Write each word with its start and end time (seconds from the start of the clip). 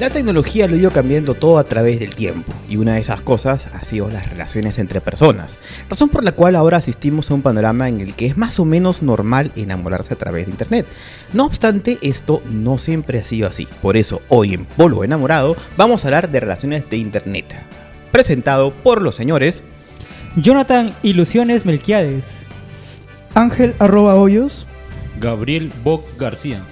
La 0.00 0.08
tecnología 0.08 0.66
lo 0.66 0.76
ha 0.76 0.78
ido 0.78 0.90
cambiando 0.90 1.34
todo 1.34 1.58
a 1.58 1.64
través 1.64 2.00
del 2.00 2.14
tiempo, 2.14 2.54
y 2.70 2.78
una 2.78 2.94
de 2.94 3.00
esas 3.00 3.20
cosas 3.20 3.66
ha 3.66 3.84
sido 3.84 4.10
las 4.10 4.30
relaciones 4.30 4.78
entre 4.78 5.02
personas, 5.02 5.58
razón 5.90 6.08
por 6.08 6.24
la 6.24 6.32
cual 6.32 6.56
ahora 6.56 6.78
asistimos 6.78 7.30
a 7.30 7.34
un 7.34 7.42
panorama 7.42 7.86
en 7.86 8.00
el 8.00 8.14
que 8.14 8.24
es 8.24 8.38
más 8.38 8.58
o 8.58 8.64
menos 8.64 9.02
normal 9.02 9.52
enamorarse 9.56 10.14
a 10.14 10.16
través 10.16 10.46
de 10.46 10.52
Internet. 10.52 10.86
No 11.34 11.44
obstante, 11.44 11.98
esto 12.00 12.42
no 12.50 12.78
siempre 12.78 13.18
ha 13.18 13.26
sido 13.26 13.46
así, 13.46 13.68
por 13.82 13.98
eso 13.98 14.22
hoy 14.30 14.54
en 14.54 14.64
Polvo 14.64 15.04
Enamorado 15.04 15.54
vamos 15.76 16.02
a 16.02 16.08
hablar 16.08 16.30
de 16.30 16.40
relaciones 16.40 16.88
de 16.88 16.96
Internet, 16.96 17.62
presentado 18.10 18.70
por 18.72 19.02
los 19.02 19.14
señores 19.14 19.62
Jonathan 20.34 20.94
Ilusiones 21.02 21.66
Melquiades. 21.66 22.48
Ángel 23.34 23.74
arroba 23.78 24.14
hoyos. 24.14 24.66
Gabriel 25.20 25.70
Boc 25.84 26.06
García. 26.18 26.62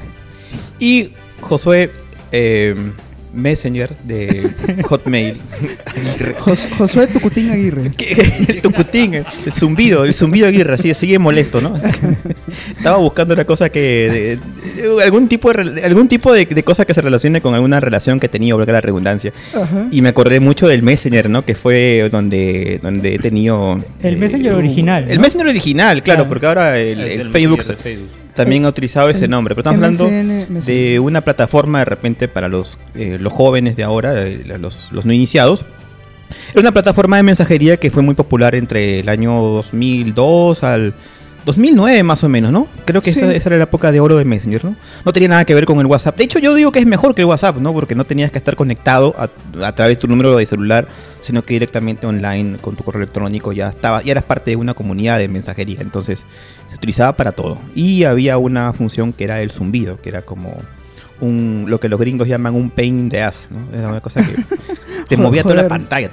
y 0.79 1.13
Josué 1.43 1.93
eh, 2.33 2.75
Messenger 3.33 3.97
de 4.05 4.51
Hotmail. 4.85 5.41
Jos- 6.39 6.67
Josué 6.77 7.07
Tucutín 7.09 7.51
Aguirre. 7.51 7.91
¿Qué? 7.97 8.47
El 8.49 8.61
tucutín, 8.63 9.15
el 9.15 9.25
zumbido, 9.53 10.05
el 10.05 10.15
zumbido 10.15 10.47
Aguirre, 10.49 10.75
así 10.75 10.93
sigue 10.95 11.19
molesto, 11.19 11.61
¿no? 11.61 11.81
Estaba 12.77 12.97
buscando 12.99 13.35
una 13.35 13.45
cosa 13.45 13.69
que. 13.71 13.81
de- 13.81 14.83
de- 14.83 15.03
algún 15.03 15.29
tipo, 15.29 15.53
de, 15.53 15.83
algún 15.85 16.09
tipo 16.09 16.33
de, 16.33 16.47
de 16.47 16.63
cosa 16.63 16.85
que 16.85 16.95
se 16.95 17.03
relacione 17.03 17.41
con 17.41 17.55
alguna 17.55 17.81
relación 17.81 18.19
que 18.21 18.27
he 18.27 18.29
tenido, 18.29 18.57
valga 18.57 18.73
la 18.73 18.81
redundancia. 18.81 19.33
Ajá. 19.55 19.87
Y 19.91 20.03
me 20.03 20.09
acordé 20.11 20.41
mucho 20.41 20.67
del 20.69 20.83
Messenger, 20.83 21.29
¿no? 21.31 21.45
Que 21.45 21.55
fue 21.55 22.09
donde, 22.11 22.81
donde 22.83 23.15
he 23.15 23.19
tenido. 23.19 23.83
El 24.03 24.17
Messenger 24.17 24.53
un- 24.53 24.59
original, 24.59 25.11
El. 25.11 25.21
Messenger 25.21 25.49
original, 25.49 26.03
claro, 26.03 26.19
Claro. 26.19 26.29
porque 26.29 26.47
ahora 26.47 26.79
el, 26.79 27.01
Es 27.01 27.15
el 27.15 27.21
el 27.27 27.31
Facebook, 27.31 27.59
Messenger 27.59 27.77
de 27.77 27.83
Facebook. 27.83 28.09
También 28.39 28.65
ha 28.65 28.69
utilizado 28.69 29.11
ese 29.11 29.27
nombre. 29.27 29.55
Pero 29.55 29.69
estamos 29.69 29.99
hablando 29.99 30.05
MSN, 30.05 30.55
MSN. 30.55 30.67
de 30.67 31.01
una 31.01 31.21
plataforma 31.21 31.81
de 31.81 31.85
repente 31.85 32.29
para 32.29 32.49
los, 32.49 32.79
eh, 32.95 33.19
los 33.21 33.33
jóvenes 33.33 33.77
de 33.77 33.83
ahora, 33.83 34.23
eh, 34.23 34.45
los, 34.59 34.93
los 34.93 35.05
no 35.05 35.13
iniciados. 35.13 35.67
Era 36.53 36.61
una 36.61 36.73
plataforma 36.73 37.17
de 37.17 37.25
mensajería 37.25 37.79
que 37.79 37.91
fue 37.91 38.03
muy 38.03 38.15
popular 38.15 38.55
entre 38.55 39.01
el 39.01 39.09
año 39.09 39.33
2002 39.41 40.63
al 40.63 40.95
2009 41.49 42.03
más 42.05 42.23
o 42.23 42.29
menos, 42.29 42.53
¿no? 42.53 42.69
Creo 42.85 43.03
que 43.03 43.11
Sí. 43.11 43.19
esa, 43.19 43.33
esa 43.35 43.49
era 43.49 43.57
la 43.59 43.65
época 43.65 43.91
de 43.91 43.99
oro 44.01 44.17
de 44.17 44.25
Messenger, 44.25 44.65
¿no? 44.65 44.77
No 45.05 45.13
tenía 45.13 45.29
nada 45.29 45.45
que 45.45 45.55
ver 45.55 45.65
con 45.67 45.79
el 45.81 45.87
WhatsApp. 45.87 46.17
De 46.17 46.25
hecho, 46.25 46.39
yo 46.39 46.55
digo 46.55 46.71
que 46.73 46.79
es 46.79 46.87
mejor 46.87 47.15
que 47.15 47.23
el 47.23 47.27
WhatsApp, 47.27 47.57
¿no? 47.59 47.73
Porque 47.73 47.95
no 47.95 48.05
tenías 48.05 48.31
que 48.31 48.39
estar 48.39 48.55
conectado 48.55 49.15
a, 49.19 49.29
a 49.67 49.75
través 49.75 49.97
de 49.97 50.01
tu 50.03 50.07
número 50.09 50.37
de 50.37 50.47
celular, 50.47 50.87
sino 51.21 51.43
que 51.43 51.55
directamente 51.55 52.07
online 52.07 52.59
con 52.61 52.77
tu 52.77 52.85
correo 52.85 53.03
electrónico 53.03 53.53
ya 53.53 53.69
estaba, 53.71 54.03
ya 54.03 54.13
eras 54.13 54.25
parte 54.25 54.53
de 54.53 54.57
una 54.57 54.75
comunidad 54.75 55.19
de 55.19 55.27
mensajería. 55.29 55.79
Entonces, 55.81 56.25
se 56.69 56.77
utilizaba 56.77 57.15
para 57.15 57.33
todo. 57.33 57.59
Y 57.75 58.05
había 58.05 58.39
una 58.39 58.73
función 58.73 59.13
que 59.13 59.25
era 59.25 59.41
el 59.43 59.51
zumbido, 59.51 60.01
que 60.01 60.11
era 60.11 60.23
como 60.23 60.55
un 61.21 61.65
lo 61.67 61.81
que 61.81 61.89
los 61.89 61.99
gringos 61.99 62.29
llaman 62.29 62.55
un 62.55 62.71
pain 62.71 62.97
in 62.99 63.09
the 63.09 63.21
ass, 63.23 63.49
¿no? 63.51 63.77
Era 63.77 63.89
una 63.89 64.01
cosa 64.01 64.23
que 64.23 64.35
te 65.09 65.17
movía 65.17 65.43
toda 65.43 65.57
la 65.57 65.69
pantalla. 65.69 66.11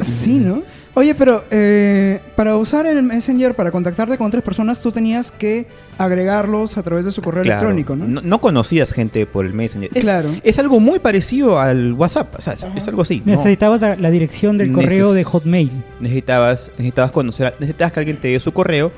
Sí, 0.00 0.38
¿no? 0.38 0.62
Oye, 0.94 1.14
pero 1.14 1.42
eh, 1.50 2.20
para 2.36 2.54
usar 2.58 2.84
el 2.86 3.02
Messenger, 3.02 3.54
para 3.54 3.70
contactarte 3.70 4.18
con 4.18 4.26
otras 4.26 4.42
personas, 4.42 4.78
tú 4.80 4.92
tenías 4.92 5.32
que 5.32 5.66
agregarlos 5.96 6.76
a 6.76 6.82
través 6.82 7.06
de 7.06 7.12
su 7.12 7.22
correo 7.22 7.42
Claro, 7.42 7.70
electrónico, 7.70 7.96
¿no? 7.96 8.20
no 8.20 8.40
conocías 8.42 8.92
gente 8.92 9.24
por 9.24 9.46
el 9.46 9.54
Messenger. 9.54 9.90
Es, 9.94 10.02
Claro. 10.02 10.30
es 10.42 10.58
algo 10.58 10.80
muy 10.80 10.98
parecido 10.98 11.58
al 11.58 11.94
WhatsApp, 11.94 12.34
o 12.38 12.42
sea, 12.42 12.52
es, 12.52 12.66
es 12.76 12.88
algo 12.88 13.02
así. 13.02 13.22
¿no? 13.24 13.32
Necesitabas 13.32 13.80
la, 13.80 13.96
la 13.96 14.10
dirección 14.10 14.58
del 14.58 14.72
correo 14.72 15.12
Neces- 15.12 15.14
de 15.14 15.24
Hotmail. 15.24 15.70
Necesitabas, 16.00 16.70
necesitabas 16.72 17.10
conocer, 17.12 17.54
necesitabas 17.58 17.92
que 17.94 18.00
alguien 18.00 18.16
te 18.18 18.28
dé 18.28 18.38
su 18.40 18.52
correo 18.52 18.92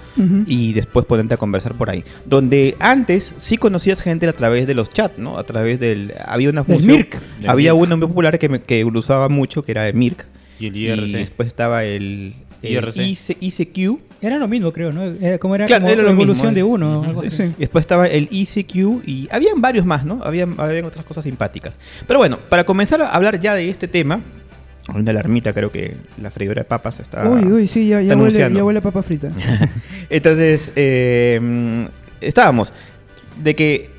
y 0.47 0.73
después 0.73 1.07
ponerte 1.07 1.35
a 1.35 1.37
conversar 1.37 1.75
por 1.75 1.91
ahí. 1.91 2.03
Donde 2.25 2.77
antes 2.81 3.35
sí 3.37 3.57
conocías 3.57 4.03
gente 4.03 4.27
a 4.27 4.33
través 4.33 4.67
de 4.67 4.75
los 4.75 4.91
chats, 4.91 5.19
¿no? 5.19 5.39
A 5.39 5.45
través 5.45 5.79
del... 5.79 6.13
Había 6.27 6.51
una 6.51 6.63
Del 6.65 6.75
función... 6.77 6.97
Mirk. 6.97 7.21
Había 7.47 7.75
uno 7.75 7.97
muy 7.97 8.09
popular 8.09 8.37
que, 8.39 8.49
me- 8.49 8.61
que 8.63 8.83
lo 8.85 8.99
usaba 8.99 9.29
mucho, 9.29 9.63
que 9.63 9.71
era 9.73 9.87
el 9.87 9.95
Mirk. 9.95 10.27
Y 10.59 10.67
el 10.69 10.77
Y 10.77 10.87
IRC. 10.89 11.13
después 11.19 11.47
estaba 11.49 11.85
el... 11.85 12.35
el 12.63 12.71
IRC. 12.73 12.97
IC 12.97 13.37
ICQ. 13.41 13.99
Era 14.23 14.39
lo 14.39 14.49
mismo, 14.49 14.73
creo, 14.73 14.93
¿no? 14.93 15.05
Era 15.05 15.39
como 15.39 15.55
era 15.55 15.67
Claro, 15.67 15.83
como 15.83 15.93
era 15.93 16.03
lo 16.03 16.11
evolución 16.11 16.47
mismo. 16.49 16.55
de 16.55 16.63
uno. 16.63 16.99
Ujú. 17.01 17.09
algo 17.09 17.21
así. 17.21 17.31
Sí. 17.31 17.43
Y 17.57 17.61
después 17.61 17.83
estaba 17.83 18.07
el 18.07 18.29
ICQ 18.31 19.03
y 19.07 19.29
habían 19.31 19.61
varios 19.61 19.85
más, 19.85 20.05
¿no? 20.05 20.21
Habían, 20.25 20.55
habían 20.59 20.85
otras 20.87 21.05
cosas 21.05 21.25
simpáticas. 21.25 21.79
Pero 22.07 22.19
bueno, 22.19 22.39
para 22.49 22.65
comenzar 22.65 23.03
a 23.03 23.09
hablar 23.11 23.39
ya 23.41 23.55
de 23.55 23.69
este 23.69 23.87
tema, 23.89 24.21
una 24.95 25.11
alarmita, 25.11 25.53
creo 25.53 25.71
que 25.73 25.95
la 26.21 26.31
freidora 26.31 26.63
de 26.63 26.65
papas 26.69 27.01
está... 27.01 27.29
Uy, 27.29 27.43
uy, 27.45 27.67
sí, 27.67 27.89
ya, 27.89 28.01
ya, 28.03 28.17
huele, 28.17 28.51
ya 28.55 28.65
huele 28.65 28.79
a 28.79 28.83
papa 28.83 29.03
frita. 29.03 29.31
Entonces, 30.11 30.73
eh, 30.77 31.87
estábamos 32.21 32.73
de 33.43 33.55
que, 33.57 33.91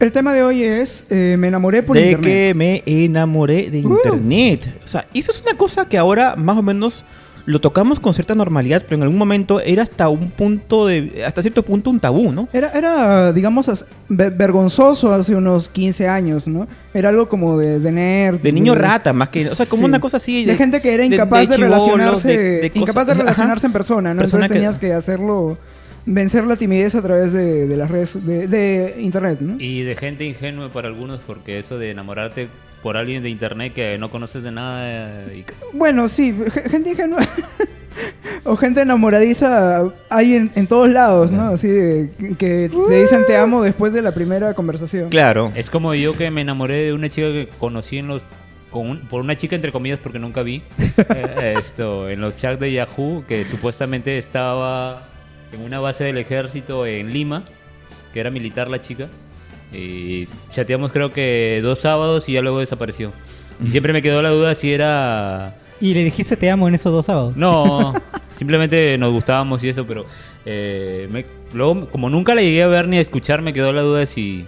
El 0.00 0.12
tema 0.12 0.32
de 0.34 0.42
hoy 0.42 0.62
es 0.62 1.04
eh, 1.10 1.36
me 1.38 1.48
enamoré 1.48 1.82
por 1.82 1.96
de 1.96 2.10
internet. 2.12 2.24
que 2.32 2.54
me 2.54 2.82
enamoré 2.86 3.70
de 3.70 3.84
Uh. 3.86 3.96
internet. 3.96 4.80
O 4.84 4.86
sea, 4.86 5.06
eso 5.14 5.30
es 5.30 5.40
una 5.42 5.56
cosa 5.56 5.86
que 5.88 5.96
ahora 5.98 6.34
más 6.36 6.56
o 6.58 6.62
menos 6.62 7.04
lo 7.46 7.60
tocamos 7.60 8.00
con 8.00 8.14
cierta 8.14 8.34
normalidad, 8.34 8.82
pero 8.84 8.96
en 8.96 9.02
algún 9.02 9.18
momento 9.18 9.60
era 9.60 9.82
hasta 9.82 10.08
un 10.08 10.30
punto 10.30 10.86
de, 10.86 11.22
hasta 11.26 11.42
cierto 11.42 11.62
punto 11.62 11.90
un 11.90 12.00
tabú, 12.00 12.32
¿no? 12.32 12.48
Era, 12.54 12.70
era, 12.70 13.34
digamos, 13.34 13.68
as- 13.68 13.84
ve- 14.08 14.30
vergonzoso 14.30 15.12
hace 15.12 15.34
unos 15.36 15.68
15 15.68 16.08
años, 16.08 16.48
¿no? 16.48 16.66
Era 16.94 17.10
algo 17.10 17.28
como 17.28 17.58
de, 17.58 17.80
de 17.80 17.92
nerd. 17.92 18.40
De 18.40 18.50
niño 18.50 18.74
rata, 18.74 19.12
más 19.12 19.28
que, 19.28 19.40
o 19.46 19.54
sea, 19.54 19.66
como 19.66 19.80
Sí. 19.80 19.84
una 19.84 20.00
cosa 20.00 20.16
así. 20.16 20.46
De, 20.46 20.56
gente 20.56 20.80
que 20.80 20.94
era 20.94 21.04
incapaz 21.04 21.46
de, 21.48 21.56
chibolos, 21.56 21.70
relacionarse, 21.86 22.28
de- 22.38 22.72
incapaz 22.74 23.06
de 23.06 23.12
cosas- 23.12 23.18
relacionarse 23.18 23.66
en 23.66 23.72
persona, 23.74 24.14
¿no? 24.14 24.20
Persona 24.20 24.46
Entonces 24.46 24.48
que- 24.48 24.54
tenías 24.54 24.78
que 24.78 24.92
hacerlo, 24.94 25.58
vencer 26.06 26.44
la 26.44 26.56
timidez 26.56 26.94
a 26.94 27.02
través 27.02 27.32
de, 27.32 27.66
de 27.66 27.76
las 27.76 27.90
redes, 27.90 28.24
de, 28.26 28.46
de 28.46 28.96
internet, 29.00 29.38
¿no? 29.40 29.56
Y 29.58 29.82
de 29.82 29.96
gente 29.96 30.24
ingenua 30.24 30.68
para 30.70 30.88
algunos, 30.88 31.20
porque 31.26 31.58
eso 31.58 31.78
de 31.78 31.90
enamorarte 31.90 32.48
por 32.82 32.96
alguien 32.96 33.22
de 33.22 33.30
internet 33.30 33.72
que 33.74 33.96
no 33.98 34.10
conoces 34.10 34.42
de 34.42 34.52
nada. 34.52 35.32
Y... 35.32 35.44
Bueno, 35.72 36.08
sí, 36.08 36.34
ge- 36.52 36.68
gente 36.68 36.90
ingenua. 36.90 37.20
o 38.44 38.56
gente 38.56 38.82
enamoradiza 38.82 39.84
hay 40.10 40.34
en, 40.34 40.50
en 40.54 40.66
todos 40.66 40.90
lados, 40.90 41.32
¿no? 41.32 41.48
Así 41.48 41.68
de 41.68 42.10
que 42.38 42.68
te 42.88 43.00
dicen 43.00 43.20
te 43.26 43.36
amo 43.36 43.62
después 43.62 43.92
de 43.94 44.02
la 44.02 44.12
primera 44.12 44.52
conversación. 44.54 45.08
Claro. 45.08 45.52
Es 45.54 45.70
como 45.70 45.94
yo 45.94 46.16
que 46.16 46.30
me 46.30 46.42
enamoré 46.42 46.84
de 46.84 46.92
una 46.92 47.08
chica 47.08 47.28
que 47.28 47.48
conocí 47.58 47.98
en 47.98 48.08
los. 48.08 48.26
Con 48.70 48.90
un- 48.90 49.00
por 49.08 49.20
una 49.20 49.36
chica 49.36 49.54
entre 49.56 49.70
comillas 49.72 50.00
porque 50.02 50.18
nunca 50.18 50.42
vi 50.42 50.60
eh, 51.14 51.54
esto 51.58 52.10
en 52.10 52.20
los 52.20 52.34
chats 52.34 52.58
de 52.60 52.72
Yahoo 52.72 53.24
que 53.28 53.44
supuestamente 53.44 54.18
estaba 54.18 55.04
en 55.54 55.62
una 55.62 55.80
base 55.80 56.04
del 56.04 56.18
ejército 56.18 56.86
en 56.86 57.12
Lima 57.12 57.44
que 58.12 58.20
era 58.20 58.30
militar 58.30 58.68
la 58.68 58.80
chica 58.80 59.08
y 59.72 60.28
chateamos 60.50 60.92
creo 60.92 61.10
que 61.12 61.60
dos 61.62 61.80
sábados 61.80 62.28
y 62.28 62.32
ya 62.34 62.42
luego 62.42 62.60
desapareció 62.60 63.12
y 63.64 63.68
siempre 63.70 63.92
me 63.92 64.02
quedó 64.02 64.22
la 64.22 64.30
duda 64.30 64.54
si 64.54 64.72
era 64.72 65.56
Y 65.80 65.94
le 65.94 66.04
dijiste 66.04 66.36
te 66.36 66.50
amo 66.50 66.68
en 66.68 66.74
esos 66.74 66.92
dos 66.92 67.06
sábados. 67.06 67.36
no, 67.36 67.92
simplemente 68.36 68.96
nos 68.98 69.12
gustábamos 69.12 69.62
y 69.64 69.68
eso, 69.68 69.84
pero 69.86 70.06
eh, 70.44 71.08
me- 71.10 71.24
luego, 71.52 71.88
como 71.88 72.10
nunca 72.10 72.34
la 72.34 72.42
llegué 72.42 72.62
a 72.62 72.66
ver 72.68 72.86
ni 72.88 72.98
a 72.98 73.00
escuchar, 73.00 73.42
me 73.42 73.52
quedó 73.52 73.72
la 73.72 73.82
duda 73.82 74.00
de 74.00 74.06
si, 74.06 74.44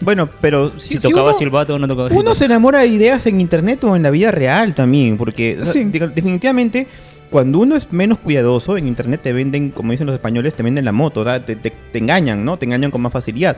Bueno, 0.00 0.28
pero 0.40 0.72
si, 0.78 0.88
si, 0.88 0.96
si 0.96 1.00
tocaba 1.02 1.30
uno- 1.30 1.38
silbato 1.38 1.74
o 1.74 1.78
no 1.78 1.86
tocaba 1.88 2.08
Uno 2.08 2.18
silbato. 2.18 2.34
se 2.34 2.44
enamora 2.46 2.80
de 2.80 2.86
ideas 2.88 3.26
en 3.26 3.40
internet 3.40 3.82
o 3.84 3.96
en 3.96 4.02
la 4.02 4.10
vida 4.10 4.30
real 4.30 4.74
también, 4.74 5.16
porque 5.16 5.58
o 5.60 5.64
sea, 5.64 5.72
Sí. 5.74 5.84
definitivamente 5.84 6.86
cuando 7.30 7.58
uno 7.58 7.76
es 7.76 7.92
menos 7.92 8.18
cuidadoso 8.18 8.76
en 8.76 8.86
internet 8.88 9.20
te 9.22 9.32
venden, 9.32 9.70
como 9.70 9.92
dicen 9.92 10.06
los 10.06 10.14
españoles, 10.14 10.54
te 10.54 10.62
venden 10.62 10.84
la 10.84 10.92
moto, 10.92 11.24
te, 11.40 11.56
te- 11.56 11.72
engañan, 11.94 12.44
¿no? 12.44 12.58
Te 12.58 12.66
engañan 12.66 12.90
con 12.90 13.02
más 13.02 13.12
facilidad. 13.12 13.56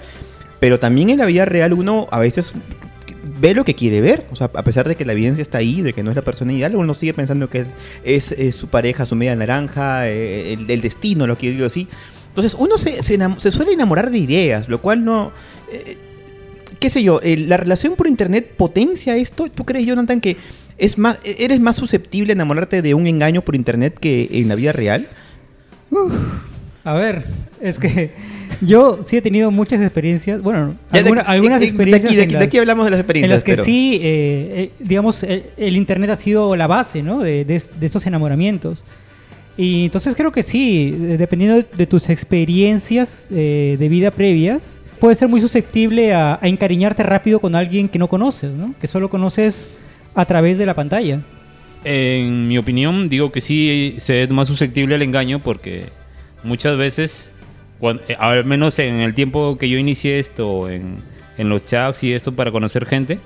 Pero 0.61 0.79
también 0.79 1.11
en 1.11 1.19
la 1.19 1.27
vida 1.27 1.45
real 1.45 1.73
uno 1.75 2.09
a 2.11 2.19
veces 2.19 2.53
ve 3.41 3.55
lo 3.55 3.65
que 3.65 3.75
quiere 3.75 4.01
ver, 4.01 4.27
o 4.33 4.37
sea, 4.37 4.51
a 4.55 4.63
pesar 4.65 4.89
de 4.89 4.97
que 4.97 5.05
la 5.05 5.13
evidencia 5.13 5.43
está 5.43 5.59
ahí, 5.59 5.83
de 5.83 5.93
que 5.93 6.03
no 6.03 6.11
es 6.11 6.17
la 6.17 6.23
persona 6.23 6.53
ideal, 6.53 6.75
uno 6.75 6.95
sigue 6.95 7.15
pensando 7.15 7.49
que 7.49 7.65
es, 8.03 8.35
su 8.57 8.69
pareja, 8.69 9.07
su 9.07 9.15
media 9.15 9.37
naranja, 9.37 10.09
eh, 10.09 10.55
el, 10.55 10.81
destino, 10.81 11.27
lo 11.27 11.37
que 11.39 11.51
digo 11.51 11.67
así. 11.67 11.87
Entonces 12.29 12.55
uno 12.59 12.79
se, 12.79 13.03
se 13.03 13.19
se 13.39 13.53
suele 13.53 13.73
enamorar 13.73 14.11
de 14.11 14.19
ideas, 14.19 14.69
lo 14.69 14.81
cual 14.81 15.05
no... 15.05 15.33
eh, 15.71 15.99
qué 16.81 16.91
sé 16.91 17.03
yo, 17.03 17.21
la 17.23 17.57
relación 17.57 17.97
por 17.97 18.07
internet 18.07 18.53
potencia 18.57 19.17
esto. 19.17 19.49
¿Tú 19.53 19.65
crees, 19.65 19.85
Jonathan, 19.87 20.21
que 20.21 20.37
es 20.79 20.97
más, 20.99 21.19
eres 21.25 21.61
más 21.61 21.77
susceptible 21.77 22.33
a 22.33 22.35
enamorarte 22.35 22.81
de 22.83 22.95
un 22.95 23.07
engaño 23.07 23.43
por 23.43 23.55
internet 23.57 23.99
que 24.01 24.29
en 24.33 24.49
la 24.49 24.55
vida 24.55 24.73
real? 24.73 25.07
A 26.85 26.95
ver, 26.95 27.25
es 27.61 27.79
que 27.79 28.11
yo 28.61 29.01
sí 29.03 29.17
he 29.17 29.23
tenido 29.23 29.51
muchas 29.51 29.81
experiencias, 29.81 30.41
bueno, 30.43 30.77
Ya 30.93 31.01
de- 31.03 31.09
alguna- 31.09 31.23
de- 31.23 31.29
algunas 31.29 31.61
de- 31.61 31.67
experiencias 31.67 32.03
De 32.03 32.09
aquí, 32.09 32.17
de, 32.17 32.23
en 32.23 32.29
aquí- 32.29 32.33
de 32.35 32.39
las- 32.39 32.49
aquí 32.49 32.59
hablamos 32.59 32.85
de 32.87 32.91
las 32.91 32.99
en 32.99 33.01
experiencias. 33.01 33.37
las 33.39 33.45
que 33.45 33.53
pero- 33.53 33.65
sí, 33.65 33.95
eh, 33.97 34.01
eh, 34.03 34.71
digamos, 34.79 35.23
el, 35.23 35.45
el 35.57 35.77
Internet 35.77 36.11
ha 36.11 36.17
sido 36.17 36.57
la 36.57 36.67
base, 36.67 37.03
¿no? 37.03 37.21
De, 37.21 37.45
estos 37.81 38.07
enamoramientos. 38.07 38.85
Y 39.57 39.87
entonces 39.87 40.15
creo 40.15 40.31
que 40.31 40.45
sí, 40.45 40.93
dependiendo 41.19 41.65
de 41.77 41.87
tus 41.87 42.09
experiencias 42.11 43.29
eh, 43.33 43.77
de 43.79 43.89
vida 43.89 44.13
previas, 44.13 44.81
puedes 45.01 45.19
ser 45.19 45.29
muy 45.29 45.41
susceptible 45.41 46.15
a, 46.15 46.39
a 46.41 46.47
encariñarte 46.49 47.03
rápido 47.03 47.41
con 47.41 47.57
alguien 47.57 47.89
que 47.89 47.99
no 47.99 48.09
conoces, 48.09 48.53
¿no? 48.53 48.75
Que 48.81 48.87
solo 48.87 49.11
conoces 49.11 49.69
a 50.15 50.25
través 50.25 50.59
de 50.59 50.67
la 50.67 50.75
pantalla. 50.75 51.21
En 51.85 52.49
mi 52.49 52.59
opinión, 52.59 53.09
digo 53.09 53.31
que 53.31 53.41
sí 53.41 53.95
se 53.99 54.23
es 54.23 54.31
más 54.31 54.49
susceptible 54.49 54.95
al 54.95 55.03
engaño 55.03 55.39
porque 55.39 55.87
muchas 56.43 56.77
veces, 56.77 57.33
eh, 57.81 58.17
al 58.19 58.45
menos 58.45 58.79
en 58.79 59.01
el 59.01 59.15
tiempo 59.15 59.59
que 59.59 59.69
yo 59.69 59.79
inicié 59.79 60.19
esto 60.19 60.69
en, 60.69 60.99
en 61.37 61.49
los 61.49 61.65
chats 61.65 62.03
y 62.03 62.13
esto 62.13 62.35
para 62.35 62.51
conocer 62.51 62.85
gente, 62.85 63.21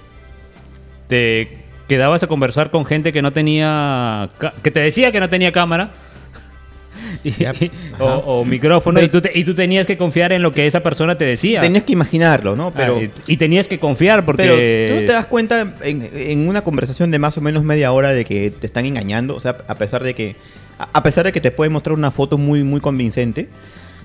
te 1.09 1.63
quedabas 1.89 2.23
a 2.23 2.27
conversar 2.27 2.71
con 2.71 2.85
gente 2.85 3.13
que 3.13 3.23
no 3.23 3.33
tenía, 3.33 4.29
que 4.63 4.71
te 4.71 4.81
decía 4.81 5.13
que 5.13 5.21
no 5.21 5.29
tenía 5.29 5.53
cámara. 5.53 5.93
y- 7.25 7.33
o, 7.99 8.05
o 8.07 8.45
micrófono 8.45 9.01
y 9.03 9.09
tú, 9.09 9.21
te- 9.21 9.33
y 9.35 9.45
tú 9.45 9.55
tenías 9.55 9.87
que 9.87 9.97
confiar 9.97 10.33
en 10.33 10.43
lo 10.43 10.53
que 10.53 10.67
esa 10.67 10.81
persona 10.81 11.17
te 11.17 11.25
decía. 11.25 11.61
Tenías 11.61 11.85
que 11.85 11.93
imaginarlo, 11.93 12.57
¿no? 12.57 12.73
Pero, 12.73 12.97
Ah, 12.99 13.03
y, 13.03 13.11
y 13.35 13.37
tenías 13.37 13.69
que 13.69 13.79
confiar 13.79 14.25
porque... 14.25 14.87
pero 14.89 15.01
tú 15.01 15.07
te 15.07 15.13
das 15.13 15.27
cuenta 15.27 15.75
en, 15.83 16.09
en 16.15 16.49
una 16.49 16.63
conversación 16.63 17.11
de 17.11 17.19
más 17.19 17.37
o 17.39 17.41
menos 17.41 17.63
media 17.65 17.93
hora 17.93 18.11
de 18.13 18.25
que 18.25 18.51
te 18.51 18.67
están 18.67 18.85
engañando. 18.87 19.35
O 19.37 19.41
sea, 19.41 19.57
a 19.69 19.75
pesar 19.77 20.03
de 20.03 20.15
que. 20.15 20.37
A 20.93 21.03
pesar 21.03 21.25
de 21.25 21.33
que 21.33 21.41
te 21.41 21.51
pueden 21.53 21.73
mostrar 21.73 21.95
una 21.95 22.11
foto 22.11 22.39
muy, 22.39 22.65
muy 22.65 22.81
convincente. 22.81 23.49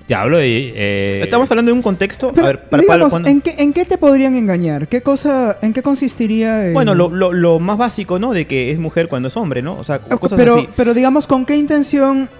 Te 0.06 0.14
hablo 0.14 0.38
de... 0.38 0.72
eh, 0.74 1.20
Estamos 1.22 1.50
hablando 1.50 1.70
de 1.70 1.74
un 1.74 1.82
contexto. 1.82 2.32
Pero, 2.34 2.46
a 2.46 2.50
ver, 2.50 2.60
para, 2.68 2.80
digamos, 2.82 3.10
cuando- 3.10 3.28
¿en, 3.28 3.40
qué, 3.42 3.54
¿en 3.58 3.72
qué 3.74 3.84
te 3.84 3.98
podrían 3.98 4.34
engañar? 4.34 4.88
¿Qué 4.88 5.02
cosa, 5.02 5.58
¿En 5.60 5.72
qué 5.74 5.82
consistiría? 5.82 6.66
el- 6.66 6.72
Bueno, 6.72 6.94
lo, 6.94 7.10
lo- 7.10 7.32
lo 7.34 7.58
más 7.60 7.76
básico, 7.76 8.18
¿no? 8.18 8.32
De 8.32 8.46
que 8.46 8.70
es 8.70 8.78
mujer 8.78 9.08
cuando 9.08 9.28
es 9.28 9.36
hombre, 9.36 9.60
¿no? 9.60 9.74
O 9.74 9.84
sea, 9.84 10.00
Ah, 10.08 10.16
cosas 10.16 10.38
pero, 10.38 10.56
así. 10.56 10.68
pero 10.76 10.94
digamos, 10.94 11.26
¿con 11.26 11.44
qué 11.44 11.56
intención 11.56 12.30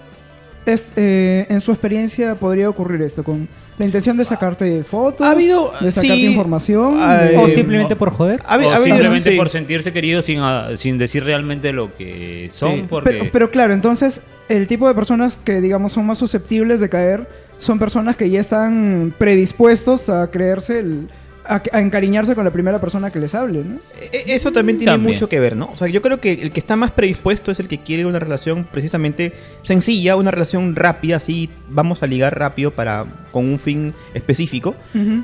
es, 0.73 0.91
eh, 0.97 1.47
en 1.49 1.61
su 1.61 1.71
experiencia 1.73 2.35
podría 2.35 2.69
ocurrir 2.69 3.03
esto? 3.03 3.23
¿Con 3.25 3.49
la 3.79 3.85
intención 3.87 4.17
de 4.17 4.25
sacarte 4.25 4.83
fotos? 4.85 5.27
Ha 5.27 5.31
habido- 5.31 5.73
¿De 5.81 5.91
sacarte 5.91 6.17
sí, 6.17 6.27
información? 6.27 6.97
de- 6.99 7.37
O 7.37 7.47
Eh, 7.47 7.55
simplemente 7.55 7.95
no. 7.95 7.99
por 7.99 8.11
joder. 8.11 8.41
Ha 8.45 8.49
o 8.49 8.51
ha 8.51 8.55
habido- 8.55 8.85
simplemente 8.85 9.31
sí. 9.31 9.37
por 9.37 9.51
sentirse 9.51 9.93
querido 9.93 10.21
sin, 10.23 10.41
ah, 10.41 10.71
sin 10.77 10.99
decir 10.99 11.25
realmente 11.25 11.73
lo 11.73 11.95
que 11.97 12.49
son. 12.53 12.75
Sí. 12.77 12.85
Porque... 12.89 13.11
Pero, 13.11 13.25
pero 13.33 13.51
claro, 13.51 13.75
entonces 13.75 14.21
el 14.49 14.67
tipo 14.67 14.89
de 14.89 14.95
personas 14.95 15.39
que 15.43 15.61
digamos 15.61 15.93
son 15.93 16.07
más 16.07 16.19
susceptibles 16.19 16.81
de 16.81 16.89
caer 16.89 17.29
son 17.59 17.79
personas 17.79 18.17
que 18.17 18.31
ya 18.31 18.41
están 18.41 19.13
predispuestos 19.19 20.09
a 20.11 20.29
creerse, 20.31 20.81
el- 20.81 21.09
a, 21.49 21.63
a 21.73 21.81
encariñarse 21.81 22.35
con 22.35 22.45
la 22.45 22.51
primera 22.51 22.81
persona 22.81 23.11
que 23.11 23.19
les 23.19 23.35
hable, 23.35 23.65
¿no? 23.65 23.77
E- 24.13 24.25
Eso 24.35 24.53
también 24.53 24.79
tiene 24.79 24.93
También. 24.93 25.15
mucho 25.15 25.29
que 25.29 25.41
ver, 25.41 25.57
¿no? 25.57 25.71
O 25.73 25.77
sea, 25.77 25.89
yo 25.89 26.03
creo 26.03 26.21
que 26.21 26.33
el 26.35 26.51
que 26.51 26.61
está 26.61 26.77
más 26.77 26.93
predispuesto 26.93 27.51
es 27.51 27.59
el 27.61 27.69
que 27.69 27.79
quiere 27.79 28.05
una 28.07 28.19
relación 28.19 28.65
precisamente 28.71 29.33
sencilla, 29.63 30.17
una 30.17 30.31
relación 30.31 30.77
rápida, 30.77 31.17
así 31.17 31.49
vamos 31.71 32.03
a 32.03 32.07
ligar 32.07 32.39
rápido 32.39 32.71
para 32.73 33.07
con 33.33 33.47
un 33.47 33.59
fin 33.59 33.93
específico, 34.15 34.75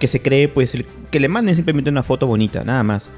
que 0.00 0.06
se 0.06 0.20
cree, 0.22 0.48
pues, 0.48 0.74
el- 0.74 0.86
que 1.10 1.20
le 1.20 1.28
manden 1.28 1.54
simplemente 1.56 1.90
una 1.90 2.02
foto 2.02 2.26
bonita, 2.26 2.64
nada 2.64 2.82
más. 2.82 3.10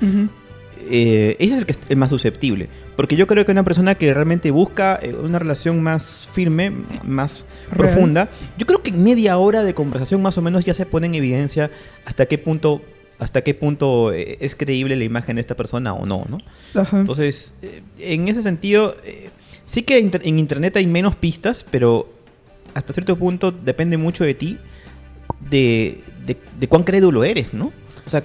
Eh, 0.88 1.36
ese 1.40 1.54
es 1.54 1.58
el 1.58 1.66
que 1.66 1.72
es 1.72 1.78
el 1.88 1.96
más 1.96 2.10
susceptible, 2.10 2.68
porque 2.94 3.16
yo 3.16 3.26
creo 3.26 3.44
que 3.44 3.50
una 3.50 3.64
persona 3.64 3.96
que 3.96 4.12
realmente 4.14 4.50
busca 4.52 4.96
eh, 5.02 5.14
una 5.20 5.38
relación 5.40 5.82
más 5.82 6.28
firme, 6.32 6.70
más 7.02 7.44
Real. 7.72 7.92
profunda, 7.92 8.28
yo 8.56 8.66
creo 8.66 8.82
que 8.82 8.90
en 8.90 9.02
media 9.02 9.36
hora 9.38 9.64
de 9.64 9.74
conversación 9.74 10.22
más 10.22 10.38
o 10.38 10.42
menos 10.42 10.64
ya 10.64 10.74
se 10.74 10.86
pone 10.86 11.06
en 11.08 11.16
evidencia 11.16 11.70
hasta 12.04 12.26
qué 12.26 12.38
punto 12.38 12.82
hasta 13.18 13.42
qué 13.42 13.54
punto 13.54 14.12
eh, 14.12 14.36
es 14.40 14.54
creíble 14.54 14.96
la 14.96 15.04
imagen 15.04 15.36
de 15.36 15.40
esta 15.40 15.54
persona 15.56 15.94
o 15.94 16.04
no, 16.06 16.26
¿no? 16.28 16.38
Ajá. 16.80 16.98
Entonces, 17.00 17.54
eh, 17.62 17.82
en 17.98 18.28
ese 18.28 18.42
sentido, 18.42 18.96
eh, 19.04 19.30
sí 19.64 19.82
que 19.82 19.98
inter- 19.98 20.22
en 20.24 20.38
internet 20.38 20.76
hay 20.76 20.86
menos 20.86 21.16
pistas, 21.16 21.64
pero 21.70 22.08
hasta 22.74 22.92
cierto 22.92 23.16
punto 23.16 23.50
depende 23.52 23.96
mucho 23.96 24.24
de 24.24 24.34
ti, 24.34 24.58
de, 25.50 26.00
de, 26.26 26.36
de 26.58 26.68
cuán 26.68 26.82
crédulo 26.84 27.24
eres, 27.24 27.52
¿no? 27.54 27.72
O 28.06 28.10
sea, 28.10 28.22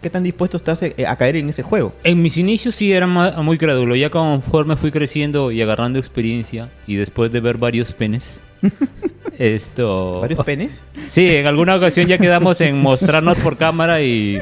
qué 0.00 0.10
tan 0.10 0.24
dispuesto 0.24 0.56
estás 0.56 0.82
a 0.82 1.16
caer 1.16 1.36
en 1.36 1.48
ese 1.48 1.62
juego. 1.62 1.92
En 2.02 2.20
mis 2.22 2.36
inicios 2.36 2.74
sí 2.74 2.90
era 2.92 3.06
muy 3.06 3.56
crédulo. 3.56 3.94
Ya 3.94 4.10
conforme 4.10 4.76
fui 4.76 4.90
creciendo 4.90 5.52
y 5.52 5.62
agarrando 5.62 6.00
experiencia 6.00 6.70
y 6.88 6.96
después 6.96 7.30
de 7.30 7.38
ver 7.38 7.56
varios 7.56 7.92
penes, 7.92 8.40
esto... 9.38 10.20
¿Varios 10.20 10.44
penes? 10.44 10.82
Sí, 11.10 11.28
en 11.36 11.46
alguna 11.46 11.74
ocasión 11.76 12.06
ya 12.06 12.18
quedamos 12.18 12.60
en 12.60 12.78
mostrarnos 12.80 13.38
por 13.38 13.56
cámara 13.56 14.00
y 14.02 14.38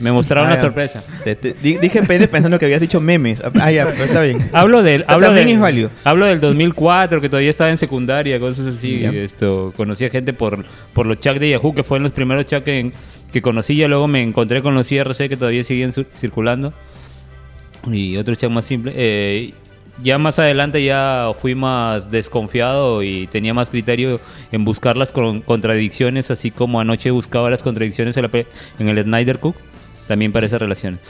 me 0.00 0.10
mostraron 0.12 0.46
Ah, 0.46 0.48
una 0.48 0.54
ya. 0.56 0.60
sorpresa. 0.60 1.04
Te- 1.22 1.36
te- 1.36 1.54
di- 1.62 1.76
dije 1.78 2.02
penes 2.02 2.28
pensando 2.28 2.58
que 2.58 2.64
habías 2.64 2.80
dicho 2.80 3.00
memes. 3.00 3.42
Ah, 3.60 3.70
ya, 3.70 3.86
pero 3.86 4.04
está 4.04 4.22
bien. 4.22 4.38
Hablo 4.52 4.82
del, 4.82 5.04
hablo 5.06 5.26
También 5.26 5.46
del, 5.46 5.54
es 5.56 5.60
válido. 5.60 5.90
Hablo 6.02 6.26
del 6.26 6.40
2004, 6.40 7.20
que 7.20 7.28
todavía 7.28 7.50
estaba 7.50 7.70
en 7.70 7.78
secundaria, 7.78 8.40
cosas 8.40 8.76
así. 8.76 9.00
Ya. 9.00 9.10
Esto, 9.10 9.72
conocía 9.76 10.10
gente 10.10 10.32
por, 10.32 10.64
por 10.92 11.06
los 11.06 11.18
chats 11.18 11.38
de 11.40 11.50
Yahoo, 11.50 11.74
que 11.74 11.84
fueron 11.84 12.02
los 12.02 12.12
primeros 12.12 12.44
chats 12.46 12.64
que, 12.64 12.92
que 13.32 13.40
conocí. 13.42 13.76
Ya 13.76 13.88
luego 13.88 14.08
me 14.08 14.22
encontré 14.22 14.62
con 14.62 14.74
los 14.74 14.90
IRC 14.90 15.28
que 15.28 15.36
todavía 15.36 15.62
siguen 15.64 15.92
circulando. 16.14 16.72
Y 17.90 18.16
otro 18.16 18.34
chat 18.34 18.50
más 18.50 18.64
simple. 18.64 18.92
Eh, 18.96 19.52
ya 20.02 20.18
más 20.18 20.38
adelante 20.38 20.84
ya 20.84 21.30
fui 21.38 21.54
más 21.54 22.10
desconfiado 22.10 23.02
y 23.02 23.26
tenía 23.28 23.54
más 23.54 23.70
criterio 23.70 24.20
en 24.52 24.64
buscar 24.64 24.96
las 24.96 25.12
con- 25.12 25.40
contradicciones, 25.40 26.30
así 26.30 26.50
como 26.50 26.80
anoche 26.80 27.10
buscaba 27.10 27.50
las 27.50 27.62
contradicciones 27.62 28.16
en, 28.16 28.22
la 28.24 28.28
pe- 28.30 28.46
en 28.78 28.88
el 28.88 29.02
Snyder 29.02 29.38
Cook, 29.38 29.56
también 30.08 30.32
para 30.32 30.46
esas 30.46 30.60
relaciones. 30.60 31.00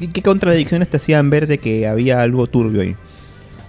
¿Y 0.00 0.08
¿Qué 0.08 0.22
contradicciones 0.22 0.88
te 0.88 0.96
hacían 0.98 1.30
ver 1.30 1.46
de 1.46 1.58
que 1.58 1.86
había 1.86 2.20
algo 2.22 2.46
turbio 2.46 2.82
ahí? 2.82 2.96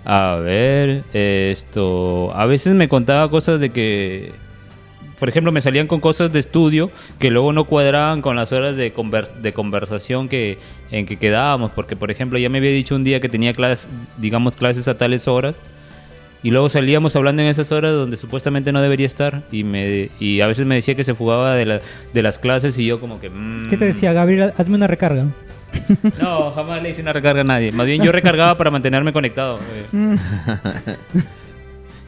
A 0.06 0.36
ver, 0.36 1.04
esto. 1.14 2.32
A 2.36 2.46
veces 2.46 2.74
me 2.74 2.88
contaba 2.90 3.30
cosas 3.30 3.60
de 3.60 3.70
que. 3.70 4.32
Por 5.20 5.30
ejemplo, 5.30 5.52
me 5.52 5.62
salían 5.62 5.88
con 5.88 6.00
cosas 6.00 6.32
de 6.32 6.40
estudio 6.40 6.90
que 7.20 7.30
luego 7.30 7.52
no 7.54 7.66
cuadraban 7.66 8.22
con 8.22 8.36
las 8.36 8.52
horas 8.54 8.76
de, 8.76 8.94
conver- 8.94 9.34
de 9.42 9.52
conversación 9.54 10.30
que, 10.30 10.58
en 10.92 11.06
que 11.06 11.18
quedábamos. 11.18 11.72
Porque, 11.72 11.96
por 11.96 12.10
ejemplo, 12.12 12.40
ya 12.40 12.50
me 12.50 12.60
había 12.60 12.72
dicho 12.72 12.96
un 12.96 13.04
día 13.04 13.20
que 13.20 13.28
tenía 13.30 13.54
clases, 13.54 13.90
digamos, 14.18 14.56
clases 14.56 14.88
a 14.88 14.98
tales 14.98 15.28
horas. 15.28 15.56
Y 16.42 16.52
luego 16.52 16.70
salíamos 16.70 17.18
hablando 17.18 17.42
en 17.42 17.50
esas 17.50 17.70
horas 17.74 17.92
donde 17.94 18.16
supuestamente 18.16 18.72
no 18.72 18.82
debería 18.82 19.06
estar. 19.08 19.42
Y, 19.52 19.66
me, 19.66 20.10
y 20.22 20.40
a 20.40 20.48
veces 20.48 20.66
me 20.66 20.76
decía 20.76 20.96
que 20.96 21.04
se 21.04 21.14
fugaba 21.14 21.54
de, 21.56 21.66
la- 21.66 21.82
de 22.14 22.22
las 22.22 22.40
clases 22.40 22.78
y 22.78 22.86
yo 22.86 23.02
como 23.02 23.20
que... 23.20 23.30
mm, 23.30 23.68
¿Qué 23.70 23.76
te 23.76 23.84
decía, 23.86 24.14
Gabriel? 24.14 24.54
Hazme 24.58 24.76
una 24.76 24.88
recarga. 24.88 25.26
No, 26.22 26.52
jamás 26.52 26.82
le 26.82 26.92
hice 26.92 27.02
una 27.02 27.12
recarga 27.14 27.42
a 27.42 27.44
nadie. 27.44 27.72
Más 27.74 27.86
bien 27.86 28.02
yo 28.02 28.12
recargaba 28.14 28.58
para 28.58 28.72
mantenerme 28.72 29.12
conectado. 29.14 29.60
eh. 29.94 30.18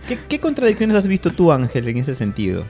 ¿Qué, 0.08 0.18
qué 0.28 0.40
contradicciones 0.40 0.96
has 0.96 1.08
visto 1.08 1.30
tú, 1.32 1.52
Ángel, 1.52 1.88
en 1.88 1.98
ese 1.98 2.16
sentido? 2.16 2.64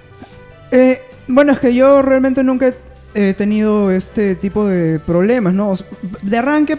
Eh, 0.72 1.02
bueno, 1.28 1.52
es 1.52 1.60
que 1.60 1.74
yo 1.74 2.02
realmente 2.02 2.44
nunca 2.44 2.74
he 3.14 3.34
tenido 3.34 3.92
este 3.92 4.36
tipo 4.36 4.66
de 4.66 5.00
problemas, 5.00 5.54
¿no? 5.54 5.74
De 6.22 6.38
arranque, 6.38 6.78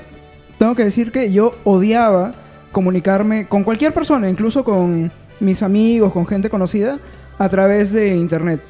tengo 0.59 0.75
que 0.75 0.85
decir 0.85 1.13
que 1.13 1.33
yo 1.33 1.55
odiaba 1.65 2.35
comunicarme 2.73 3.47
con 3.47 3.65
cualquier 3.65 3.93
persona, 3.93 4.31
incluso 4.31 4.65
con 4.65 5.13
mis 5.41 5.63
amigos, 5.63 6.13
con 6.13 6.27
gente 6.27 6.49
conocida, 6.49 6.99
a 7.39 7.49
través 7.49 7.93
de 7.93 8.17
internet. 8.17 8.61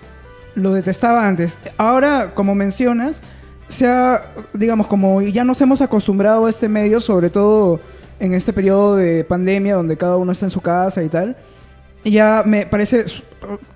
Lo 0.55 0.73
detestaba 0.73 1.27
antes. 1.27 1.59
Ahora, 1.77 2.33
como 2.35 2.55
mencionas, 2.55 3.23
se 3.69 3.87
ha, 3.87 4.23
digamos, 4.53 4.87
como 4.87 5.23
ya 5.23 5.45
nos 5.45 5.61
hemos 5.61 5.81
acostumbrado 5.81 6.47
a 6.47 6.51
este 6.51 6.69
medio, 6.69 7.01
sobre 7.01 7.31
todo 7.31 7.81
en 8.19 8.35
este 8.35 8.53
periodo 8.53 8.97
de 8.97 9.25
pandemia 9.25 9.75
donde 9.77 9.97
cada 9.97 10.17
uno 10.17 10.33
está 10.33 10.47
en 10.47 10.51
su 10.51 10.61
casa 10.61 11.03
y 11.03 11.09
tal, 11.09 11.37
ya 12.05 12.43
me 12.45 12.67
parece 12.67 13.05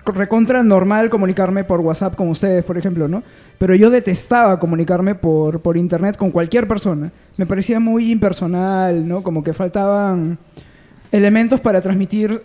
recontra 0.05 0.63
normal 0.63 1.09
comunicarme 1.09 1.63
por 1.63 1.81
WhatsApp 1.81 2.15
con 2.15 2.29
ustedes, 2.29 2.63
por 2.63 2.77
ejemplo, 2.77 3.07
¿no? 3.07 3.23
Pero 3.57 3.75
yo 3.75 3.89
detestaba 3.89 4.59
comunicarme 4.59 5.15
por, 5.15 5.61
por 5.61 5.77
internet 5.77 6.15
con 6.15 6.31
cualquier 6.31 6.67
persona. 6.67 7.11
Me 7.37 7.45
parecía 7.45 7.79
muy 7.79 8.11
impersonal, 8.11 9.07
¿no? 9.07 9.23
Como 9.23 9.43
que 9.43 9.53
faltaban 9.53 10.37
elementos 11.11 11.59
para 11.59 11.81
transmitir 11.81 12.41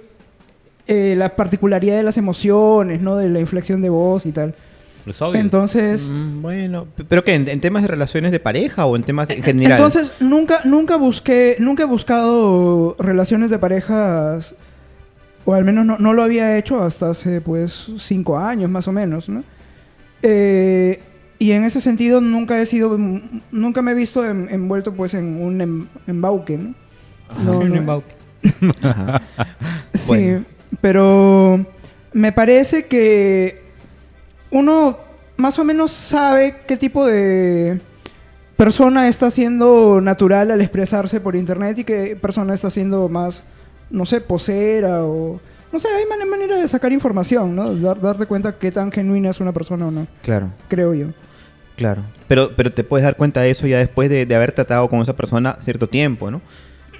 eh, 0.87 1.15
la 1.17 1.37
particularidad 1.37 1.97
de 1.97 2.03
las 2.03 2.17
emociones, 2.17 3.01
¿no? 3.01 3.17
De 3.17 3.29
la 3.29 3.41
inflexión 3.41 3.83
de 3.83 3.89
voz 3.89 4.27
y 4.27 4.33
tal. 4.33 4.55
Los 5.05 5.21
audios. 5.21 5.43
Entonces... 5.43 6.09
Mm, 6.11 6.43
bueno, 6.43 6.87
¿pero 7.09 7.25
qué? 7.25 7.35
¿En, 7.35 7.49
en 7.49 7.61
temas 7.61 7.83
de 7.83 7.89
relaciones 7.89 8.33
de 8.33 8.41
pareja 8.41 8.87
o 8.87 8.97
en 8.97 9.03
temas 9.03 9.31
en 9.31 9.43
general? 9.43 9.79
Entonces, 9.79 10.13
nunca, 10.21 10.61
nunca 10.65 10.97
busqué, 10.97 11.57
nunca 11.59 11.83
he 11.83 11.87
buscado 11.87 12.97
relaciones 12.99 13.51
de 13.51 13.59
parejas, 13.59 14.55
o 15.45 15.55
al 15.55 15.65
menos 15.65 15.85
no, 15.85 15.99
no 15.99 16.13
lo 16.13 16.23
había 16.23 16.57
hecho 16.59 16.83
hasta 16.83 17.11
hace 17.11 17.41
pues 17.41 17.89
cinco 17.99 18.39
años 18.39 18.71
más 18.71 18.87
o 18.89 18.93
menos, 18.93 19.29
¿no? 19.29 19.43
Eh, 20.23 21.01
y 21.39 21.51
en 21.53 21.65
ese 21.65 21.81
sentido 21.81 22.21
nunca 22.21 22.61
he 22.61 22.67
sido, 22.67 22.97
nunca 23.51 23.83
me 23.83 23.91
he 23.93 23.95
visto 23.95 24.25
en- 24.25 24.47
envuelto 24.51 24.93
pues 24.95 25.15
en 25.15 25.43
un 25.43 25.61
em- 25.61 25.87
embauque, 26.07 26.57
¿no? 26.59 26.75
No, 27.45 27.59
Un 27.61 27.77
embauque. 27.77 28.15
Sí, 29.95 30.09
Bueno. 30.09 30.45
pero 30.81 31.67
me 32.13 32.33
parece 32.33 32.87
que 32.87 33.63
uno 34.51 34.99
más 35.37 35.59
o 35.59 35.65
menos 35.65 35.91
sabe 35.91 36.57
qué 36.67 36.77
tipo 36.77 37.07
de 37.07 37.81
persona 38.57 39.09
está 39.09 39.31
siendo 39.31 40.01
natural 40.01 40.51
al 40.51 40.61
expresarse 40.61 41.21
por 41.21 41.35
internet 41.37 41.79
y 41.79 41.85
qué 41.85 42.17
persona 42.21 42.55
está 42.55 42.71
siendo 42.71 43.09
más, 43.09 43.45
no 43.93 44.05
sé, 44.07 44.21
posera 44.21 45.05
o... 45.05 45.41
No 45.73 45.79
sé, 45.79 45.89
hay 45.89 46.05
man- 46.07 46.29
manera 46.29 46.59
de 46.59 46.67
sacar 46.69 46.93
información, 46.93 47.55
¿no? 47.57 47.75
Dar- 47.77 48.01
darte 48.01 48.27
cuenta 48.27 48.59
qué 48.59 48.71
tan 48.73 48.91
genuina 48.93 49.31
es 49.31 49.41
una 49.41 49.53
persona 49.53 49.87
o 49.87 49.91
no, 49.91 50.07
Claro, 50.23 50.51
creo 50.69 50.93
yo. 50.95 51.07
claro. 51.77 52.03
Pero, 52.29 52.53
pero 52.57 52.73
te 52.73 52.85
puedes 52.85 53.05
dar 53.05 53.17
cuenta 53.17 53.41
de 53.41 53.51
eso 53.51 53.67
ya 53.67 53.79
después 53.79 54.11
de, 54.11 54.27
de 54.27 54.35
haber 54.35 54.53
tratado 54.53 54.89
con 54.89 55.01
esa 55.01 55.15
persona 55.15 55.57
cierto 55.61 55.89
tiempo, 55.89 56.31
¿no? 56.31 56.39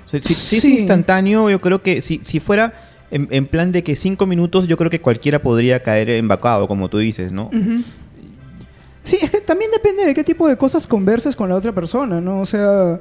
O 0.05 0.09
sea, 0.09 0.21
si, 0.23 0.35
si 0.35 0.57
es 0.57 0.63
Sí. 0.63 0.79
instantáneo, 0.79 1.51
yo 1.51 1.61
creo 1.61 1.83
que 1.83 2.01
si, 2.01 2.21
si 2.25 2.41
fuera 2.41 2.73
en, 3.11 3.29
en 3.31 3.47
plan 3.47 3.73
de 3.73 3.83
que 3.83 3.95
cinco 3.97 4.27
minutos, 4.27 4.67
yo 4.67 4.77
creo 4.77 4.91
que 4.91 5.01
cualquiera 5.01 5.39
podría 5.43 5.83
caer 5.83 6.09
embacado, 6.11 6.67
como 6.67 6.89
tú 6.89 6.99
dices, 6.99 7.31
¿no? 7.33 7.51
Sí, 9.03 9.19
es 9.21 9.31
que 9.31 9.41
también 9.41 9.71
depende 9.71 10.05
de 10.05 10.15
qué 10.15 10.23
tipo 10.25 10.47
de 10.49 10.57
cosas 10.57 10.87
converses 10.87 11.35
con 11.35 11.49
la 11.49 11.57
otra 11.57 11.73
persona, 11.73 12.21
¿no? 12.21 12.41
O 12.41 12.47
sea, 12.47 13.01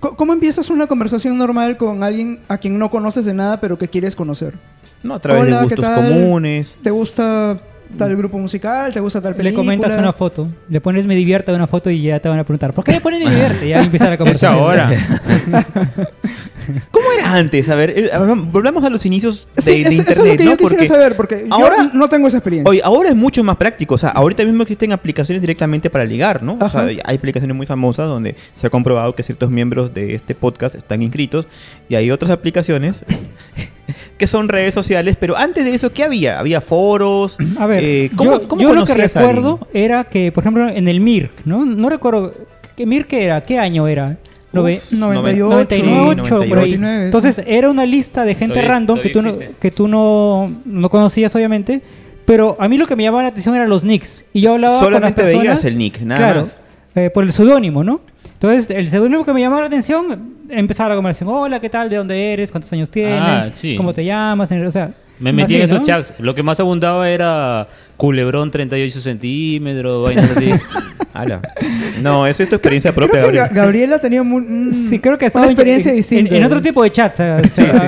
¿cómo 0.00 0.32
empiezas 0.32 0.70
una 0.70 0.86
conversación 0.86 1.36
normal 1.36 1.76
con 1.76 2.02
alguien 2.02 2.40
a 2.48 2.58
quien 2.58 2.78
no 2.78 2.90
conoces 2.90 3.24
de 3.24 3.34
nada 3.34 3.60
pero 3.60 3.78
que 3.78 3.88
quieres 3.88 4.14
conocer? 4.16 4.54
¿no? 5.02 5.14
A 5.14 5.18
través 5.20 5.42
Hola, 5.42 5.62
de 5.62 5.68
¿qué 5.68 5.74
gustos 5.76 5.94
comunes. 5.94 6.78
¿Te 6.82 6.90
gusta 6.90 7.58
tal 7.96 8.16
grupo 8.16 8.38
musical? 8.38 8.92
¿Te 8.92 8.98
gusta 9.00 9.20
tal 9.20 9.32
Le 9.32 9.36
película? 9.38 9.60
comentas 9.62 9.98
una 9.98 10.12
foto, 10.12 10.48
le 10.68 10.80
pones 10.80 11.06
me 11.06 11.14
divierte 11.14 11.52
a 11.52 11.54
una 11.54 11.66
foto 11.68 11.88
y 11.90 12.02
ya 12.02 12.18
te 12.18 12.28
van 12.28 12.38
a 12.40 12.44
preguntar, 12.44 12.72
¿por 12.72 12.82
qué 12.84 12.92
le 12.92 13.00
pones 13.00 13.20
me 13.20 13.30
divierte? 13.30 13.66
Y 13.66 13.68
ya 13.70 13.82
empieza 13.82 14.06
la 14.06 14.12
Es 14.14 14.18
conversación. 14.18 14.52
ahora. 14.60 14.90
¿Cómo 16.90 17.06
era 17.18 17.32
antes? 17.34 17.68
A 17.68 17.74
ver, 17.74 17.90
eh, 17.96 18.10
volvamos 18.50 18.84
a 18.84 18.90
los 18.90 19.04
inicios 19.06 19.48
de, 19.56 19.62
Sí, 19.62 19.70
de 19.70 19.88
eso, 19.88 19.88
eso 19.88 20.00
internet, 20.00 20.10
es 20.12 20.18
lo 20.18 20.24
que 20.36 20.44
¿no? 20.44 20.50
yo 20.50 20.56
quisiera 20.56 20.76
Porque 20.76 20.86
saber, 20.86 21.16
porque 21.16 21.46
ahora- 21.50 21.76
yo 21.92 21.98
no 21.98 22.08
tengo 22.08 22.28
esa 22.28 22.38
experiencia. 22.38 22.68
Oye, 22.70 22.80
ahora 22.84 23.08
es 23.10 23.14
mucho 23.16 23.42
más 23.44 23.56
práctico. 23.56 23.94
O 23.94 23.98
sea, 23.98 24.10
ahorita 24.10 24.44
mismo 24.44 24.62
existen 24.62 24.92
aplicaciones 24.92 25.40
directamente 25.40 25.90
para 25.90 26.04
ligar, 26.04 26.42
¿no? 26.42 26.54
O 26.60 26.70
sea, 26.70 26.80
Ajá. 26.80 26.88
hay 27.04 27.16
aplicaciones 27.16 27.56
muy 27.56 27.66
famosas 27.66 28.08
donde 28.08 28.36
se 28.52 28.66
ha 28.66 28.70
comprobado 28.70 29.14
que 29.14 29.22
ciertos 29.22 29.50
miembros 29.50 29.92
de 29.94 30.14
este 30.14 30.34
podcast 30.34 30.74
están 30.74 31.02
inscritos. 31.02 31.46
Y 31.88 31.94
hay 31.94 32.10
otras 32.10 32.30
aplicaciones 32.30 33.04
que 34.18 34.26
son 34.26 34.48
redes 34.48 34.74
sociales. 34.74 35.16
Pero 35.18 35.36
antes 35.36 35.64
de 35.64 35.74
eso, 35.74 35.92
¿qué 35.92 36.04
había? 36.04 36.38
Había 36.38 36.60
foros. 36.60 37.36
A 37.58 37.66
ver, 37.66 37.84
eh, 37.84 38.10
¿cómo, 38.16 38.32
yo, 38.40 38.48
cómo 38.48 38.62
yo 38.62 38.74
lo 38.74 38.84
que 38.84 38.94
recuerdo 38.94 39.60
era 39.72 40.04
que, 40.04 40.32
por 40.32 40.42
ejemplo, 40.44 40.68
en 40.68 40.88
el 40.88 41.00
MIRC, 41.00 41.44
¿no? 41.44 41.64
No 41.64 41.88
recuerdo, 41.88 42.34
¿qué 42.76 42.86
MIRC 42.86 43.12
era? 43.14 43.40
¿Qué 43.42 43.58
año 43.58 43.86
era? 43.88 44.16
Nove- 44.62 44.80
98, 44.90 45.46
98, 45.84 46.28
por 46.48 46.58
ahí. 46.58 46.70
99, 46.72 46.98
sí. 46.98 47.04
Entonces 47.06 47.42
era 47.46 47.70
una 47.70 47.86
lista 47.86 48.24
de 48.24 48.34
gente 48.34 48.54
Todavía- 48.54 48.70
random 48.72 49.00
que 49.00 49.08
tú, 49.10 49.20
todavía 49.22 49.48
no, 49.50 49.54
que 49.60 49.70
tú 49.70 49.88
no, 49.88 50.46
no 50.64 50.88
conocías, 50.90 51.34
obviamente. 51.34 51.82
Pero 52.24 52.56
a 52.58 52.68
mí 52.68 52.76
lo 52.76 52.86
que 52.86 52.96
me 52.96 53.04
llamaba 53.04 53.22
la 53.22 53.28
atención 53.28 53.54
eran 53.54 53.68
los 53.68 53.84
nicks. 53.84 54.24
Y 54.32 54.40
yo 54.40 54.54
hablaba 54.54 54.80
Solamente 54.80 55.22
con 55.22 55.24
las 55.24 55.32
veías 55.40 55.54
personas, 55.54 55.64
el 55.72 55.78
nick, 55.78 56.00
nada 56.00 56.20
claro, 56.20 56.40
más. 56.42 56.56
eh, 56.96 57.10
por 57.10 57.22
el 57.24 57.32
seudónimo, 57.32 57.84
¿no? 57.84 58.00
Entonces, 58.32 58.68
el 58.70 58.90
seudónimo 58.90 59.24
que 59.24 59.32
me 59.32 59.40
llamaba 59.40 59.62
la 59.62 59.68
atención, 59.68 60.34
empezaba 60.50 60.90
la 60.90 60.94
conversación. 60.96 61.28
Hola, 61.30 61.60
¿qué 61.60 61.70
tal? 61.70 61.88
¿De 61.88 61.96
dónde 61.96 62.32
eres? 62.32 62.50
¿Cuántos 62.50 62.70
años 62.72 62.90
tienes? 62.90 63.18
Ah, 63.22 63.48
sí. 63.52 63.76
¿Cómo 63.76 63.94
te 63.94 64.04
llamas? 64.04 64.50
O 64.52 64.70
sea, 64.70 64.90
Me 65.20 65.32
metí 65.32 65.44
así, 65.54 65.56
en 65.56 65.62
esos 65.62 65.78
¿no? 65.80 65.84
chats. 65.86 66.12
Lo 66.18 66.34
que 66.34 66.42
más 66.42 66.58
abundaba 66.60 67.08
era 67.08 67.68
culebrón 67.96 68.50
38 68.50 69.00
centímetros, 69.00 70.02
vainas 70.04 70.30
así. 70.36 70.50
Ala. 71.20 71.40
No, 72.02 72.26
eso 72.26 72.42
es 72.42 72.48
tu 72.48 72.54
experiencia 72.56 72.92
Creo 72.94 73.08
propia, 73.08 73.22
que 73.22 73.26
Ga- 73.28 73.32
Gabriel. 73.32 73.54
Gabriela 73.54 73.98
tenía 73.98 74.22
mu- 74.22 74.36
un- 74.36 74.72
Sí, 74.74 74.98
creo 74.98 75.16
que 75.18 75.24
ha 75.24 75.26
una 75.26 75.28
estado 75.28 75.44
en- 75.46 75.50
experiencia 75.52 75.90
en, 75.90 75.96
distinta. 75.96 76.34
En, 76.34 76.40
en 76.42 76.44
otro 76.46 76.60
tipo 76.62 76.82
de 76.82 76.90
chats 76.92 77.20
ha, 77.20 77.36
ha 77.36 77.40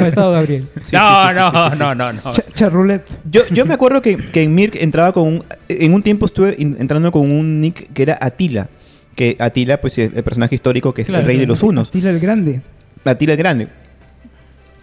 estado 0.08 0.32
Gabriel. 0.32 0.66
Sí, 0.84 0.96
no, 0.96 1.24
sí, 1.28 1.28
sí, 1.30 1.36
no, 1.38 1.50
sí, 1.50 1.58
sí, 1.64 1.70
sí. 1.72 1.78
no, 1.78 1.94
no, 1.94 2.12
no. 2.12 2.32
Cha- 2.32 2.44
charroulette. 2.54 3.10
Yo, 3.30 3.42
yo 3.50 3.66
me 3.66 3.74
acuerdo 3.74 4.00
que, 4.02 4.16
que 4.16 4.42
en 4.42 4.54
Mirk 4.54 4.76
entraba 4.80 5.12
con 5.12 5.24
un... 5.24 5.44
En 5.68 5.94
un 5.94 6.02
tiempo 6.02 6.26
estuve 6.26 6.54
in- 6.58 6.76
entrando 6.78 7.12
con 7.12 7.30
un 7.30 7.60
nick 7.60 7.92
que 7.92 8.02
era 8.02 8.18
Atila. 8.20 8.68
Que 9.14 9.36
Atila, 9.38 9.80
pues 9.80 9.98
es 9.98 10.10
el 10.14 10.22
personaje 10.22 10.54
histórico 10.54 10.94
que 10.94 11.02
es 11.02 11.08
Claro, 11.08 11.22
el 11.22 11.26
rey 11.26 11.38
de 11.38 11.46
los 11.46 11.62
unos. 11.62 11.88
Atila 11.88 12.10
el 12.10 12.20
Grande. 12.20 12.60
Atila 13.04 13.32
el 13.32 13.38
Grande. 13.38 13.68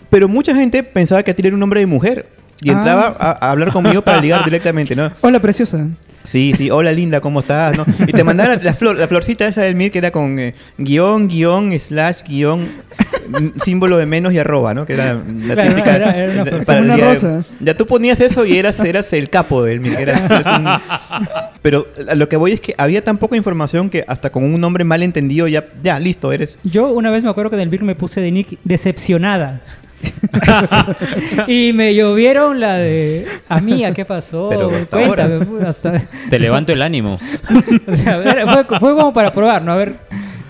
Pero 0.09 0.27
mucha 0.27 0.55
gente 0.55 0.83
pensaba 0.83 1.23
que 1.23 1.31
Atila 1.31 1.47
era 1.47 1.57
un 1.57 1.63
hombre 1.63 1.79
de 1.79 1.85
mujer. 1.87 2.27
Y 2.61 2.69
Ah. 2.69 2.73
entraba 2.73 3.15
a, 3.19 3.31
a 3.47 3.51
hablar 3.51 3.71
conmigo 3.71 4.01
para 4.01 4.19
ligar 4.21 4.43
directamente, 4.45 4.95
¿no? 4.95 5.11
Hola, 5.21 5.39
preciosa. 5.41 5.87
Sí, 6.23 6.53
sí, 6.57 6.71
hola 6.71 6.91
linda, 6.91 7.21
¿cómo 7.21 7.41
estás? 7.41 7.77
¿no? 7.77 7.85
Y 8.07 8.11
te 8.11 8.23
mandaban 8.23 8.59
la, 8.63 8.73
flor, 8.73 8.97
la 8.97 9.07
florcita 9.07 9.47
esa 9.47 9.61
del 9.61 9.75
Mir 9.75 9.91
que 9.91 9.99
era 9.99 10.09
con 10.09 10.39
eh, 10.39 10.55
guion, 10.79 11.27
guion, 11.27 11.71
slash, 11.79 12.23
guion, 12.27 12.61
mm, 12.61 13.59
símbolo 13.63 13.97
de 13.97 14.07
menos 14.07 14.33
y 14.33 14.39
arroba, 14.39 14.73
¿no? 14.73 14.87
Que 14.87 14.93
era 14.93 15.13
la 15.13 15.53
Claro, 15.53 15.69
típica. 15.69 15.95
era- 15.97 16.17
era 16.17 16.31
una 16.41 16.45
para 16.45 16.65
Como 16.65 16.79
una 16.79 16.97
rosa. 16.97 17.43
Ya 17.59 17.77
tú 17.77 17.85
ponías 17.85 18.19
eso 18.21 18.43
y 18.43 18.57
eras, 18.57 18.79
eras 18.79 19.13
el 19.13 19.29
capo 19.29 19.63
del 19.63 19.81
Mir. 19.81 19.99
eras- 19.99 20.25
eras 20.25 20.47
un- 20.47 21.19
pero 21.61 21.85
a 22.09 22.15
lo 22.15 22.27
que 22.27 22.37
voy 22.37 22.53
es 22.53 22.59
que 22.61 22.73
había 22.75 23.03
tan 23.03 23.19
poca 23.19 23.35
información 23.35 23.91
que 23.91 24.03
hasta 24.07 24.31
con 24.31 24.43
un 24.45 24.59
nombre 24.59 24.83
mal 24.83 25.03
entendido 25.03 25.47
ya, 25.47 25.65
ya, 25.83 25.99
listo, 25.99 26.31
eres. 26.31 26.57
Yo 26.63 26.91
una 26.91 27.11
vez 27.11 27.23
me 27.23 27.29
acuerdo 27.29 27.51
que 27.51 27.57
en 27.57 27.61
el 27.61 27.69
BIR 27.69 27.83
me 27.83 27.93
puse 27.93 28.19
de 28.19 28.31
nick 28.31 28.57
decepcionada. 28.63 29.61
y 31.47 31.71
me 31.73 31.93
llovieron 31.95 32.59
la 32.59 32.77
de 32.77 33.25
amiga, 33.49 33.93
¿qué 33.93 34.05
pasó? 34.05 34.49
Pero 34.49 34.69
hasta 34.69 34.97
Cuéntame, 35.05 35.45
pues, 35.45 35.63
hasta- 35.65 36.01
Te 36.29 36.39
levanto 36.39 36.71
el 36.73 36.81
ánimo. 36.81 37.19
o 37.87 37.91
sea, 37.93 38.17
era- 38.17 38.65
fue, 38.65 38.79
fue 38.79 38.95
como 38.95 39.13
para 39.13 39.31
probar, 39.31 39.61
¿no? 39.63 39.71
A 39.73 39.75
ver. 39.75 39.93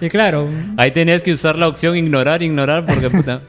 Y 0.01 0.09
claro, 0.09 0.47
Ahí 0.77 0.91
tenías 0.91 1.23
que 1.23 1.31
usar 1.31 1.55
la 1.57 1.67
opción 1.67 1.95
ignorar, 1.95 2.43
ignorar, 2.43 2.85
porque 2.85 3.09
puta. 3.09 3.41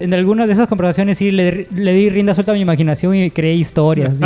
en 0.00 0.14
algunas 0.14 0.46
de 0.46 0.54
esas 0.54 0.68
conversaciones 0.68 1.18
sí 1.18 1.30
le, 1.30 1.66
le 1.74 1.92
di 1.92 2.08
rienda 2.08 2.32
suelta 2.34 2.52
a 2.52 2.54
mi 2.54 2.60
imaginación 2.62 3.14
y 3.14 3.30
creé 3.30 3.54
historias. 3.54 4.20
así, 4.22 4.24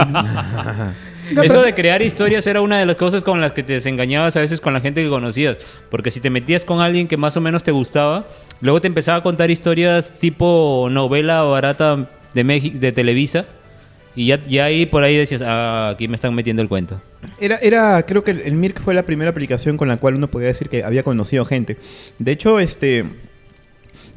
¿no? 1.34 1.42
Eso 1.42 1.62
de 1.62 1.74
crear 1.74 2.02
historias 2.02 2.46
era 2.46 2.60
una 2.60 2.78
de 2.78 2.86
las 2.86 2.96
cosas 2.96 3.24
con 3.24 3.40
las 3.40 3.52
que 3.52 3.62
te 3.62 3.74
desengañabas 3.74 4.36
a 4.36 4.40
veces 4.40 4.60
con 4.60 4.72
la 4.72 4.80
gente 4.80 5.02
que 5.02 5.08
conocías. 5.08 5.58
Porque 5.90 6.10
si 6.10 6.20
te 6.20 6.30
metías 6.30 6.64
con 6.64 6.80
alguien 6.80 7.08
que 7.08 7.16
más 7.16 7.36
o 7.36 7.40
menos 7.40 7.62
te 7.62 7.70
gustaba, 7.72 8.26
luego 8.60 8.80
te 8.80 8.88
empezaba 8.88 9.18
a 9.18 9.22
contar 9.22 9.50
historias 9.50 10.12
tipo 10.18 10.88
novela 10.90 11.42
barata 11.42 12.08
de, 12.34 12.44
México, 12.44 12.78
de 12.78 12.92
Televisa. 12.92 13.46
Y 14.16 14.26
ya, 14.26 14.42
ya 14.44 14.64
ahí 14.64 14.86
por 14.86 15.02
ahí 15.02 15.16
decías, 15.16 15.42
ah, 15.42 15.90
aquí 15.90 16.08
me 16.08 16.16
están 16.16 16.34
metiendo 16.34 16.62
el 16.62 16.68
cuento. 16.68 17.00
Era, 17.38 17.56
era, 17.56 18.02
creo 18.04 18.24
que 18.24 18.32
el, 18.32 18.40
el 18.40 18.54
Mirk 18.54 18.80
fue 18.80 18.94
la 18.94 19.04
primera 19.04 19.30
aplicación 19.30 19.76
con 19.76 19.88
la 19.88 19.98
cual 19.98 20.14
uno 20.14 20.28
podía 20.28 20.48
decir 20.48 20.68
que 20.68 20.84
había 20.84 21.02
conocido 21.02 21.44
gente. 21.44 21.76
De 22.18 22.32
hecho, 22.32 22.58
este. 22.58 23.04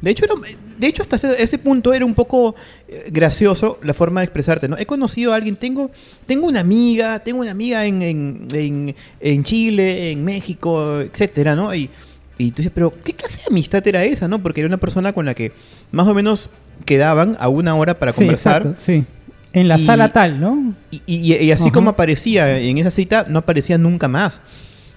De 0.04 0.12
hecho, 0.12 0.26
era- 0.26 0.36
de 0.78 0.88
hecho 0.88 1.02
hasta 1.02 1.16
ese, 1.16 1.42
ese 1.42 1.58
punto 1.58 1.94
era 1.94 2.06
un 2.06 2.14
poco 2.14 2.56
eh, 2.90 3.06
gracioso 3.10 3.80
la 3.84 3.94
forma 3.94 4.20
de 4.20 4.26
expresarte, 4.26 4.68
¿no? 4.68 4.78
He 4.78 4.86
conocido 4.86 5.32
a 5.32 5.38
alguien, 5.38 5.56
tengo, 5.56 5.90
tengo 6.26 6.46
una 6.46 6.60
amiga, 6.60 7.20
tengo 7.20 7.40
una 7.42 7.52
amiga 7.52 7.86
en, 7.86 8.02
en, 8.02 8.48
en- 8.54 8.96
en 9.22 9.44
Chile, 9.44 10.12
en 10.12 10.26
México, 10.26 11.00
etcétera, 11.00 11.56
¿no? 11.56 11.74
Y, 11.74 11.90
y 12.38 12.52
tú 12.52 12.58
dices, 12.58 12.72
pero 12.76 12.92
¿qué 13.04 13.14
clase 13.14 13.38
de 13.38 13.44
amistad 13.50 13.88
era 13.88 14.04
esa, 14.04 14.28
no? 14.28 14.44
Porque 14.44 14.60
era 14.60 14.68
una 14.68 14.78
persona 14.78 15.14
con 15.14 15.26
la 15.26 15.34
que 15.36 15.54
más 15.92 16.06
o 16.08 16.14
menos 16.14 16.50
quedaban 16.86 17.38
a 17.40 17.48
una 17.48 17.74
hora 17.76 17.98
para 17.98 18.12
Sí, 18.12 18.18
conversar. 18.20 18.62
exacto, 18.64 18.82
sí. 18.84 19.06
En 19.54 19.68
la 19.70 19.78
Y- 19.80 19.86
sala 19.86 20.12
tal, 20.12 20.42
¿no? 20.42 20.74
Y, 20.92 21.02
y- 21.06 21.34
y 21.36 21.52
así 21.52 21.66
Ajá. 21.66 21.72
como 21.72 21.92
aparecía 21.92 22.60
en 22.60 22.78
esa 22.78 22.92
cita, 22.92 23.26
no 23.30 23.40
aparecía 23.40 23.78
nunca 23.78 24.08
más. 24.10 24.42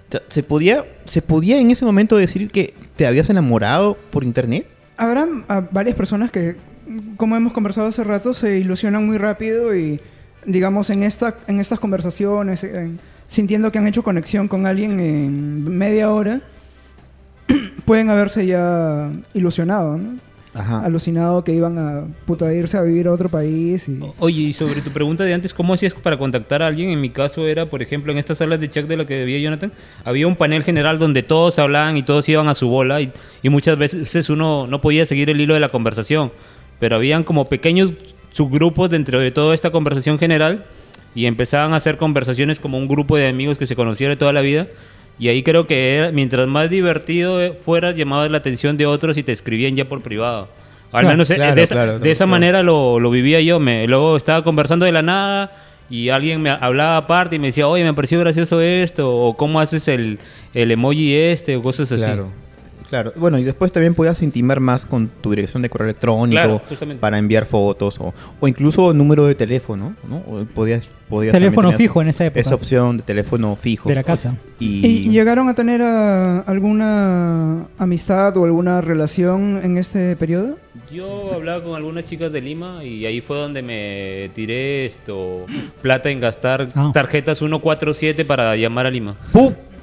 O 0.09 0.13
sea, 0.13 0.23
¿Se 0.29 0.43
podía, 0.43 0.85
¿Se 1.05 1.21
podía 1.23 1.61
en 1.61 1.71
ese 1.71 1.85
momento 1.85 2.17
decir 2.17 2.49
que 2.51 2.75
te 2.97 3.07
habías 3.07 3.29
enamorado 3.31 3.97
por 4.11 4.25
internet? 4.25 4.67
Habrá 4.97 5.27
ah, 5.49 5.63
varias 5.71 5.95
personas 5.97 6.31
que, 6.31 6.57
como 7.17 7.37
hemos 7.37 7.53
conversado 7.53 7.89
hace 7.89 8.03
rato, 8.05 8.33
se 8.35 8.59
ilusionan 8.59 9.05
muy 9.07 9.19
rápido 9.19 9.75
y, 9.77 10.01
digamos, 10.45 10.89
en, 10.91 11.03
esta, 11.03 11.35
en 11.47 11.61
estas 11.61 11.79
conversaciones, 11.81 12.65
en- 12.65 12.99
sintiendo 13.27 13.71
que 13.73 13.79
han 13.79 13.87
hecho 13.87 14.03
conexión 14.03 14.49
con 14.49 14.67
alguien 14.67 14.99
en 15.01 15.77
media 15.77 16.11
hora, 16.11 16.41
pueden 17.85 18.09
haberse 18.11 18.47
ya 18.47 19.11
ilusionado, 19.35 19.99
¿no? 19.99 20.26
Ajá. 20.57 20.85
Alucinado 20.85 21.45
que 21.45 21.53
iban 21.53 21.79
a 21.79 22.07
puta, 22.25 22.53
irse 22.53 22.79
a 22.79 22.83
vivir 22.83 23.07
a 23.07 23.13
otro 23.13 23.29
país 23.29 23.89
y... 23.89 24.01
Oye, 24.19 24.41
y 24.41 24.53
sobre 24.53 24.81
tu 24.81 24.91
pregunta 24.91 25.25
de 25.25 25.35
antes, 25.35 25.53
¿cómo 25.53 25.75
hacías 25.75 25.95
para 25.95 26.17
contactar 26.17 26.63
a 26.63 26.67
alguien? 26.67 26.91
En 26.91 27.01
mi 27.01 27.11
caso 27.11 27.47
era, 27.47 27.69
por 27.69 27.83
ejemplo, 27.83 28.11
en 28.13 28.19
estas 28.19 28.39
salas 28.39 28.59
de 28.59 28.71
chat 28.71 28.87
de 28.87 28.97
la 28.97 29.05
que 29.05 29.15
debía 29.15 29.39
Jonathan, 29.39 29.73
había 30.05 30.27
un 30.27 30.37
panel 30.37 30.65
general 30.65 30.99
donde 30.99 31.23
todos 31.23 31.59
hablaban 31.59 31.97
y 31.97 32.03
todos 32.03 32.29
iban 32.29 32.49
a 32.49 32.55
su 32.55 32.69
bola 32.69 33.01
y, 33.01 33.13
y 33.43 33.49
muchas 33.51 33.77
veces 33.77 34.31
uno 34.31 34.67
no 34.67 34.81
podía 34.81 35.05
seguir 35.05 35.29
el 35.31 35.41
hilo 35.41 35.55
de 35.55 35.61
la 35.61 35.69
conversación, 35.69 36.33
pero 36.81 36.97
habían 36.97 37.23
como 37.23 37.49
pequeños 37.49 37.93
subgrupos 38.31 38.91
dentro 38.91 39.21
de 39.21 39.31
toda 39.31 39.55
esta 39.55 39.71
conversación 39.71 40.19
general 40.19 40.65
y 41.15 41.25
empezaban 41.25 41.73
a 41.73 41.77
hacer 41.77 41.97
conversaciones 41.97 42.61
como 42.61 42.77
un 42.77 42.87
grupo 42.87 43.17
de 43.17 43.29
amigos 43.29 43.57
que 43.57 43.67
se 43.67 43.75
conociera 43.75 44.11
de 44.11 44.17
toda 44.19 44.35
la 44.35 44.43
vida. 44.43 44.69
Y 45.19 45.29
ahí 45.29 45.43
creo 45.43 45.67
que 45.67 45.97
era, 45.97 46.13
mientras 46.13 46.47
más 46.47 46.69
divertido 46.69 47.41
eh, 47.41 47.59
fueras, 47.65 47.97
llamabas 47.97 48.31
la 48.31 48.39
atención 48.39 48.77
de 48.77 48.87
otros 48.87 49.17
y 49.17 49.23
te 49.23 49.33
escribían 49.33 49.75
ya 49.75 49.87
por 49.87 50.03
privado. 50.03 50.49
Al 50.93 51.01
Claro, 51.01 51.09
menos 51.09 51.31
eh, 51.31 51.37
claro, 51.37 51.55
de 51.55 51.63
esa, 51.63 51.75
claro, 51.75 51.99
de 51.99 52.11
esa 52.11 52.27
manera 52.27 52.63
lo, 52.63 53.01
lo 53.01 53.11
vivía 53.11 53.41
yo. 53.41 53.59
Me, 53.59 53.87
luego 53.87 54.17
estaba 54.17 54.45
conversando 54.45 54.85
de 54.87 54.93
la 54.93 55.03
nada 55.03 55.53
y 55.89 56.11
alguien 56.11 56.43
me 56.43 56.51
hablaba 56.51 56.97
aparte 56.99 57.37
y 57.37 57.39
me 57.39 57.49
decía, 57.49 57.67
oye, 57.67 57.83
me 57.85 57.95
pareció 57.95 58.21
gracioso 58.21 58.61
esto, 58.61 59.11
o 59.11 59.35
cómo 59.37 59.61
haces 59.61 59.89
el, 59.89 60.19
el 60.53 60.71
emoji 60.71 61.15
este, 61.15 61.57
o 61.57 61.63
cosas 61.63 61.91
así. 61.93 62.03
Claro. 62.03 62.29
Claro. 62.89 63.13
Bueno, 63.17 63.39
y 63.39 63.45
después 63.45 63.73
también 63.73 63.95
podías 63.95 64.23
intimar 64.23 64.61
más 64.61 64.87
con 64.87 65.09
tu 65.09 65.31
dirección 65.31 65.63
de 65.63 65.69
correo 65.69 65.87
electrónico 65.89 66.61
Claro, 66.69 66.99
para 67.01 67.19
enviar 67.19 67.45
fotos 67.47 67.99
o, 68.01 68.15
o 68.41 68.49
incluso 68.49 68.93
número 68.95 69.27
de 69.27 69.35
teléfono, 69.35 69.95
¿no? 70.09 70.19
O 70.19 70.45
podías, 70.45 70.91
podías 71.09 71.33
Teléfono 71.33 71.73
fijo 71.73 72.01
en 72.03 72.09
esa 72.09 72.27
época. 72.27 72.41
Esa 72.41 72.55
opción 72.55 72.99
de 72.99 73.03
teléfono 73.03 73.57
fijo. 73.57 73.89
De 73.89 73.95
la 73.95 74.05
casa. 74.05 74.37
Y, 74.61 74.87
¿Y 74.87 75.11
llegaron 75.11 75.49
a 75.49 75.55
tener 75.55 75.83
ah, 75.83 76.41
alguna 76.47 77.67
amistad 77.79 78.37
o 78.37 78.45
alguna 78.45 78.81
relación 78.81 79.61
en 79.63 79.77
este 79.79 80.17
periodo? 80.17 80.57
Yo 80.93 81.33
hablaba 81.35 81.65
con 81.65 81.75
algunas 81.75 82.05
chicas 82.05 82.31
de 82.33 82.41
Lima 82.41 82.85
y 82.85 83.05
ahí 83.07 83.21
fue 83.21 83.39
donde 83.39 83.63
me 83.63 84.31
tiré 84.35 84.87
esto, 84.87 85.47
plata 85.83 86.11
en 86.11 86.21
gastar 86.21 86.69
Ah. 86.75 86.91
tarjetas 86.93 87.39
147 87.39 88.25
para 88.25 88.55
llamar 88.57 88.87
a 88.87 88.91
Lima. 88.91 89.17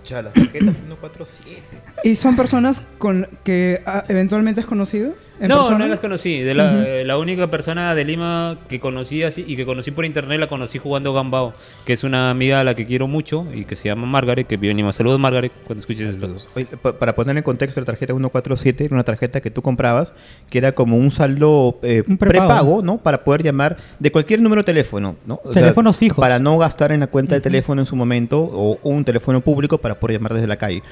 ¡Pucha! 0.04 0.22
Las 0.22 0.34
tarjetas 0.34 0.76
147. 0.76 1.62
¿Y 2.04 2.16
son 2.16 2.36
personas 2.36 2.82
con 2.98 3.30
que 3.46 3.82
ah, 3.86 4.04
eventualmente 4.10 4.60
has 4.60 4.68
conocido 4.68 5.16
en 5.44 5.50
no, 5.50 5.58
persona? 5.58 5.78
no 5.80 5.88
las 5.88 6.00
conocí. 6.00 6.40
De 6.42 6.56
la, 6.56 6.84
eh, 6.88 7.04
la 7.06 7.18
única 7.18 7.48
persona 7.52 7.94
de 7.94 8.06
Lima 8.06 8.58
que 8.70 8.80
conocí 8.80 9.24
así 9.24 9.44
y 9.48 9.56
que 9.56 9.66
conocí 9.66 9.92
por 9.92 10.06
internet 10.06 10.40
la 10.40 10.48
conocí 10.48 10.80
jugando 10.80 11.14
Gambao, 11.14 11.54
que 11.86 11.94
es 11.94 12.04
una 12.04 12.30
amiga 12.30 12.62
a 12.62 12.64
la 12.64 12.76
que 12.76 12.86
quiero 12.86 13.08
mucho 13.08 13.46
y 13.54 13.66
que 13.66 13.76
se 13.76 13.90
llama 13.90 14.08
Margaret, 14.08 14.48
que 14.48 14.58
vive 14.58 14.72
en 14.72 14.78
Lima. 14.78 14.94
Saludos, 14.94 15.20
Margaret, 15.20 15.52
cuando 15.66 15.82
escuches 15.82 16.10
esto. 16.12 16.34
Oye, 16.56 16.66
para 16.66 17.14
poner 17.16 17.36
en 17.38 17.44
contexto, 17.44 17.80
la 17.82 17.86
tarjeta 17.86 18.14
147 18.14 18.86
era 18.86 18.94
una 18.96 19.04
tarjeta 19.04 19.42
que 19.42 19.52
tú 19.52 19.62
comprabas 19.62 20.14
que 20.50 20.58
era 20.58 20.72
como 20.72 20.98
un 20.98 21.12
saldo 21.12 21.80
eh, 21.84 22.04
Un 22.08 22.18
prepago. 22.18 22.48
prepago, 22.48 22.82
¿no? 22.82 22.98
Para 22.98 23.24
poder 23.24 23.44
llamar 23.44 23.78
de 24.00 24.12
cualquier 24.12 24.42
número 24.42 24.62
de 24.62 24.66
teléfono, 24.66 25.16
¿no? 25.26 25.42
O 25.44 25.52
sea, 25.52 25.62
Teléfonos 25.62 25.98
fijos. 25.98 26.22
Para 26.22 26.40
no 26.40 26.58
gastar 26.58 26.92
en 26.92 27.02
la 27.02 27.08
cuenta 27.08 27.36
de 27.36 27.42
teléfono 27.42 27.82
en 27.82 27.86
su 27.86 27.96
momento 27.96 28.40
o 28.42 28.80
un 28.84 29.04
teléfono 29.04 29.42
público 29.42 29.78
para 29.78 30.00
poder 30.00 30.18
llamar 30.18 30.34
desde 30.34 30.48
la 30.48 30.56
calle. 30.58 30.84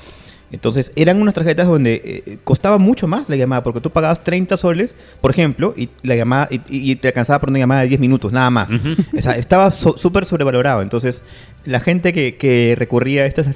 Entonces, 0.51 0.91
eran 0.95 1.21
unas 1.21 1.33
tarjetas 1.33 1.67
donde 1.67 2.01
eh, 2.25 2.37
costaba 2.43 2.77
mucho 2.77 3.07
más 3.07 3.29
la 3.29 3.35
llamada, 3.37 3.63
porque 3.63 3.79
tú 3.79 3.89
pagabas 3.89 4.23
30 4.23 4.57
soles, 4.57 4.97
por 5.21 5.31
ejemplo, 5.31 5.73
y 5.77 5.89
la 6.03 6.15
llamada 6.15 6.47
y, 6.51 6.59
y- 6.67 6.95
te 6.97 7.07
alcanzaba 7.07 7.39
por 7.39 7.49
una 7.49 7.59
llamada 7.59 7.81
de 7.81 7.87
10 7.87 8.01
minutos, 8.01 8.31
nada 8.33 8.49
más. 8.49 8.69
O 9.17 9.21
sea, 9.21 9.33
estaba 9.37 9.71
so- 9.71 9.97
súper 9.97 10.25
sobrevalorado. 10.25 10.81
Entonces, 10.81 11.23
la 11.63 11.79
gente 11.79 12.11
que, 12.11 12.35
que 12.35 12.75
recurría 12.77 13.23
a 13.23 13.25
estas 13.27 13.47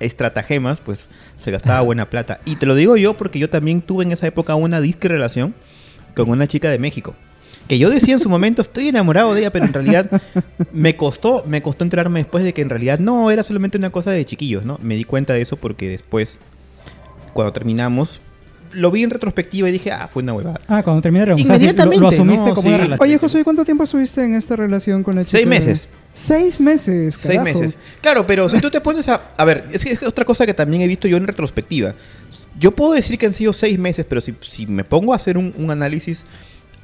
estratagemas, 0.00 0.80
pues 0.80 1.08
se 1.36 1.50
gastaba 1.50 1.80
buena 1.82 2.08
plata. 2.08 2.40
Y 2.44 2.56
te 2.56 2.66
lo 2.66 2.74
digo 2.74 2.96
yo 2.96 3.14
porque 3.14 3.38
yo 3.38 3.48
también 3.50 3.82
tuve 3.82 4.04
en 4.04 4.12
esa 4.12 4.26
época 4.26 4.54
una 4.54 4.80
disque 4.80 5.08
relación 5.08 5.54
con 6.14 6.30
una 6.30 6.46
chica 6.46 6.70
de 6.70 6.78
México. 6.78 7.14
Que 7.72 7.78
yo 7.78 7.88
decía 7.88 8.12
en 8.12 8.20
su 8.20 8.28
momento, 8.28 8.60
estoy 8.60 8.88
enamorado 8.88 9.32
de 9.32 9.40
ella, 9.40 9.50
pero 9.50 9.64
en 9.64 9.72
realidad 9.72 10.20
me 10.74 10.94
costó, 10.94 11.42
me 11.46 11.62
costó 11.62 11.84
enterarme 11.84 12.20
después 12.20 12.44
de 12.44 12.52
que 12.52 12.60
en 12.60 12.68
realidad 12.68 12.98
no, 12.98 13.30
era 13.30 13.42
solamente 13.42 13.78
una 13.78 13.88
cosa 13.88 14.10
de 14.10 14.26
chiquillos, 14.26 14.66
¿no? 14.66 14.78
Me 14.82 14.94
di 14.94 15.04
cuenta 15.04 15.32
de 15.32 15.40
eso 15.40 15.56
porque 15.56 15.88
después, 15.88 16.38
cuando 17.32 17.50
terminamos, 17.54 18.20
lo 18.72 18.90
vi 18.90 19.04
en 19.04 19.08
retrospectiva 19.08 19.70
y 19.70 19.72
dije, 19.72 19.90
ah, 19.90 20.06
fue 20.12 20.22
una 20.22 20.34
huevada. 20.34 20.60
Ah, 20.68 20.82
cuando 20.82 21.00
terminaron. 21.00 21.38
Inmediatamente, 21.38 21.96
lo, 21.96 22.02
lo 22.02 22.08
asumiste 22.08 22.50
no, 22.50 22.54
como 22.54 22.68
sí. 22.68 22.74
una 22.74 22.76
relación. 22.76 23.08
Oye, 23.08 23.16
José, 23.16 23.40
¿y 23.40 23.42
¿cuánto 23.42 23.64
tiempo 23.64 23.84
estuviste 23.84 24.22
en 24.22 24.34
esta 24.34 24.54
relación 24.54 25.02
con 25.02 25.14
la 25.14 25.24
chica? 25.24 25.38
Seis 25.38 25.46
meses. 25.46 25.88
Seis 26.12 26.60
meses, 26.60 27.14
Seis 27.14 27.38
carajo. 27.38 27.58
meses. 27.58 27.78
Claro, 28.02 28.26
pero 28.26 28.50
si 28.50 28.60
tú 28.60 28.70
te 28.70 28.82
pones 28.82 29.08
a... 29.08 29.30
A 29.34 29.46
ver, 29.46 29.64
es 29.72 29.82
que 29.82 29.92
es 29.92 30.02
otra 30.02 30.26
cosa 30.26 30.44
que 30.44 30.52
también 30.52 30.82
he 30.82 30.86
visto 30.86 31.08
yo 31.08 31.16
en 31.16 31.26
retrospectiva. 31.26 31.94
Yo 32.58 32.72
puedo 32.72 32.92
decir 32.92 33.16
que 33.16 33.24
han 33.24 33.34
sido 33.34 33.54
seis 33.54 33.78
meses, 33.78 34.04
pero 34.06 34.20
si, 34.20 34.34
si 34.40 34.66
me 34.66 34.84
pongo 34.84 35.14
a 35.14 35.16
hacer 35.16 35.38
un, 35.38 35.54
un 35.56 35.70
análisis 35.70 36.26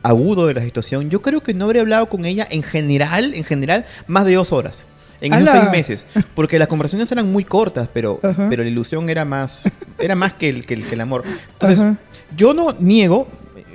agudo 0.02 0.46
de 0.46 0.54
la 0.54 0.62
situación, 0.62 1.10
yo 1.10 1.22
creo 1.22 1.40
que 1.42 1.54
no 1.54 1.64
habría 1.66 1.82
hablado 1.82 2.08
con 2.08 2.24
ella 2.24 2.46
en 2.50 2.62
general, 2.62 3.34
en 3.34 3.44
general, 3.44 3.84
más 4.06 4.24
de 4.24 4.34
dos 4.34 4.52
horas. 4.52 4.84
En 5.20 5.32
esos 5.34 5.50
seis 5.50 5.70
meses. 5.72 6.06
Porque 6.36 6.58
las 6.60 6.68
conversaciones 6.68 7.10
eran 7.10 7.30
muy 7.32 7.42
cortas, 7.44 7.88
pero, 7.92 8.20
Ajá. 8.22 8.46
pero 8.48 8.62
la 8.62 8.68
ilusión 8.68 9.10
era 9.10 9.24
más, 9.24 9.64
era 9.98 10.14
más 10.14 10.34
que 10.34 10.48
el, 10.48 10.64
que 10.64 10.74
el, 10.74 10.84
que 10.86 10.94
el 10.94 11.00
amor. 11.00 11.24
Entonces, 11.54 11.80
Ajá. 11.80 11.96
yo 12.36 12.54
no 12.54 12.72
niego, 12.78 13.26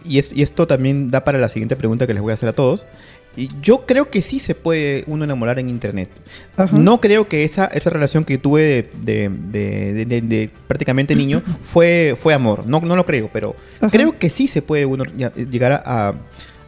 y, 0.06 0.20
es- 0.20 0.32
y 0.32 0.42
esto 0.42 0.68
también 0.68 1.12
da 1.12 1.26
para 1.26 1.40
la 1.40 1.50
siguiente 1.50 1.76
pregunta 1.76 2.08
que 2.08 2.14
les 2.14 2.24
voy 2.24 2.32
a 2.32 2.36
hacer 2.36 2.48
a 2.48 2.54
todos. 2.54 2.88
Y 3.36 3.50
yo 3.62 3.86
creo 3.88 4.10
que 4.12 4.22
sí 4.22 4.40
se 4.40 4.54
puede 4.54 5.04
uno 5.08 5.24
enamorar 5.24 5.58
en 5.60 5.68
internet. 5.70 6.10
Ajá. 6.56 6.78
No 6.78 7.02
creo 7.02 7.28
que 7.28 7.44
esa, 7.44 7.66
esa 7.66 7.90
relación 7.90 8.26
que 8.26 8.38
tuve 8.38 8.62
de, 8.62 8.90
de- 9.30 9.94
de- 9.94 10.06
de- 10.06 10.22
de 10.22 10.50
prácticamente 10.68 11.16
niño 11.16 11.42
fue, 11.62 12.16
fue 12.20 12.34
amor. 12.34 12.66
No, 12.68 12.80
no 12.82 12.96
lo 12.96 13.06
creo, 13.06 13.30
pero 13.34 13.56
Ajá. 13.78 13.90
creo 13.90 14.20
que 14.20 14.30
sí 14.30 14.48
se 14.48 14.62
puede 14.62 14.86
uno 14.86 15.04
ya- 15.18 15.34
llegar 15.34 15.72
a, 15.72 16.10
a 16.10 16.14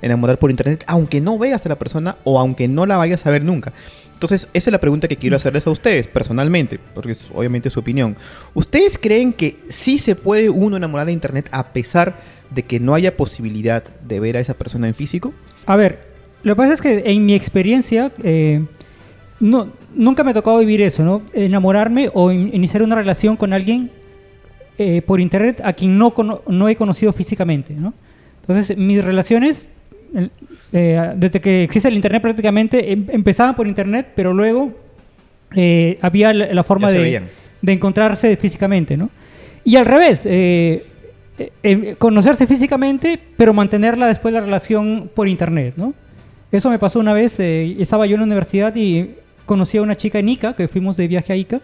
enamorar 0.01 0.39
por 0.39 0.49
internet, 0.49 0.83
aunque 0.87 1.21
no 1.21 1.37
veas 1.37 1.65
a 1.65 1.69
la 1.69 1.75
persona 1.77 2.17
o 2.23 2.39
aunque 2.39 2.67
no 2.67 2.85
la 2.85 2.97
vayas 2.97 3.25
a 3.25 3.31
ver 3.31 3.43
nunca. 3.43 3.71
Entonces, 4.13 4.47
esa 4.53 4.69
es 4.69 4.71
la 4.71 4.79
pregunta 4.79 5.07
que 5.07 5.17
quiero 5.17 5.35
hacerles 5.35 5.67
a 5.67 5.71
ustedes 5.71 6.07
personalmente, 6.07 6.79
porque 6.93 7.11
es 7.11 7.29
obviamente 7.33 7.69
su 7.69 7.79
opinión. 7.81 8.15
¿Ustedes 8.53 8.97
creen 8.97 9.33
que 9.33 9.57
sí 9.69 9.97
se 9.97 10.15
puede 10.15 10.49
uno 10.49 10.77
enamorar 10.77 11.09
en 11.09 11.13
internet 11.15 11.49
a 11.51 11.73
pesar 11.73 12.15
de 12.49 12.63
que 12.63 12.79
no 12.79 12.93
haya 12.95 13.17
posibilidad 13.17 13.83
de 13.83 14.19
ver 14.19 14.37
a 14.37 14.39
esa 14.39 14.53
persona 14.53 14.87
en 14.87 14.93
físico? 14.93 15.33
A 15.65 15.75
ver, 15.75 16.14
lo 16.45 16.55
que 16.55 16.57
pasa 16.57 16.73
es 16.73 16.81
que 16.81 17.03
en 17.05 17.25
mi 17.25 17.33
experiencia, 17.33 18.11
eh, 18.23 18.63
no, 19.39 19.69
nunca 19.93 20.23
me 20.23 20.31
ha 20.31 20.33
tocado 20.33 20.59
vivir 20.59 20.81
eso, 20.81 21.03
¿no? 21.03 21.21
Enamorarme 21.33 22.09
o 22.13 22.31
in- 22.31 22.51
iniciar 22.53 22.83
una 22.83 22.95
relación 22.95 23.35
con 23.35 23.51
alguien 23.51 23.89
eh, 24.77 25.01
por 25.01 25.19
internet 25.19 25.61
a 25.63 25.73
quien 25.73 25.97
no, 25.97 26.13
no 26.47 26.69
he 26.69 26.75
conocido 26.75 27.11
físicamente, 27.13 27.73
¿no? 27.73 27.93
Entonces, 28.41 28.77
mis 28.77 29.03
relaciones, 29.03 29.69
el- 30.13 30.31
eh, 30.71 31.13
desde 31.15 31.39
que 31.41 31.63
existe 31.63 31.87
el 31.89 31.95
internet 31.95 32.21
prácticamente, 32.21 32.91
em- 32.91 33.05
empezaban 33.09 33.55
por 33.55 33.67
internet, 33.67 34.07
pero 34.15 34.33
luego 34.33 34.71
eh, 35.55 35.97
había 36.01 36.33
la, 36.33 36.53
la 36.53 36.63
forma 36.63 36.89
de, 36.91 36.99
de 37.61 37.73
encontrarse 37.73 38.35
físicamente, 38.37 38.97
¿no? 38.97 39.09
Y 39.63 39.77
al 39.77 39.85
revés, 39.85 40.25
eh, 40.25 40.85
eh, 41.39 41.49
eh, 41.63 41.95
conocerse 41.97 42.45
físicamente, 42.45 43.19
pero 43.37 43.53
mantenerla 43.53 44.07
después 44.07 44.33
la 44.33 44.41
relación 44.41 45.09
por 45.13 45.27
internet, 45.27 45.73
¿no? 45.77 45.93
Eso 46.55 46.69
me 46.69 46.79
pasó 46.79 46.99
una 46.99 47.13
vez, 47.13 47.39
eh, 47.39 47.75
estaba 47.79 48.05
yo 48.05 48.15
en 48.15 48.21
la 48.21 48.25
universidad 48.25 48.75
y 48.75 49.11
conocí 49.45 49.77
a 49.77 49.81
una 49.81 49.95
chica 49.95 50.19
en 50.19 50.29
Ica, 50.29 50.55
que 50.55 50.67
fuimos 50.67 50.97
de 50.97 51.07
viaje 51.07 51.33
a 51.33 51.35
Ica, 51.35 51.61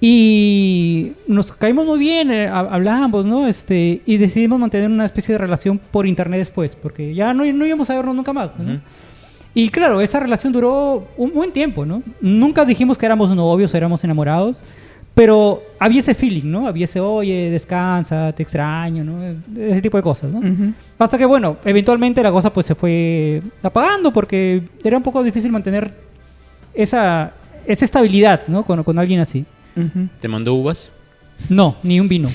y 0.00 1.12
nos 1.26 1.52
caímos 1.52 1.84
muy 1.86 1.98
bien, 1.98 2.30
eh, 2.30 2.48
hab- 2.48 2.68
hablábamos, 2.70 3.26
¿no? 3.26 3.46
Este, 3.46 4.00
y 4.06 4.16
decidimos 4.16 4.58
mantener 4.58 4.88
una 4.90 5.04
especie 5.04 5.34
de 5.34 5.38
relación 5.38 5.78
por 5.78 6.06
internet 6.06 6.38
después, 6.38 6.74
porque 6.74 7.14
ya 7.14 7.34
no, 7.34 7.44
no 7.44 7.66
íbamos 7.66 7.90
a 7.90 7.96
vernos 7.96 8.16
nunca 8.16 8.32
más, 8.32 8.50
¿no? 8.58 8.72
Ujú. 8.74 8.80
Y 9.52 9.68
claro, 9.68 10.00
esa 10.00 10.20
relación 10.20 10.52
duró 10.52 11.08
un 11.16 11.32
buen 11.32 11.50
tiempo, 11.52 11.84
¿no? 11.84 12.02
Nunca 12.20 12.64
dijimos 12.64 12.96
que 12.96 13.04
éramos 13.06 13.34
novios, 13.34 13.74
éramos 13.74 14.02
enamorados, 14.04 14.62
pero 15.20 15.62
había 15.78 16.00
ese 16.00 16.14
feeling, 16.14 16.50
¿no? 16.50 16.66
Había 16.66 16.86
ese, 16.86 16.98
oye, 16.98 17.50
descansa, 17.50 18.32
te 18.32 18.42
extraño, 18.42 19.04
¿no? 19.04 19.22
Ese 19.54 19.82
tipo 19.82 19.98
de 19.98 20.02
cosas, 20.02 20.32
¿no? 20.32 20.40
Hasta 20.98 21.18
que, 21.18 21.26
bueno, 21.26 21.58
eventualmente 21.62 22.22
la 22.22 22.32
cosa 22.32 22.50
pues 22.50 22.64
se 22.64 22.74
fue 22.74 23.42
apagando 23.62 24.14
porque 24.14 24.62
era 24.82 24.96
un 24.96 25.02
poco 25.02 25.22
difícil 25.22 25.52
mantener 25.52 25.92
esa, 26.72 27.32
esa 27.66 27.84
estabilidad, 27.84 28.46
¿no? 28.46 28.64
Con, 28.64 28.82
con 28.82 28.98
alguien 28.98 29.20
así. 29.20 29.44
¿Te 30.22 30.26
mandó 30.26 30.54
uvas? 30.54 30.90
No, 31.50 31.76
ni 31.82 32.00
un 32.00 32.08
vino. 32.08 32.28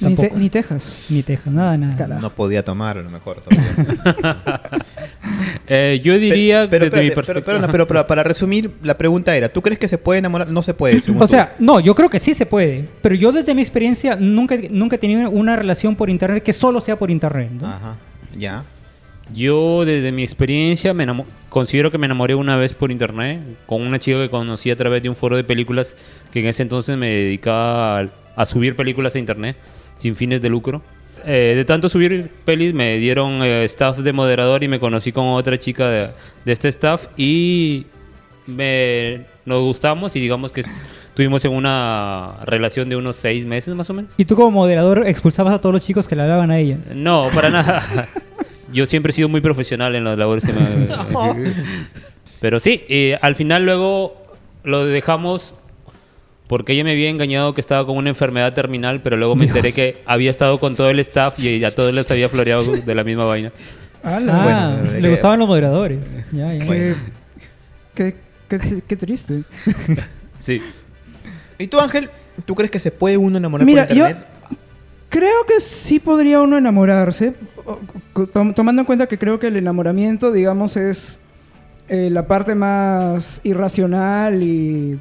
Ni, 0.00 0.08
te- 0.14 0.22
Tampoco. 0.22 0.38
ni 0.40 0.48
Texas. 0.48 1.06
Ni 1.10 1.22
Texas, 1.22 1.52
nada, 1.52 1.76
nada. 1.76 1.94
Carajo. 1.94 2.22
No 2.22 2.30
podía 2.30 2.64
tomar, 2.64 2.96
a 2.96 3.02
lo 3.02 3.10
mejor. 3.10 3.42
Eh, 5.66 6.00
yo 6.02 6.18
diría, 6.18 6.66
pero, 6.70 6.86
desde 6.86 7.00
mi 7.00 7.06
espérate, 7.08 7.14
pero, 7.14 7.14
perspectiva... 7.44 7.60
pero- 7.60 7.72
pero 7.72 7.86
para, 7.86 8.06
para 8.06 8.22
resumir, 8.22 8.70
la 8.82 8.96
pregunta 8.98 9.36
era, 9.36 9.48
¿tú 9.48 9.62
crees 9.62 9.78
que 9.78 9.88
se 9.88 9.98
puede 9.98 10.18
enamorar? 10.18 10.48
No 10.50 10.62
se 10.62 10.74
puede, 10.74 11.00
según 11.00 11.22
O 11.22 11.26
tú. 11.26 11.30
sea, 11.32 11.54
no, 11.58 11.80
yo 11.80 11.94
creo 11.94 12.08
que 12.10 12.18
sí 12.18 12.34
se 12.34 12.46
puede. 12.46 12.84
Pero 13.02 13.14
yo 13.14 13.32
desde 13.32 13.54
mi 13.54 13.62
experiencia 13.62 14.16
nunca, 14.16 14.56
nunca 14.70 14.96
he 14.96 14.98
tenido 14.98 15.30
una 15.30 15.56
relación 15.56 15.96
por 15.96 16.10
internet 16.10 16.42
que 16.42 16.52
solo 16.52 16.80
sea 16.80 16.96
por 16.96 17.10
internet, 17.10 17.50
¿no? 17.60 17.66
Ajá, 17.66 17.96
ya. 18.36 18.64
Yo, 19.32 19.84
desde 19.86 20.12
mi 20.12 20.22
experiencia, 20.22 20.92
me 20.92 21.06
considero 21.48 21.90
que 21.90 21.96
me 21.96 22.04
enamoré 22.04 22.34
una 22.34 22.56
vez 22.56 22.74
por 22.74 22.90
internet 22.92 23.40
con 23.64 23.80
una 23.80 23.98
chica 23.98 24.18
que 24.18 24.28
conocí 24.28 24.70
a 24.70 24.76
través 24.76 25.02
de 25.02 25.08
un 25.08 25.16
foro 25.16 25.36
de 25.36 25.44
películas 25.44 25.96
que 26.30 26.40
en 26.40 26.46
ese 26.46 26.62
entonces 26.62 26.98
me 26.98 27.08
dedicaba 27.08 28.00
a, 28.00 28.08
a 28.36 28.44
subir 28.46 28.76
películas 28.76 29.14
a 29.14 29.18
internet 29.18 29.56
sin 29.96 30.14
fines 30.14 30.42
de 30.42 30.50
lucro. 30.50 30.82
Eh, 31.26 31.54
de 31.56 31.64
tanto 31.64 31.88
subir 31.88 32.30
pelis, 32.44 32.74
me 32.74 32.96
dieron 32.98 33.42
eh, 33.42 33.64
staff 33.64 33.98
de 33.98 34.12
moderador 34.12 34.62
y 34.62 34.68
me 34.68 34.78
conocí 34.78 35.12
con 35.12 35.26
otra 35.28 35.56
chica 35.58 35.88
de, 35.88 36.10
de 36.44 36.52
este 36.52 36.68
staff 36.68 37.06
y 37.16 37.86
me, 38.46 39.24
nos 39.44 39.60
gustamos 39.62 40.14
y 40.16 40.20
digamos 40.20 40.52
que 40.52 40.62
tuvimos 41.14 41.44
en 41.44 41.52
una 41.52 42.40
relación 42.44 42.88
de 42.88 42.96
unos 42.96 43.16
seis 43.16 43.46
meses 43.46 43.74
más 43.74 43.88
o 43.90 43.94
menos. 43.94 44.14
Y 44.16 44.24
tú 44.24 44.36
como 44.36 44.50
moderador 44.50 45.06
expulsabas 45.06 45.54
a 45.54 45.60
todos 45.60 45.72
los 45.72 45.82
chicos 45.82 46.08
que 46.08 46.16
le 46.16 46.22
hablaban 46.22 46.50
a 46.50 46.58
ella. 46.58 46.78
No, 46.94 47.30
para 47.32 47.50
nada. 47.50 48.08
Yo 48.72 48.86
siempre 48.86 49.10
he 49.10 49.12
sido 49.12 49.28
muy 49.28 49.40
profesional 49.40 49.94
en 49.94 50.04
las 50.04 50.18
labores 50.18 50.44
que 50.44 50.52
me... 50.52 50.62
Pero 52.40 52.60
sí, 52.60 52.84
eh, 52.88 53.18
al 53.22 53.36
final 53.36 53.64
luego 53.64 54.26
lo 54.64 54.84
dejamos 54.84 55.54
porque 56.46 56.72
ella 56.72 56.84
me 56.84 56.92
había 56.92 57.08
engañado 57.08 57.54
que 57.54 57.60
estaba 57.60 57.86
con 57.86 57.96
una 57.96 58.10
enfermedad 58.10 58.52
terminal, 58.54 59.00
pero 59.02 59.16
luego 59.16 59.34
me 59.36 59.46
enteré 59.46 59.72
que 59.72 60.02
había 60.06 60.30
estado 60.30 60.58
con 60.58 60.76
todo 60.76 60.90
el 60.90 60.98
staff 61.00 61.38
y 61.38 61.64
a 61.64 61.74
todos 61.74 61.94
les 61.94 62.10
había 62.10 62.28
floreado 62.28 62.64
de 62.72 62.94
la 62.94 63.04
misma 63.04 63.24
vaina. 63.24 63.52
Ah, 64.02 64.20
bueno, 64.20 65.00
le 65.00 65.08
eh, 65.08 65.10
gustaban 65.10 65.38
los 65.38 65.48
moderadores. 65.48 66.00
Ya, 66.30 66.52
ya. 66.52 66.64
Qué, 66.66 66.94
qué, 67.94 68.14
qué- 68.48 68.82
qué 68.86 68.96
triste. 68.96 69.42
Sí. 70.40 70.60
¿Y 71.58 71.68
tú, 71.68 71.80
Ángel? 71.80 72.10
¿Tú 72.44 72.54
crees 72.54 72.70
que 72.70 72.78
se 72.78 72.90
puede 72.90 73.16
uno 73.16 73.38
enamorar 73.38 73.64
Mira, 73.64 73.86
por 73.86 73.96
yo 73.96 74.06
creo 75.08 75.46
que 75.46 75.58
sí 75.62 76.00
podría 76.00 76.42
uno 76.42 76.58
enamorarse, 76.58 77.34
tomando 78.54 78.82
en 78.82 78.86
cuenta 78.86 79.06
que 79.06 79.16
creo 79.16 79.38
que 79.38 79.46
el 79.46 79.56
enamoramiento, 79.56 80.32
digamos, 80.32 80.76
es 80.76 81.20
eh, 81.88 82.10
la 82.10 82.26
parte 82.26 82.54
más 82.54 83.40
irracional 83.44 84.42
y, 84.42 85.00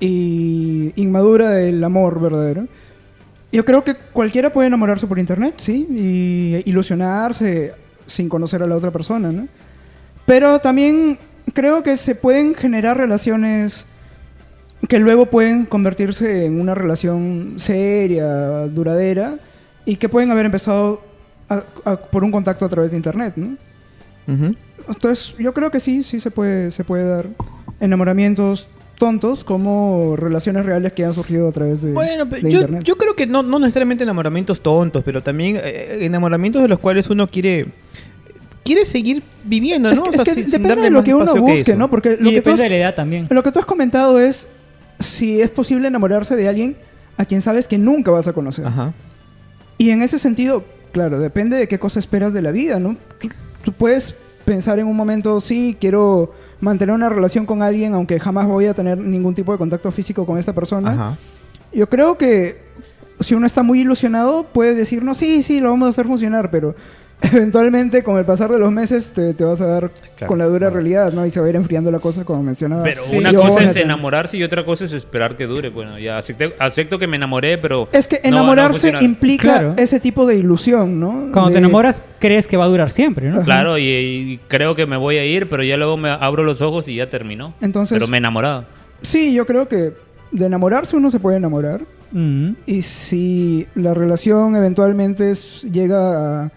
y 0.00 0.92
inmadura 0.96 1.50
del 1.50 1.82
amor 1.84 2.20
verdadero. 2.20 2.66
Yo 3.52 3.64
creo 3.64 3.84
que 3.84 3.94
cualquiera 3.94 4.52
puede 4.52 4.68
enamorarse 4.68 5.06
por 5.06 5.18
internet, 5.18 5.54
sí, 5.58 5.86
y 5.90 6.68
ilusionarse 6.70 7.74
sin 8.06 8.28
conocer 8.28 8.62
a 8.62 8.66
la 8.66 8.76
otra 8.76 8.90
persona, 8.90 9.30
¿no? 9.30 9.46
Pero 10.26 10.58
también 10.60 11.18
creo 11.52 11.82
que 11.82 11.96
se 11.96 12.14
pueden 12.14 12.54
generar 12.54 12.96
relaciones 12.96 13.86
que 14.88 14.98
luego 14.98 15.26
pueden 15.26 15.66
convertirse 15.66 16.46
en 16.46 16.60
una 16.60 16.74
relación 16.74 17.54
seria, 17.58 18.66
duradera, 18.68 19.38
y 19.84 19.96
que 19.96 20.08
pueden 20.08 20.30
haber 20.30 20.46
empezado 20.46 21.02
a- 21.48 21.64
a- 21.84 21.96
por 21.96 22.22
un 22.24 22.30
contacto 22.30 22.64
a 22.64 22.68
través 22.68 22.92
de 22.92 22.96
internet, 22.96 23.34
¿no? 23.36 23.56
Entonces, 24.88 25.34
yo 25.38 25.52
creo 25.52 25.70
que 25.70 25.80
sí, 25.80 26.02
sí 26.04 26.20
se 26.20 26.30
puede, 26.30 26.70
se 26.70 26.84
puede 26.84 27.04
dar 27.04 27.26
enamoramientos 27.80 28.68
tontos 29.00 29.42
como 29.42 30.14
relaciones 30.16 30.64
reales 30.64 30.92
que 30.92 31.04
han 31.04 31.14
surgido 31.14 31.48
a 31.48 31.52
través 31.52 31.82
de, 31.82 31.92
Bueno, 31.92 32.28
pero 32.28 32.42
de 32.42 32.50
yo, 32.52 32.60
internet. 32.60 32.82
yo 32.84 32.96
creo 32.96 33.16
que 33.16 33.26
no, 33.26 33.42
no 33.42 33.58
necesariamente 33.58 34.04
enamoramientos 34.04 34.60
tontos, 34.60 35.02
pero 35.02 35.22
también 35.22 35.58
eh, 35.60 35.98
enamoramientos 36.02 36.62
de 36.62 36.68
los 36.68 36.78
cuales 36.78 37.08
uno 37.10 37.26
quiere 37.28 37.66
quiere 38.62 38.84
seguir 38.84 39.22
viviendo, 39.42 39.88
¿no? 39.88 39.94
es 39.94 40.02
que, 40.02 40.08
O 40.10 40.12
es 40.12 40.16
sea, 40.20 40.24
que 40.26 40.34
sin- 40.42 40.50
sin 40.50 40.62
depende 40.62 40.82
de 40.84 40.90
lo 40.90 41.02
que 41.02 41.14
uno 41.14 41.34
busque. 41.34 41.74
¿no? 41.74 41.88
Porque 41.90 42.18
lo 42.20 42.30
y 42.30 42.34
que, 42.34 42.42
tú 42.42 42.50
depende 42.50 42.52
has, 42.52 42.60
de 42.60 42.68
la 42.68 42.76
edad 42.76 42.94
también. 42.94 43.26
lo 43.30 43.42
que 43.42 43.50
tú 43.50 43.58
has 43.58 43.64
comentado 43.66 44.20
es 44.20 44.46
si 45.00 45.40
es 45.40 45.50
posible 45.50 45.88
enamorarse 45.88 46.36
de 46.36 46.46
alguien 46.46 46.76
a 47.16 47.24
quien 47.24 47.40
sabes 47.40 47.66
que 47.66 47.78
nunca 47.78 48.10
vas 48.10 48.28
a 48.28 48.32
conocer. 48.34 48.66
Ajá. 48.66 48.92
Y 49.78 49.90
en 49.90 50.02
ese 50.02 50.18
sentido, 50.18 50.62
claro, 50.92 51.18
depende 51.18 51.56
de 51.56 51.66
qué 51.68 51.78
cosa 51.78 51.98
esperas 51.98 52.32
de 52.34 52.42
la 52.42 52.52
vida, 52.52 52.78
¿no? 52.78 52.96
Tú, 53.18 53.28
tú 53.64 53.72
puedes 53.72 54.14
pensar 54.44 54.78
en 54.78 54.86
un 54.86 54.94
momento, 54.96 55.40
sí, 55.40 55.76
quiero 55.80 56.32
mantener 56.60 56.94
una 56.94 57.08
relación 57.08 57.46
con 57.46 57.62
alguien, 57.62 57.94
aunque 57.94 58.20
jamás 58.20 58.46
voy 58.46 58.66
a 58.66 58.74
tener 58.74 58.98
ningún 58.98 59.34
tipo 59.34 59.52
de 59.52 59.58
contacto 59.58 59.90
físico 59.90 60.26
con 60.26 60.38
esta 60.38 60.52
persona. 60.52 60.92
Ajá. 60.92 61.16
Yo 61.72 61.88
creo 61.88 62.18
que 62.18 62.70
si 63.20 63.34
uno 63.34 63.46
está 63.46 63.62
muy 63.62 63.80
ilusionado, 63.80 64.44
puede 64.44 64.74
decir, 64.74 65.02
no, 65.02 65.14
sí, 65.14 65.42
sí, 65.42 65.60
lo 65.60 65.70
vamos 65.70 65.86
a 65.86 65.90
hacer 65.90 66.06
funcionar, 66.06 66.50
pero 66.50 66.74
eventualmente 67.22 68.02
con 68.02 68.18
el 68.18 68.24
pasar 68.24 68.50
de 68.50 68.58
los 68.58 68.72
meses 68.72 69.10
te, 69.12 69.34
te 69.34 69.44
vas 69.44 69.60
a 69.60 69.66
dar 69.66 69.90
Claro. 70.16 70.28
con 70.28 70.38
la 70.38 70.46
dura 70.46 70.68
realidad, 70.70 71.12
¿no? 71.12 71.24
Y 71.24 71.30
se 71.30 71.40
va 71.40 71.46
a 71.46 71.48
ir 71.48 71.56
enfriando 71.56 71.90
la 71.90 71.98
cosa, 71.98 72.24
como 72.24 72.42
mencionaba. 72.42 72.82
Pero 72.82 73.02
Sí, 73.02 73.16
una 73.16 73.32
yo, 73.32 73.40
cosa 73.42 73.64
es 73.64 73.76
enamorarse 73.76 74.36
y 74.36 74.42
otra 74.42 74.64
cosa 74.66 74.84
es 74.84 74.92
esperar 74.92 75.36
que 75.36 75.46
dure. 75.46 75.70
Bueno, 75.70 75.98
ya 75.98 76.18
acepté- 76.18 76.54
acepto 76.58 76.98
que 76.98 77.06
me 77.06 77.16
enamoré, 77.16 77.56
pero. 77.58 77.88
Es 77.92 78.06
que 78.06 78.16
no- 78.24 78.30
no 78.30 78.36
enamorarse 78.38 78.92
implica 79.00 79.42
Claro. 79.42 79.74
ese 79.78 79.98
tipo 80.00 80.26
de 80.26 80.36
ilusión, 80.36 81.00
¿no? 81.00 81.30
Cuando 81.32 81.52
te 81.52 81.58
enamoras, 81.58 82.02
crees 82.18 82.46
que 82.46 82.56
va 82.56 82.64
a 82.64 82.68
durar 82.68 82.90
siempre, 82.90 83.28
¿no? 83.28 83.36
Ajá. 83.36 83.44
Claro, 83.44 83.78
y, 83.78 83.84
y 83.84 84.40
creo 84.48 84.74
que 84.74 84.84
me 84.86 84.96
voy 84.96 85.16
a 85.16 85.24
ir, 85.24 85.48
pero 85.48 85.62
ya 85.62 85.76
luego 85.76 85.96
me 85.96 86.10
abro 86.10 86.44
los 86.44 86.60
ojos 86.60 86.86
y 86.88 86.96
ya 86.96 87.06
terminó. 87.06 87.54
Entonces- 87.60 87.96
pero 87.96 88.08
me 88.08 88.16
he 88.16 88.18
enamorado. 88.18 88.64
Sí, 89.02 89.32
yo 89.32 89.46
creo 89.46 89.68
que 89.68 89.94
de 90.32 90.46
enamorarse 90.46 90.96
uno 90.96 91.10
se 91.10 91.18
puede 91.18 91.38
enamorar. 91.38 91.80
Mm. 92.12 92.50
Y 92.66 92.82
si 92.82 93.66
la 93.74 93.94
relación 93.94 94.54
eventualmente 94.56 95.30
es- 95.30 95.62
llega 95.62 96.42
a, 96.44 96.50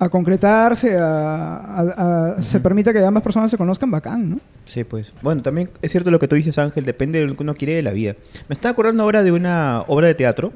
a 0.00 0.08
concretarse, 0.08 0.96
a, 0.98 1.56
a- 1.56 2.34
a- 2.36 2.42
se 2.42 2.58
permite 2.58 2.92
que 2.92 2.98
ambas 3.04 3.22
personas 3.22 3.50
se 3.50 3.56
conozcan, 3.58 3.90
bacán, 3.90 4.30
¿no? 4.30 4.40
Sí, 4.66 4.82
pues. 4.82 5.12
Bueno, 5.22 5.42
también 5.42 5.70
es 5.82 5.90
cierto 5.92 6.10
lo 6.10 6.18
que 6.18 6.26
tú 6.26 6.34
dices, 6.36 6.58
Ángel, 6.58 6.84
depende 6.84 7.20
de 7.20 7.26
lo 7.26 7.36
que 7.36 7.42
uno 7.42 7.54
quiere 7.54 7.74
de 7.74 7.82
la 7.82 7.92
vida. 7.92 8.16
Me 8.48 8.54
estaba 8.54 8.72
acordando 8.72 9.02
ahora 9.02 9.22
de 9.22 9.30
una 9.32 9.84
obra 9.86 10.06
de 10.08 10.14
teatro. 10.14 10.52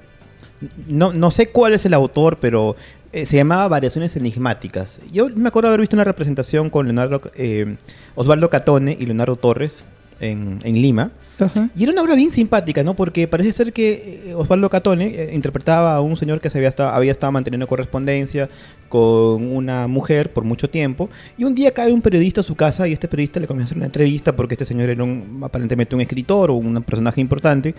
No, 0.89 1.13
no 1.13 1.31
sé 1.31 1.49
cuál 1.49 1.75
es 1.75 1.85
el 1.85 1.93
autor, 1.95 2.39
pero 2.41 2.75
eh, 3.13 3.27
se 3.27 3.37
llamaba 3.37 3.69
Variaciones 3.69 4.17
Enigmáticas. 4.17 5.01
Yo 5.13 5.29
me 5.29 5.49
acuerdo 5.49 5.69
haber 5.69 5.81
visto 5.81 5.95
una 5.97 6.05
representación 6.05 6.71
con 6.71 6.87
Leonardo, 6.87 7.21
eh, 7.35 7.77
Osvaldo 8.15 8.49
Catone 8.51 8.97
y 8.99 9.05
Leonardo 9.07 9.37
Torres 9.37 9.85
en, 10.21 10.61
en 10.65 10.75
Lima. 10.75 11.11
Y 11.75 11.83
era 11.83 11.93
una 11.93 12.03
obra 12.03 12.15
bien 12.15 12.31
simpática, 12.31 12.85
¿no? 12.85 12.95
Porque 12.95 13.27
parece 13.27 13.53
ser 13.53 13.73
que 13.73 14.23
eh, 14.27 14.35
Osvaldo 14.35 14.71
Catone 14.71 15.07
eh, 15.07 15.31
interpretaba 15.35 15.97
a 15.97 16.01
un 16.01 16.17
señor 16.17 16.41
que 16.41 16.49
se 16.49 16.59
había, 16.59 16.69
estado, 16.69 16.91
había 16.91 17.11
estado 17.11 17.33
manteniendo 17.33 17.67
correspondencia 17.67 18.49
con 18.89 19.51
una 19.53 19.89
mujer 19.89 20.33
por 20.33 20.45
mucho 20.45 20.71
tiempo. 20.71 21.11
Y 21.37 21.43
un 21.45 21.55
día 21.57 21.73
cae 21.73 21.93
un 21.93 22.01
periodista 22.03 22.41
a 22.41 22.45
su 22.45 22.55
casa 22.55 22.87
y 22.87 22.93
este 22.93 23.09
periodista 23.09 23.41
le 23.41 23.49
comienza 23.49 23.67
a 23.67 23.73
hacer 23.73 23.79
una 23.79 23.87
entrevista 23.87 24.37
porque 24.37 24.55
este 24.55 24.65
señor 24.65 24.89
era 24.91 25.03
un- 25.03 25.41
aparentemente 25.43 25.95
un 25.97 26.01
escritor 26.03 26.51
o 26.51 26.55
un 26.55 26.81
personaje 26.85 27.21
importante. 27.21 27.75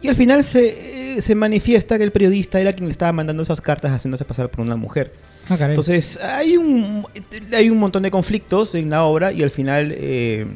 Y 0.00 0.08
al 0.08 0.14
final 0.14 0.42
se, 0.44 1.16
eh, 1.18 1.20
se 1.22 1.34
manifiesta 1.34 1.98
que 1.98 2.04
el 2.04 2.12
periodista 2.12 2.58
era 2.60 2.72
quien 2.72 2.86
le 2.86 2.92
estaba 2.92 3.12
mandando 3.12 3.42
esas 3.42 3.60
cartas 3.60 3.92
haciéndose 3.92 4.24
pasar 4.24 4.48
por 4.50 4.60
una 4.64 4.76
mujer. 4.76 5.12
Ah. 5.50 5.56
Entonces, 5.60 6.18
hay 6.22 6.56
un, 6.56 7.04
hay 7.52 7.68
un 7.68 7.78
montón 7.78 8.02
de 8.02 8.10
conflictos 8.10 8.74
en 8.74 8.88
la 8.90 9.04
obra 9.04 9.32
y 9.32 9.42
al 9.42 9.50
final, 9.50 9.92
eh, 9.96 10.46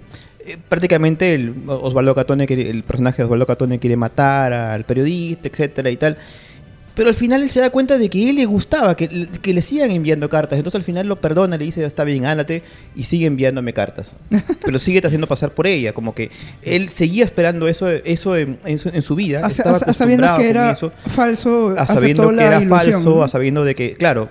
prácticamente, 0.69 1.35
el 1.35 1.55
Osvaldo 1.67 2.15
Catone, 2.15 2.45
el 2.49 2.83
personaje 2.85 3.19
de 3.19 3.25
Osvaldo 3.25 3.47
Catone 3.47 3.79
quiere 3.79 3.97
matar 3.97 4.53
al 4.53 4.85
periodista, 4.85 5.49
etcétera 5.49 5.91
y 5.91 5.97
tal. 5.97 6.17
Pero 6.93 7.09
al 7.09 7.15
final 7.15 7.41
él 7.43 7.49
se 7.49 7.61
da 7.61 7.71
cuenta 7.71 7.97
de 7.97 8.11
que 8.11 8.27
a 8.27 8.31
él 8.31 8.37
le 8.37 8.45
gustaba, 8.45 8.95
que, 8.97 9.29
que 9.41 9.55
le 9.55 9.63
sigan 9.63 9.91
enviando 9.93 10.29
cartas. 10.29 10.59
Entonces 10.59 10.75
al 10.77 10.83
final 10.83 11.07
lo 11.07 11.21
perdona, 11.21 11.57
le 11.57 11.65
dice, 11.65 11.83
está 11.85 12.03
bien, 12.05 12.27
ándate, 12.27 12.63
y 12.97 13.05
sigue 13.05 13.27
enviándome 13.27 13.73
cartas. 13.73 14.15
Pero 14.65 14.79
sigue 14.79 15.01
haciendo 15.07 15.27
pasar 15.27 15.55
por 15.55 15.67
ella, 15.69 15.95
como 15.95 16.15
que 16.15 16.31
él 16.63 16.91
seguía 16.91 17.25
esperando 17.25 17.69
eso, 17.69 17.89
eso 17.89 18.37
en, 18.37 18.59
en 18.67 18.79
su, 18.79 18.89
en 18.91 19.01
su 19.03 19.15
vida. 19.15 19.47
A, 19.47 19.49
estaba 19.49 19.77
a- 19.79 19.91
a 19.91 19.95
sabiendo 19.95 20.27
que 20.37 20.51
era 20.51 20.73
eso 20.73 20.93
falso, 21.07 21.75
a 21.79 21.87
sabiendo 21.87 22.29
que 22.29 22.37
la 22.37 22.47
era 22.49 22.61
ilusión, 22.61 22.93
falso, 23.03 23.25
a 23.25 23.29
sabiendo 23.29 23.65
de 23.65 23.75
que, 23.77 23.95
claro, 23.95 24.29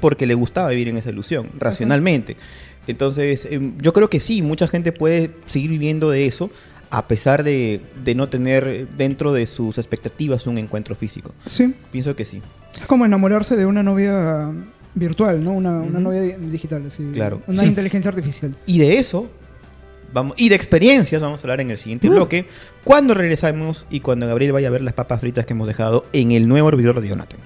porque 0.00 0.26
le 0.26 0.34
gustaba 0.34 0.68
vivir 0.70 0.88
en 0.88 0.96
esa 0.98 1.10
ilusión, 1.10 1.48
racionalmente. 1.58 2.36
Entonces, 2.86 3.46
em, 3.50 3.76
yo 3.78 3.92
creo 3.92 4.08
que 4.10 4.20
sí, 4.20 4.42
mucha 4.42 4.68
gente 4.68 4.92
puede 4.92 5.30
seguir 5.46 5.70
viviendo 5.70 6.10
de 6.10 6.26
eso 6.26 6.50
a 6.90 7.08
pesar 7.08 7.42
de, 7.42 7.80
de 8.04 8.14
no 8.14 8.28
tener 8.28 8.86
dentro 8.96 9.32
de 9.32 9.46
sus 9.48 9.76
expectativas 9.78 10.46
un 10.46 10.56
encuentro 10.58 10.94
físico. 10.94 11.32
Sí, 11.44 11.74
Pienso 11.90 12.14
que 12.14 12.24
sí. 12.24 12.40
es 12.80 12.86
como 12.86 13.04
enamorarse 13.04 13.56
de 13.56 13.66
una 13.66 13.82
novia 13.82 14.52
virtual, 14.94 15.42
¿no? 15.42 15.52
Una, 15.52 15.80
novia 15.82 16.20
di- 16.22 16.32
digital, 16.50 16.84
así. 16.86 17.02
Claro. 17.12 17.42
Una 17.48 17.62
Sí. 17.62 17.68
inteligencia 17.68 18.08
artificial. 18.10 18.54
Y 18.66 18.78
de 18.78 18.98
eso, 18.98 19.28
vamos, 20.12 20.36
y 20.38 20.48
de 20.48 20.54
experiencias 20.54 21.20
vamos 21.20 21.40
a 21.40 21.42
hablar 21.42 21.60
en 21.60 21.70
el 21.72 21.76
siguiente 21.76 22.08
bloque, 22.08 22.46
cuando 22.84 23.12
regresamos 23.14 23.86
y 23.90 23.98
cuando 24.00 24.26
Gabriel 24.28 24.52
vaya 24.52 24.68
a 24.68 24.70
ver 24.70 24.80
las 24.82 24.94
papas 24.94 25.20
fritas 25.20 25.44
que 25.44 25.54
hemos 25.54 25.66
dejado 25.66 26.06
en 26.12 26.30
el 26.30 26.46
nuevo 26.46 26.68
hervidor 26.68 27.00
de 27.00 27.08
Jonathan. 27.08 27.40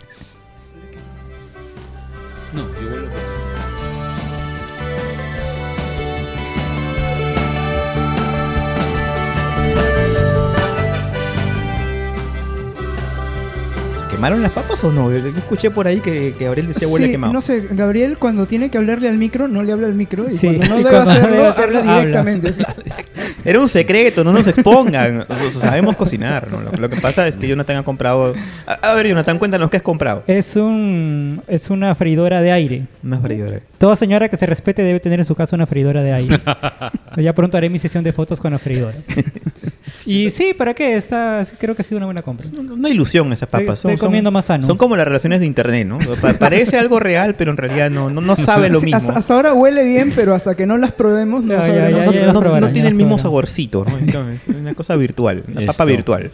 Quemaron 14.20 14.42
las 14.42 14.52
papas 14.52 14.84
o 14.84 14.92
no? 14.92 15.10
Yo 15.10 15.28
escuché 15.28 15.70
por 15.70 15.86
ahí 15.86 16.00
que, 16.00 16.34
que 16.38 16.44
Gabriel 16.44 16.68
decía 16.68 16.86
huele 16.88 17.06
Sí, 17.06 17.12
quemado. 17.12 17.32
no 17.32 17.40
sé, 17.40 17.64
Gabriel 17.70 18.18
cuando 18.18 18.44
tiene 18.44 18.70
que 18.70 18.76
hablarle 18.76 19.08
al 19.08 19.16
micro, 19.16 19.48
no 19.48 19.62
le 19.62 19.72
habla 19.72 19.86
al 19.86 19.94
micro. 19.94 20.26
Y 20.26 20.28
Sí, 20.28 20.46
cuando 20.46 20.66
no 20.66 20.74
y 20.74 20.78
debe 20.84 20.90
cuando 20.90 21.10
hacerlo, 21.10 21.30
debe 21.36 21.46
hacerlo, 21.46 21.78
habla 21.78 21.96
directamente. 22.00 22.54
Era 23.46 23.58
un 23.60 23.70
secreto, 23.70 24.22
no 24.22 24.34
nos 24.34 24.46
expongan. 24.46 25.20
O 25.26 25.34
sea, 25.34 25.50
sabemos 25.70 25.96
cocinar. 25.96 26.48
¿no? 26.50 26.60
Lo, 26.60 26.70
lo 26.72 26.90
que 26.90 26.96
pasa 27.00 27.26
es 27.26 27.38
que 27.38 27.48
Jonathan 27.48 27.78
ha 27.78 27.82
comprado. 27.82 28.34
A, 28.66 28.72
a 28.90 28.94
ver, 28.94 29.06
Jonathan, 29.08 29.38
cuéntanos 29.38 29.70
qué 29.70 29.78
has 29.78 29.82
comprado. 29.82 30.22
Es 30.26 30.54
un 30.56 31.40
es 31.48 31.70
una 31.70 31.94
freidora 31.94 32.42
de 32.42 32.52
aire. 32.52 32.86
Una 33.02 33.18
freidora. 33.18 33.60
Toda 33.78 33.96
señora 33.96 34.28
que 34.28 34.36
se 34.36 34.44
respete 34.44 34.82
debe 34.82 35.00
tener 35.00 35.20
en 35.20 35.24
su 35.24 35.34
casa 35.34 35.56
una 35.56 35.66
freidora 35.66 36.02
de 36.02 36.12
aire. 36.12 36.40
ya 37.16 37.32
pronto 37.32 37.56
haré 37.56 37.70
mi 37.70 37.78
sesión 37.78 38.04
de 38.04 38.12
fotos 38.12 38.38
con 38.38 38.52
la 38.52 38.58
freidora. 38.58 38.96
y 40.12 40.30
sí, 40.30 40.54
¿para 40.54 40.74
qué? 40.74 40.96
Esta, 40.96 41.46
creo 41.58 41.74
que 41.74 41.82
ha 41.82 41.84
sido 41.84 41.96
una 41.98 42.06
buena 42.06 42.22
compra. 42.22 42.46
Una 42.58 42.88
ilusión 42.88 43.32
esas 43.32 43.48
papas. 43.48 43.78
Estoy- 43.78 43.94
estoy 43.94 44.06
comiendo 44.06 44.30
más 44.30 44.46
sano. 44.46 44.66
Son 44.66 44.76
como 44.76 44.96
las 44.96 45.06
relaciones 45.06 45.40
de 45.40 45.46
internet, 45.46 45.86
¿no? 45.86 45.98
Pa- 46.20 46.34
parece 46.34 46.78
algo 46.78 46.98
real, 47.00 47.34
pero 47.36 47.50
en 47.50 47.56
realidad 47.56 47.90
no, 47.90 48.10
no, 48.10 48.20
no 48.20 48.36
sabe 48.36 48.68
lo 48.70 48.80
mismo. 48.80 48.96
hasta, 48.96 49.12
hasta 49.12 49.34
ahora 49.34 49.52
huele 49.54 49.84
bien, 49.84 50.12
pero 50.14 50.34
hasta 50.34 50.54
que 50.54 50.66
no 50.66 50.76
las 50.78 50.92
probemos 50.92 51.42
no 51.44 51.54
Ya, 51.54 51.60
ya, 51.60 51.66
sabremos. 51.66 51.90
no, 52.06 52.12
ya, 52.12 52.20
ya 52.20 52.26
no- 52.26 52.32
las 52.32 52.38
probarán, 52.42 52.60
no 52.62 52.66
ya 52.68 52.72
tiene 52.72 52.88
el 52.88 52.94
mismo 52.94 53.18
saborcito, 53.18 53.84
¿no? 53.88 53.98
Entonces, 53.98 54.40
es 54.48 54.54
una 54.54 54.74
cosa 54.74 54.96
virtual, 54.96 55.44
una 55.54 55.66
papa 55.66 55.84
virtual. 55.84 56.30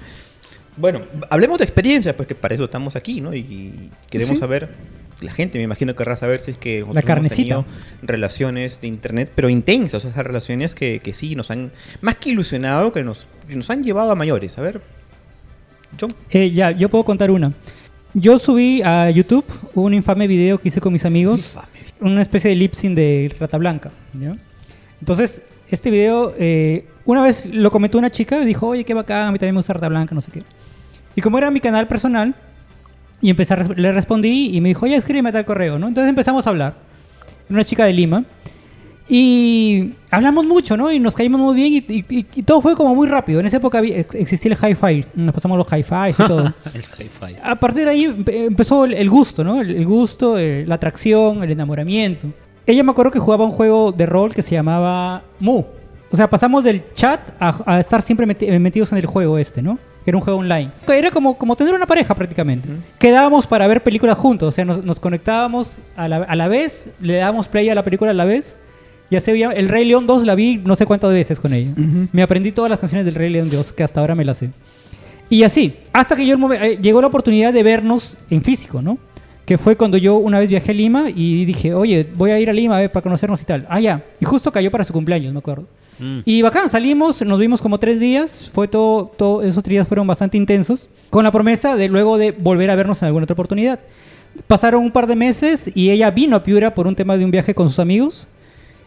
Bueno, 0.77 1.01
hablemos 1.31 1.59
de 1.59 1.65
experiencias, 1.65 2.15
pues 2.15 2.29
que 2.29 2.35
para 2.35 2.55
eso 2.55 2.65
estamos 2.65 2.97
aquí, 2.97 3.21
¿no? 3.21 3.33
Y, 3.35 3.39
y 3.39 3.91
queremos 4.11 4.35
Sí. 4.35 4.41
saber, 4.41 4.69
la 5.20 5.33
gente 5.33 5.59
me 5.59 5.64
imagino 5.64 5.94
querrá 5.94 6.16
saber 6.16 6.40
si 6.40 6.52
es 6.52 6.59
que 6.59 6.79
hemos 6.81 6.94
carnecita. 7.05 7.37
tenido 7.37 7.64
relaciones 8.02 8.81
de 8.81 8.88
internet, 8.88 9.33
pero 9.35 9.48
intensas, 9.48 9.94
o 9.94 10.00
sea, 10.00 10.11
esas 10.11 10.26
relaciones 10.26 10.74
que, 10.74 11.00
que 11.00 11.12
sí 11.12 11.35
nos 11.35 11.50
han, 11.50 11.72
más 12.00 12.16
que 12.16 12.31
ilusionado, 12.31 12.92
que 12.92 13.02
nos, 13.02 13.26
nos 13.48 13.70
han 13.70 13.83
llevado 13.83 14.11
a 14.11 14.14
mayores. 14.14 14.59
A 14.59 14.62
ver, 14.62 14.81
John. 15.98 16.11
Eh, 16.31 16.50
ya, 16.50 16.70
yo 16.70 16.88
puedo 16.88 17.05
contar 17.05 17.31
una. 17.31 17.52
Yo 18.12 18.38
subí 18.38 18.83
a 18.83 19.11
YouTube 19.11 19.44
un 19.74 19.94
infame 19.94 20.26
video 20.26 20.59
que 20.59 20.68
hice 20.68 20.81
con 20.81 20.92
mis 20.92 21.05
amigos, 21.05 21.59
una 22.00 22.22
especie 22.22 22.50
de 22.50 22.57
lip 22.57 22.72
sync 22.74 22.94
de 22.94 23.35
Rata 23.38 23.59
Blanca. 23.59 23.90
¿ya? 24.18 24.37
Entonces, 25.00 25.42
este 25.70 25.90
video, 25.90 26.35
eh, 26.38 26.87
una 27.05 27.22
vez 27.22 27.46
lo 27.46 27.70
comentó 27.70 27.98
una 27.98 28.11
chica 28.11 28.42
y 28.42 28.46
dijo, 28.46 28.68
oye, 28.68 28.85
qué 28.85 28.94
bacán, 28.94 29.29
a 29.29 29.33
mí 29.33 29.38
también 29.38 29.55
me 29.55 29.59
gusta 29.59 29.74
Rata 29.74 29.88
Blanca, 29.88 30.14
no 30.14 30.20
sé 30.20 30.31
qué. 30.31 30.42
Y 31.14 31.20
como 31.20 31.38
era 31.38 31.50
mi 31.50 31.61
canal 31.61 31.88
personal, 31.88 32.35
y 33.22 33.31
empecé 33.31 33.55
a 33.55 33.57
le 33.76 33.92
respondí 33.92 34.57
y 34.57 34.61
me 34.61 34.68
dijo, 34.68 34.85
oye, 34.87 34.96
escríbeme 34.96 35.33
tal 35.33 35.44
correo, 35.44 35.79
¿no? 35.79 35.88
Entonces 35.88 36.09
empezamos 36.11 36.46
a 36.46 36.50
hablar. 36.50 36.74
Una 37.48 37.64
chica 37.64 37.85
de 37.85 37.92
Lima. 37.92 38.24
Y 39.09 39.92
hablamos 40.11 40.44
mucho, 40.46 40.76
¿no? 40.76 40.90
Y 40.90 40.98
nos 40.98 41.14
caímos 41.14 41.40
muy 41.40 41.55
bien 41.55 41.72
y, 41.88 41.94
y- 42.16 42.26
y- 42.35 42.42
todo 42.42 42.61
fue 42.61 42.74
como 42.74 42.92
muy 42.94 43.07
rápido. 43.07 43.38
En 43.38 43.46
esa 43.46 43.59
época 43.59 43.79
existía 43.81 44.52
el 44.61 44.70
hi-fi, 44.72 45.05
nos 45.14 45.33
pasamos 45.33 45.57
los 45.57 45.66
hi-fi 45.72 46.11
y 46.11 46.26
todo. 46.26 46.40
El 46.74 46.83
hi-fi. 46.83 47.37
A 47.42 47.55
partir 47.55 47.85
de 47.85 47.90
ahí 47.90 48.05
empe- 48.07 48.46
empezó 48.46 48.85
el, 48.85 49.09
gusto, 49.09 49.44
¿no? 49.44 49.61
El, 49.61 49.85
gusto, 49.87 50.37
eh, 50.38 50.64
la 50.66 50.74
atracción, 50.74 51.44
el 51.44 51.52
enamoramiento. 51.52 52.26
Ella 52.66 52.83
me 52.83 52.90
acuerdo 52.90 53.12
que 53.12 53.20
jugaba 53.20 53.44
un 53.44 53.52
juego 53.52 53.92
de 53.92 54.07
rol 54.07 54.35
que 54.35 54.42
se 54.42 54.57
llamaba 54.57 55.22
Mu. 55.38 55.62
O 56.11 56.16
sea, 56.16 56.29
pasamos 56.29 56.64
del 56.64 56.92
chat 56.92 57.20
a, 57.38 57.62
a 57.64 57.79
estar 57.79 58.02
siempre 58.02 58.26
meti- 58.26 58.59
metidos 58.59 58.90
en 58.90 58.98
el 58.98 59.07
juego 59.07 59.38
este, 59.38 59.62
¿no? 59.62 59.79
Era 60.07 60.16
un 60.16 60.23
juego 60.23 60.38
online. 60.38 60.71
Era 60.88 61.11
como, 61.11 61.37
como 61.37 61.57
tener 61.57 61.75
una 61.75 61.87
pareja 61.87 62.14
prácticamente. 62.14 62.69
Quedábamos 62.99 63.47
para 63.47 63.66
ver 63.66 63.83
películas 63.83 64.16
juntos. 64.16 64.49
O 64.49 64.53
sea, 64.53 64.64
nos, 64.64 64.85
nos 64.85 65.01
conectábamos 65.01 65.81
a 65.97 66.07
la, 66.07 66.19
a 66.19 66.37
la 66.37 66.47
vez, 66.47 66.87
le 67.01 67.16
dábamos 67.16 67.49
play 67.49 67.69
a 67.69 67.75
la 67.75 67.83
película 67.83 68.12
a 68.12 68.14
la 68.14 68.25
vez. 68.25 68.59
Y 69.11 69.16
así 69.16 69.31
había... 69.31 69.51
El 69.51 69.69
Rey 69.69 69.85
León 69.85 70.07
2 70.07 70.25
la 70.25 70.35
vi 70.35 70.59
no 70.64 70.77
sé 70.77 70.87
cuántas 70.87 71.12
veces 71.12 71.40
con 71.40 71.53
ella. 71.53 71.73
Me 72.12 72.23
aprendí 72.23 72.53
todas 72.53 72.71
las 72.71 72.79
canciones 72.79 73.05
del 73.05 73.14
Rey 73.14 73.31
León 73.31 73.51
2, 73.51 73.73
que 73.73 73.83
hasta 73.83 74.01
ahora 74.01 74.14
me 74.14 74.25
las 74.25 74.38
sé. 74.38 74.51
Y 75.29 75.42
así, 75.42 75.75
hasta 75.92 76.14
que 76.14 76.25
yo 76.25 76.37
eh, 76.53 76.79
llegó 76.81 77.01
la 77.01 77.09
oportunidad 77.09 77.53
de 77.53 77.62
vernos 77.62 78.16
en 78.31 78.42
físico, 78.42 78.81
¿no? 78.81 78.99
Que 79.45 79.59
fue 79.59 79.77
cuando 79.77 79.97
yo 79.97 80.16
una 80.16 80.38
vez 80.38 80.49
viajé 80.49 80.73
a 80.73 80.75
Lima 80.75 81.07
y 81.14 81.45
dije, 81.45 81.75
oye, 81.75 82.07
voy 82.16 82.31
a 82.31 82.38
ir 82.38 82.51
a 82.51 82.53
Lima 82.53 82.77
a 82.77 82.81
ver, 82.81 82.92
para 82.92 83.03
conocernos 83.03 83.40
y 83.42 83.45
tal. 83.45 83.66
Ah, 83.69 83.81
ya. 83.81 84.05
Y 84.21 84.25
justo 84.25 84.51
cayó 84.53 84.71
para 84.71 84.85
su 84.85 84.92
cumpleaños, 84.92 85.33
me 85.33 85.38
acuerdo. 85.38 85.66
Mm. 85.99 86.19
Y 86.25 86.43
bacán, 86.43 86.69
salimos, 86.69 87.23
nos 87.23 87.39
vimos 87.39 87.63
como 87.63 87.79
tres 87.79 87.99
días, 88.01 88.51
fue 88.53 88.69
todo, 88.69 89.07
todo, 89.17 89.43
esos 89.43 89.63
tres 89.63 89.73
días 89.73 89.89
fueron 89.89 90.07
bastante 90.07 90.37
intensos, 90.37 90.89
con 91.11 91.25
la 91.25 91.33
promesa 91.33 91.77
de 91.77 91.89
luego 91.89 92.19
de 92.19 92.33
volver 92.33 92.71
a 92.71 92.77
vernos 92.77 93.01
en 93.03 93.07
alguna 93.07 93.25
otra 93.25 93.35
oportunidad. 93.35 93.81
Pasaron 94.47 94.83
un 94.83 94.91
par 94.91 95.07
de 95.07 95.17
meses 95.17 95.71
y 95.75 95.91
ella 95.91 96.11
vino 96.11 96.37
a 96.37 96.43
Piura 96.43 96.75
por 96.75 96.87
un 96.87 96.95
tema 96.95 97.17
de 97.17 97.25
un 97.25 97.31
viaje 97.31 97.55
con 97.55 97.69
sus 97.69 97.79
amigos 97.79 98.29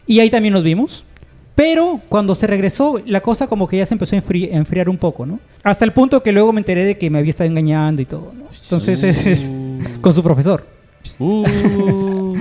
y 0.06 0.20
ahí 0.20 0.30
también 0.30 0.54
nos 0.54 0.64
vimos. 0.64 1.06
Pero 1.56 2.00
cuando 2.08 2.36
se 2.36 2.48
regresó, 2.48 3.02
la 3.06 3.20
cosa 3.20 3.48
como 3.48 3.68
que 3.68 3.78
ya 3.78 3.86
se 3.86 3.94
empezó 3.94 4.16
a 4.16 4.20
enfri- 4.20 4.48
enfriar 4.52 4.88
un 4.88 4.98
poco, 4.98 5.26
¿no? 5.26 5.40
Hasta 5.64 5.84
el 5.84 5.92
punto 5.92 6.24
que 6.24 6.32
luego 6.32 6.54
me 6.54 6.62
enteré 6.62 6.86
de 6.86 6.98
que 6.98 7.10
me 7.10 7.20
había 7.20 7.32
estado 7.32 7.50
engañando 7.50 8.02
y 8.02 8.06
todo, 8.06 8.32
¿no? 8.34 8.46
Entonces 8.64 9.04
es, 9.04 9.26
es 9.26 9.52
con 10.00 10.14
su 10.14 10.24
profesor. 10.24 10.66
Uh. 11.20 11.46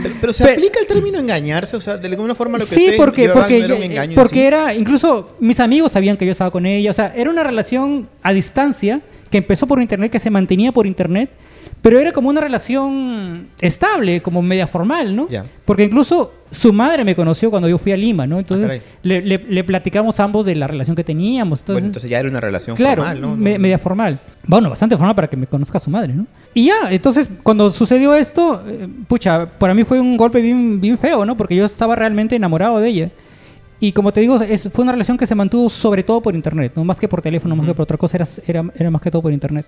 Pero, 0.02 0.14
pero 0.20 0.32
se 0.32 0.44
aplica 0.44 0.80
el 0.80 0.86
término 0.86 1.18
engañarse, 1.18 1.76
o 1.76 1.80
sea, 1.80 1.96
de 1.96 2.08
alguna 2.08 2.34
forma 2.34 2.58
lo 2.58 2.64
que 2.64 2.74
sí, 2.74 2.90
porque, 2.96 3.28
porque, 3.28 3.64
era 3.64 3.74
un 3.74 3.82
eh, 3.82 4.12
porque 4.14 4.40
sí. 4.40 4.40
era, 4.40 4.74
incluso 4.74 5.36
mis 5.40 5.60
amigos 5.60 5.92
sabían 5.92 6.16
que 6.16 6.26
yo 6.26 6.32
estaba 6.32 6.50
con 6.50 6.66
ella, 6.66 6.90
o 6.90 6.94
sea, 6.94 7.12
era 7.16 7.30
una 7.30 7.42
relación 7.42 8.08
a 8.22 8.32
distancia 8.32 9.00
que 9.30 9.38
empezó 9.38 9.66
por 9.66 9.80
internet, 9.80 10.10
que 10.10 10.18
se 10.18 10.30
mantenía 10.30 10.72
por 10.72 10.86
internet, 10.86 11.30
pero 11.82 11.98
era 12.00 12.12
como 12.12 12.28
una 12.28 12.40
relación 12.40 13.48
estable, 13.60 14.20
como 14.20 14.42
media 14.42 14.66
formal, 14.66 15.14
¿no? 15.14 15.28
Ya. 15.28 15.44
Porque 15.64 15.84
incluso 15.84 16.32
su 16.50 16.72
madre 16.72 17.04
me 17.04 17.14
conoció 17.14 17.50
cuando 17.50 17.68
yo 17.68 17.78
fui 17.78 17.92
a 17.92 17.96
Lima, 17.96 18.26
¿no? 18.26 18.38
Entonces 18.38 18.66
caray. 18.66 18.82
le, 19.02 19.20
le- 19.22 19.44
le 19.48 19.64
platicamos 19.64 20.18
ambos 20.18 20.46
de 20.46 20.54
la 20.54 20.66
relación 20.66 20.96
que 20.96 21.04
teníamos. 21.04 21.60
Entonces, 21.60 21.74
bueno, 21.82 21.86
entonces 21.88 22.10
ya 22.10 22.18
era 22.20 22.28
una 22.28 22.40
relación 22.40 22.76
Claro, 22.76 23.02
formal, 23.02 23.20
¿no? 23.20 23.36
me- 23.36 23.58
media 23.58 23.78
formal. 23.78 24.18
Bueno, 24.46 24.70
bastante 24.70 24.96
formal 24.96 25.14
para 25.14 25.28
que 25.28 25.36
me 25.36 25.46
conozca 25.46 25.78
su 25.78 25.90
madre, 25.90 26.14
¿no? 26.14 26.26
Y 26.54 26.66
ya, 26.66 26.74
entonces, 26.90 27.28
cuando 27.42 27.70
sucedió 27.70 28.14
esto, 28.14 28.62
eh, 28.66 28.88
pucha, 29.06 29.46
para 29.46 29.74
mí 29.74 29.84
fue 29.84 30.00
un 30.00 30.16
golpe 30.16 30.40
bien, 30.40 30.80
bien 30.80 30.96
feo, 30.98 31.24
¿no? 31.26 31.36
Porque 31.36 31.54
yo 31.54 31.66
estaba 31.66 31.94
realmente 31.96 32.34
enamorado 32.36 32.78
de 32.80 32.88
ella. 32.88 33.10
Y 33.80 33.92
como 33.92 34.12
te 34.12 34.20
digo, 34.20 34.40
es- 34.40 34.68
fue 34.72 34.82
una 34.82 34.90
relación 34.92 35.16
que 35.16 35.26
se 35.26 35.34
mantuvo 35.36 35.70
sobre 35.70 36.02
todo 36.02 36.20
por 36.20 36.34
internet, 36.34 36.72
no 36.74 36.82
más 36.84 36.98
que 36.98 37.06
por 37.06 37.22
teléfono, 37.22 37.54
más 37.54 37.64
que 37.66 37.74
por 37.74 37.84
otra 37.84 37.96
cosa, 37.96 38.16
era, 38.16 38.26
era, 38.46 38.64
era 38.76 38.90
más 38.90 39.00
que 39.00 39.10
todo 39.10 39.22
por 39.22 39.32
internet. 39.32 39.66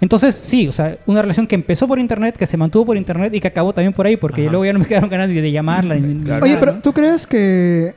Entonces, 0.00 0.34
sí, 0.34 0.66
o 0.66 0.72
sea, 0.72 0.98
una 1.06 1.22
relación 1.22 1.46
que 1.46 1.54
empezó 1.54 1.86
por 1.86 2.00
internet, 2.00 2.36
que 2.36 2.46
se 2.48 2.56
mantuvo 2.56 2.86
por 2.86 2.96
internet 2.96 3.32
y 3.34 3.38
que 3.40 3.46
acabó 3.48 3.72
también 3.72 3.92
por 3.92 4.04
ahí, 4.06 4.16
porque 4.16 4.42
Ajá. 4.42 4.50
luego 4.50 4.64
ya 4.64 4.72
no 4.72 4.80
me 4.80 4.86
quedaron 4.88 5.08
ganas 5.08 5.28
ni 5.28 5.36
de 5.40 5.52
llamarla. 5.52 5.94
ni- 5.94 6.14
ni 6.14 6.24
Claro. 6.24 6.42
Oye, 6.44 6.54
nada, 6.54 6.60
pero 6.60 6.72
¿no? 6.76 6.82
¿tú 6.82 6.92
crees 6.92 7.26
que 7.28 7.94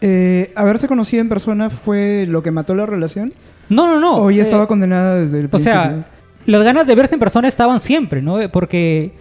eh, 0.00 0.52
haberse 0.56 0.88
conocido 0.88 1.20
en 1.20 1.28
persona 1.28 1.68
fue 1.70 2.24
lo 2.28 2.42
que 2.42 2.50
mató 2.50 2.74
la 2.74 2.86
relación? 2.86 3.28
No, 3.68 3.86
no, 3.86 4.00
no. 4.00 4.16
¿O 4.22 4.30
ya 4.30 4.38
eh, 4.38 4.42
estaba 4.42 4.66
condenada 4.66 5.16
desde 5.16 5.40
el 5.40 5.46
O 5.46 5.50
principio? 5.50 5.72
sea, 5.80 6.06
las 6.46 6.62
ganas 6.64 6.86
de 6.86 6.94
verte 6.94 7.14
en 7.14 7.20
persona 7.20 7.46
estaban 7.48 7.78
siempre, 7.78 8.22
¿no? 8.22 8.38
Porque 8.50 9.12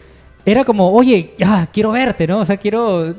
era 0.45 0.63
como, 0.63 0.91
oye, 0.93 1.33
ya, 1.37 1.67
quiero 1.73 1.91
verte, 1.91 2.25
¿no? 2.25 2.39
O 2.39 2.45
sea, 2.45 2.55
quiero... 2.55 3.15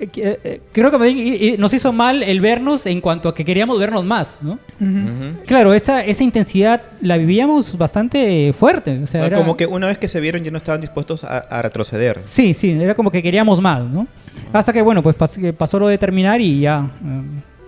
eh, 0.00 0.08
eh, 0.16 0.40
eh, 0.44 0.60
Creo 0.72 0.90
que 0.90 0.98
me- 0.98 1.08
y- 1.10 1.50
y 1.54 1.58
nos 1.58 1.72
hizo 1.74 1.92
mal 1.92 2.22
el 2.22 2.40
vernos 2.40 2.86
en 2.86 3.00
cuanto 3.00 3.28
a 3.28 3.34
que 3.34 3.44
queríamos 3.44 3.78
vernos 3.78 4.04
más, 4.04 4.38
¿no? 4.40 4.52
Ujú. 4.80 4.84
Ujú. 4.84 5.44
Claro, 5.46 5.74
esa, 5.74 6.04
esa 6.04 6.24
intensidad 6.24 6.82
la 7.00 7.16
vivíamos 7.16 7.76
bastante 7.78 8.52
fuerte. 8.58 9.00
O 9.02 9.06
sea, 9.06 9.26
era- 9.26 9.36
Como 9.38 9.56
que 9.56 9.66
una 9.66 9.86
vez 9.86 9.98
que 9.98 10.08
se 10.08 10.20
vieron 10.20 10.42
ya 10.42 10.50
no 10.50 10.56
estaban 10.56 10.80
dispuestos 10.80 11.24
a, 11.24 11.38
a 11.38 11.62
retroceder. 11.62 12.20
Sí, 12.24 12.54
sí, 12.54 12.70
era 12.70 12.94
como 12.94 13.10
que 13.10 13.22
queríamos 13.22 13.60
más, 13.60 13.82
¿no? 13.84 14.06
Hasta 14.52 14.72
que, 14.72 14.82
bueno, 14.82 15.02
pues 15.02 15.16
pas- 15.16 15.52
pasó 15.54 15.78
lo 15.78 15.88
de 15.88 15.98
terminar 15.98 16.40
y 16.40 16.60
ya 16.60 16.90
eh, 17.04 17.22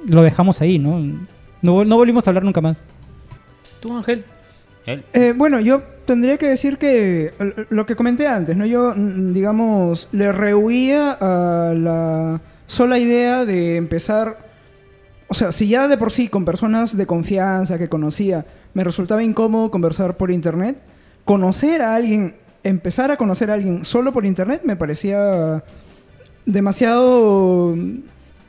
lo 0.08 0.22
dejamos 0.22 0.60
ahí, 0.60 0.78
¿no? 0.78 0.98
No, 1.60 1.84
no 1.84 1.96
volvimos 1.96 2.26
a 2.26 2.30
hablar 2.30 2.42
nunca 2.44 2.60
más. 2.60 2.84
¿Tú, 3.80 3.96
Ángel? 3.96 4.24
Eh, 4.86 5.32
bueno, 5.36 5.60
yo 5.60 5.82
tendría 6.04 6.38
que 6.38 6.48
decir 6.48 6.78
que 6.78 7.32
eh, 7.38 7.66
lo 7.70 7.86
que 7.86 7.96
comenté 7.96 8.26
antes, 8.26 8.56
¿no? 8.56 8.66
Yo, 8.66 8.94
mm, 8.94 9.32
digamos, 9.32 10.08
le 10.12 10.32
rehuía 10.32 11.12
a 11.12 11.74
la 11.74 12.40
sola 12.66 12.98
idea 12.98 13.44
de 13.44 13.76
empezar. 13.76 14.50
O 15.28 15.34
sea, 15.34 15.52
si 15.52 15.68
ya 15.68 15.88
de 15.88 15.96
por 15.96 16.12
sí 16.12 16.28
con 16.28 16.44
personas 16.44 16.96
de 16.96 17.06
confianza 17.06 17.78
que 17.78 17.88
conocía 17.88 18.44
me 18.74 18.84
resultaba 18.84 19.22
incómodo 19.22 19.70
conversar 19.70 20.16
por 20.16 20.30
internet, 20.30 20.78
conocer 21.24 21.82
a 21.82 21.94
alguien, 21.94 22.36
empezar 22.62 23.10
a 23.10 23.16
conocer 23.16 23.50
a 23.50 23.54
alguien 23.54 23.84
solo 23.84 24.12
por 24.12 24.26
internet 24.26 24.62
me 24.64 24.76
parecía 24.76 25.62
demasiado, 26.44 27.76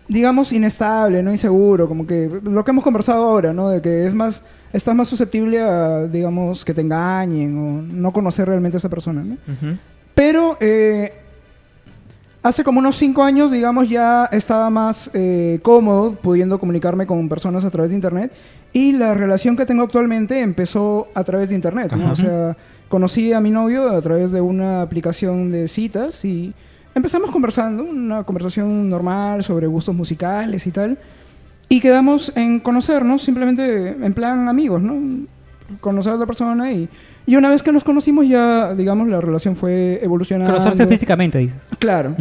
digamos, 0.08 0.52
inestable, 0.52 1.22
no 1.24 1.32
inseguro, 1.32 1.88
como 1.88 2.08
que 2.08 2.30
lo 2.44 2.64
que 2.64 2.72
hemos 2.72 2.84
conversado 2.84 3.24
ahora, 3.24 3.54
¿no? 3.54 3.70
De 3.70 3.82
que 3.82 4.06
es 4.06 4.14
más, 4.14 4.44
estás 4.74 4.96
más 4.96 5.08
susceptible 5.08 5.62
a, 5.62 6.08
digamos, 6.08 6.66
que 6.66 6.74
te 6.74 6.82
engañen 6.82 7.58
o 7.58 7.82
no 7.82 8.12
conocer 8.12 8.48
realmente 8.48 8.76
a 8.78 8.80
esa 8.80 8.90
persona, 8.90 9.24
¿no? 9.24 9.38
Pero 10.16 10.58
eh, 10.60 11.14
hace 12.42 12.64
como 12.64 12.80
unos 12.80 12.96
cinco 12.96 13.24
años, 13.24 13.52
digamos, 13.52 13.88
ya 13.88 14.26
estaba 14.26 14.70
más 14.70 15.12
eh, 15.14 15.60
cómodo 15.62 16.16
pudiendo 16.16 16.60
comunicarme 16.60 17.08
con 17.08 17.30
personas 17.30 17.64
a 17.64 17.70
través 17.70 17.92
de 17.92 17.96
Internet. 17.96 18.34
Y 18.74 18.94
la 18.94 19.14
relación 19.14 19.56
que 19.56 19.66
tengo 19.66 19.84
actualmente 19.84 20.40
empezó 20.40 21.08
a 21.14 21.24
través 21.24 21.50
de 21.50 21.56
Internet. 21.56 21.92
¿no? 21.94 22.12
O 22.12 22.16
sea, 22.16 22.58
conocí 22.90 23.32
a 23.32 23.40
mi 23.40 23.52
novio 23.52 23.90
a 23.90 24.02
través 24.02 24.32
de 24.32 24.42
una 24.42 24.82
aplicación 24.82 25.52
de 25.52 25.68
citas 25.68 26.26
y 26.26 26.54
empezamos 26.96 27.30
conversando, 27.30 27.84
una 27.84 28.24
conversación 28.24 28.90
normal 28.90 29.44
sobre 29.44 29.68
gustos 29.68 29.96
musicales 29.96 30.66
y 30.66 30.72
tal. 30.72 30.98
Y 31.74 31.80
quedamos 31.82 32.32
en 32.36 32.60
conocernos 32.60 33.24
simplemente 33.24 33.88
en 34.00 34.14
plan 34.14 34.48
amigos, 34.48 34.80
¿no? 34.80 35.26
Conocer 35.82 36.12
a 36.12 36.16
otra 36.18 36.28
persona 36.28 36.72
y, 36.72 36.88
y 37.26 37.36
una 37.36 37.50
vez 37.50 37.64
que 37.64 37.72
nos 37.72 37.84
conocimos 37.84 38.28
ya, 38.28 38.76
digamos, 38.76 39.08
la 39.08 39.20
relación 39.20 39.56
fue 39.56 40.00
evolucionando. 40.04 40.54
Conocerse 40.54 40.86
físicamente, 40.86 41.40
dices. 41.40 41.58
Claro. 41.80 42.16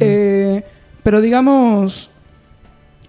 Eh, 0.00 0.64
pero 1.02 1.20
digamos, 1.20 2.08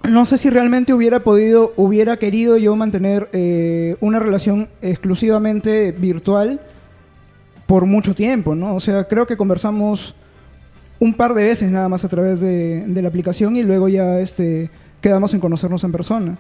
no 0.04 0.26
sé 0.26 0.38
si 0.38 0.50
realmente 0.50 0.94
hubiera 0.94 1.22
podido, 1.22 1.72
hubiera 1.78 2.18
querido 2.18 2.58
yo 2.58 2.76
mantener 2.76 3.30
eh, 3.32 3.96
una 4.02 4.20
relación 4.20 4.68
exclusivamente 4.82 5.94
virtual 5.94 6.60
por 7.68 7.86
mucho 7.86 8.14
tiempo, 8.14 8.54
¿no? 8.54 8.76
O 8.76 8.82
sea, 8.82 9.06
creo 9.06 9.26
que 9.26 9.38
conversamos 9.38 10.14
un 11.00 11.14
par 11.14 11.34
de 11.36 11.44
veces 11.44 11.72
nada 11.72 11.88
más 11.88 12.04
a 12.04 12.10
través 12.10 12.42
de, 12.42 12.84
de 12.86 13.02
la 13.02 13.08
aplicación 13.08 13.56
y 13.56 13.64
luego 13.64 13.88
ya 13.88 14.20
este, 14.20 14.70
quedamos 15.02 15.34
en 15.34 15.40
conocernos 15.40 15.84
en 15.84 15.92
persona. 15.92 16.38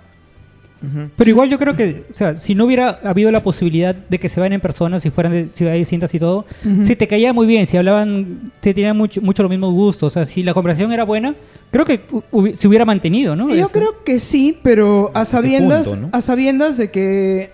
Pero 1.17 1.29
igual 1.29 1.49
yo 1.49 1.59
creo 1.59 1.75
que, 1.75 2.05
o 2.09 2.13
sea, 2.13 2.37
si 2.37 2.55
no 2.55 2.63
hubiera 2.63 2.99
habido 3.03 3.31
la 3.31 3.43
posibilidad 3.43 3.93
de 3.93 4.17
que 4.17 4.29
se 4.29 4.39
vayan 4.39 4.53
en 4.53 4.61
persona, 4.61 5.01
si 5.01 5.09
fueran 5.09 5.33
de 5.33 5.49
ciudades 5.51 5.77
distintas 5.79 6.13
y 6.15 6.19
todo, 6.19 6.45
Ujú. 6.63 6.85
si 6.85 6.95
te 6.95 7.05
caía 7.05 7.33
muy 7.33 7.45
bien, 7.47 7.65
si 7.65 7.75
hablaban, 7.75 8.53
te 8.61 8.73
tenían 8.73 8.95
mucho, 8.95 9.21
mucho 9.21 9.43
los 9.43 9.49
mismos 9.49 9.73
gustos, 9.73 10.07
o 10.07 10.09
sea, 10.13 10.25
si 10.25 10.41
la 10.41 10.53
conversación 10.53 10.93
era 10.93 11.03
buena, 11.03 11.35
creo 11.69 11.83
que 11.85 12.07
hu- 12.07 12.23
hubi- 12.31 12.55
se 12.55 12.65
hubiera 12.69 12.85
mantenido, 12.85 13.35
¿no? 13.35 13.49
Yo 13.49 13.55
Eso. 13.55 13.69
creo 13.73 14.03
que 14.05 14.21
sí, 14.21 14.57
pero 14.63 15.11
a 15.13 15.25
sabiendas, 15.25 15.85
punto, 15.89 16.01
¿no? 16.07 16.09
a 16.13 16.21
sabiendas 16.21 16.77
de 16.77 16.89
que, 16.91 17.49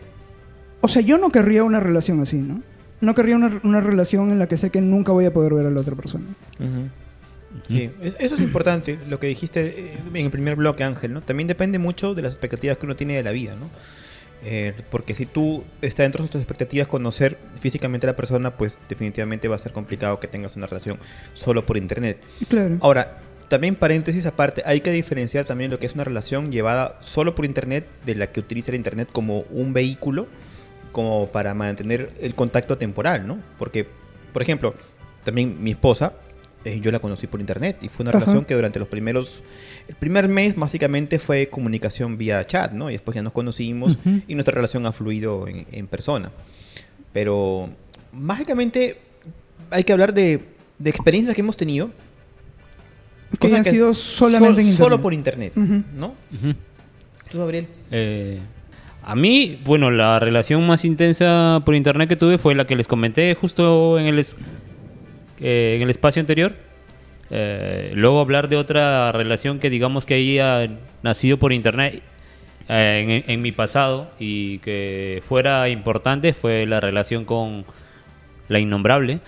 o 0.81 0.87
sea, 0.87 1.01
yo 1.01 1.17
no 1.17 1.31
querría 1.31 1.63
una 1.63 1.79
relación 1.79 2.19
así, 2.21 2.37
¿no? 2.37 2.61
No 3.01 3.15
querría 3.15 3.37
una, 3.37 3.59
una 3.63 3.81
relación 3.81 4.29
en 4.29 4.37
la 4.37 4.45
que 4.47 4.55
sé 4.57 4.69
que 4.69 4.81
nunca 4.81 5.11
voy 5.13 5.25
a 5.25 5.33
poder 5.33 5.55
ver 5.55 5.65
a 5.65 5.71
la 5.71 5.81
otra 5.81 5.95
persona. 5.95 6.25
Ujú. 6.59 6.89
Sí, 7.67 7.89
es- 8.01 8.15
eso 8.19 8.35
es 8.35 8.41
importante, 8.41 8.99
lo 9.07 9.19
que 9.19 9.27
dijiste 9.27 9.61
eh, 9.67 9.97
en 10.13 10.25
el 10.25 10.31
primer 10.31 10.55
bloque, 10.55 10.83
Ángel, 10.83 11.13
¿no? 11.13 11.21
También 11.21 11.47
depende 11.47 11.79
mucho 11.79 12.13
de 12.13 12.21
las 12.21 12.33
expectativas 12.33 12.77
que 12.77 12.85
uno 12.85 12.95
tiene 12.95 13.15
de 13.15 13.23
la 13.23 13.31
vida, 13.31 13.55
¿no? 13.55 13.69
Eh, 14.43 14.73
porque 14.91 15.15
si 15.15 15.25
tú 15.25 15.63
está 15.81 16.03
dentro 16.03 16.23
de 16.23 16.29
tus 16.29 16.39
expectativas 16.41 16.87
conocer 16.87 17.37
físicamente 17.59 18.05
a 18.05 18.11
la 18.11 18.15
persona, 18.15 18.55
pues 18.57 18.77
definitivamente 18.89 19.47
va 19.47 19.55
a 19.55 19.59
ser 19.59 19.71
complicado 19.71 20.19
que 20.19 20.27
tengas 20.27 20.55
una 20.55 20.67
relación 20.67 20.99
solo 21.33 21.65
por 21.65 21.77
internet. 21.77 22.19
Claro. 22.47 22.77
Ahora, 22.81 23.17
también 23.47 23.75
paréntesis 23.75 24.25
aparte, 24.25 24.61
hay 24.65 24.81
que 24.81 24.91
diferenciar 24.91 25.45
también 25.45 25.71
lo 25.71 25.79
que 25.79 25.85
es 25.87 25.93
una 25.93 26.03
relación 26.03 26.51
llevada 26.51 26.97
solo 27.01 27.33
por 27.33 27.45
internet 27.45 27.87
de 28.05 28.15
la 28.15 28.27
que 28.27 28.39
utiliza 28.39 28.71
el 28.71 28.75
internet 28.75 29.07
como 29.11 29.41
un 29.51 29.73
vehículo 29.73 30.27
como 30.91 31.27
para 31.29 31.53
mantener 31.53 32.11
el 32.21 32.35
contacto 32.35 32.77
temporal, 32.77 33.25
¿no? 33.27 33.39
Porque, 33.57 33.87
por 34.31 34.41
ejemplo, 34.41 34.75
también 35.23 35.61
mi 35.63 35.71
esposa, 35.71 36.13
eh, 36.65 36.79
yo 36.81 36.91
la 36.91 36.99
conocí 36.99 37.27
por 37.27 37.39
internet 37.39 37.77
y 37.83 37.87
fue 37.89 38.03
una 38.03 38.09
Ajá. 38.09 38.19
relación 38.19 38.43
que 38.45 38.53
durante 38.55 38.79
los 38.79 38.87
primeros, 38.87 39.41
el 39.87 39.95
primer 39.95 40.27
mes 40.27 40.55
básicamente 40.55 41.19
fue 41.19 41.47
comunicación 41.47 42.17
vía 42.17 42.45
chat, 42.45 42.71
¿no? 42.73 42.89
Y 42.89 42.93
después 42.93 43.15
ya 43.15 43.21
nos 43.23 43.31
conocimos 43.33 43.97
y 44.27 44.33
nuestra 44.35 44.53
relación 44.55 44.85
ha 44.85 44.91
fluido 44.91 45.47
en, 45.47 45.65
en 45.71 45.87
persona. 45.87 46.31
Pero 47.13 47.69
mágicamente 48.11 48.97
hay 49.69 49.83
que 49.83 49.93
hablar 49.93 50.13
de, 50.13 50.41
de 50.79 50.89
experiencias 50.89 51.33
que 51.35 51.41
hemos 51.41 51.55
tenido. 51.57 51.91
que 53.39 53.49
que 53.49 53.63
sido 53.63 53.93
solamente 53.93 54.53
sol- 54.53 54.59
en 54.61 54.67
internet. 54.67 54.85
Solo 54.89 55.01
por 55.01 55.13
internet. 55.13 55.53
¿no? 55.55 56.07
Ujú. 56.33 56.53
¿Tú, 57.31 57.39
Gabriel? 57.39 57.67
Eh, 57.91 58.39
A 59.03 59.15
mí, 59.15 59.59
bueno, 59.63 59.91
la 59.91 60.19
relación 60.19 60.65
más 60.65 60.83
intensa 60.85 61.61
por 61.65 61.75
internet 61.75 62.09
que 62.09 62.15
tuve 62.15 62.37
fue 62.37 62.55
la 62.55 62.65
que 62.65 62.75
les 62.75 62.87
comenté 62.87 63.33
justo 63.35 63.97
en 63.99 64.07
el, 64.07 64.25
eh, 65.39 65.73
en 65.77 65.81
el 65.83 65.89
espacio 65.89 66.19
anterior. 66.19 66.53
Eh, 67.31 67.91
luego 67.95 68.21
hablar 68.21 68.47
de 68.49 68.55
otra 68.55 69.11
relación 69.11 69.59
que 69.59 69.69
digamos 69.69 70.05
que 70.05 70.13
haya 70.13 70.69
nacido 71.01 71.37
por 71.39 71.53
internet 71.53 72.01
eh, 72.69 73.23
en, 73.25 73.31
en 73.31 73.41
mi 73.41 73.51
pasado 73.51 74.11
y 74.19 74.59
que 74.59 75.23
fuera 75.27 75.67
importante 75.69 76.33
fue 76.33 76.65
la 76.67 76.79
relación 76.79 77.25
con 77.25 77.65
la 78.47 78.59
innombrable, 78.59 79.19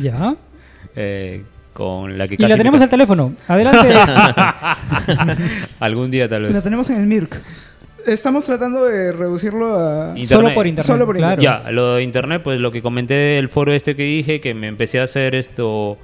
Ya. 0.00 0.36
eh, 0.96 1.42
con 1.72 2.16
la 2.16 2.28
que 2.28 2.34
Y 2.34 2.36
casi 2.36 2.48
la 2.48 2.54
me 2.54 2.58
tenemos 2.58 2.80
al 2.80 2.88
teléfono. 2.90 3.34
Adelante. 3.48 3.92
algún 5.80 6.10
día 6.12 6.28
tal 6.28 6.44
La 6.44 6.48
vez. 6.50 6.62
tenemos 6.62 6.88
en 6.90 7.00
el 7.00 7.06
MIRC. 7.06 7.40
Estamos 8.06 8.44
tratando 8.44 8.84
de 8.84 9.12
reducirlo 9.12 9.78
a... 9.78 10.08
Internet. 10.10 10.28
Solo 10.28 10.54
por 10.54 10.66
internet. 10.66 10.86
Solo 10.86 11.06
por 11.06 11.16
claro. 11.16 11.42
Ya, 11.42 11.70
lo 11.70 11.94
de 11.94 12.02
internet, 12.02 12.42
pues 12.42 12.60
lo 12.60 12.70
que 12.70 12.82
comenté 12.82 13.14
del 13.14 13.48
foro 13.48 13.72
este 13.72 13.96
que 13.96 14.02
dije, 14.02 14.40
que 14.40 14.54
me 14.54 14.68
empecé 14.68 15.00
a 15.00 15.04
hacer 15.04 15.34
esto 15.34 15.98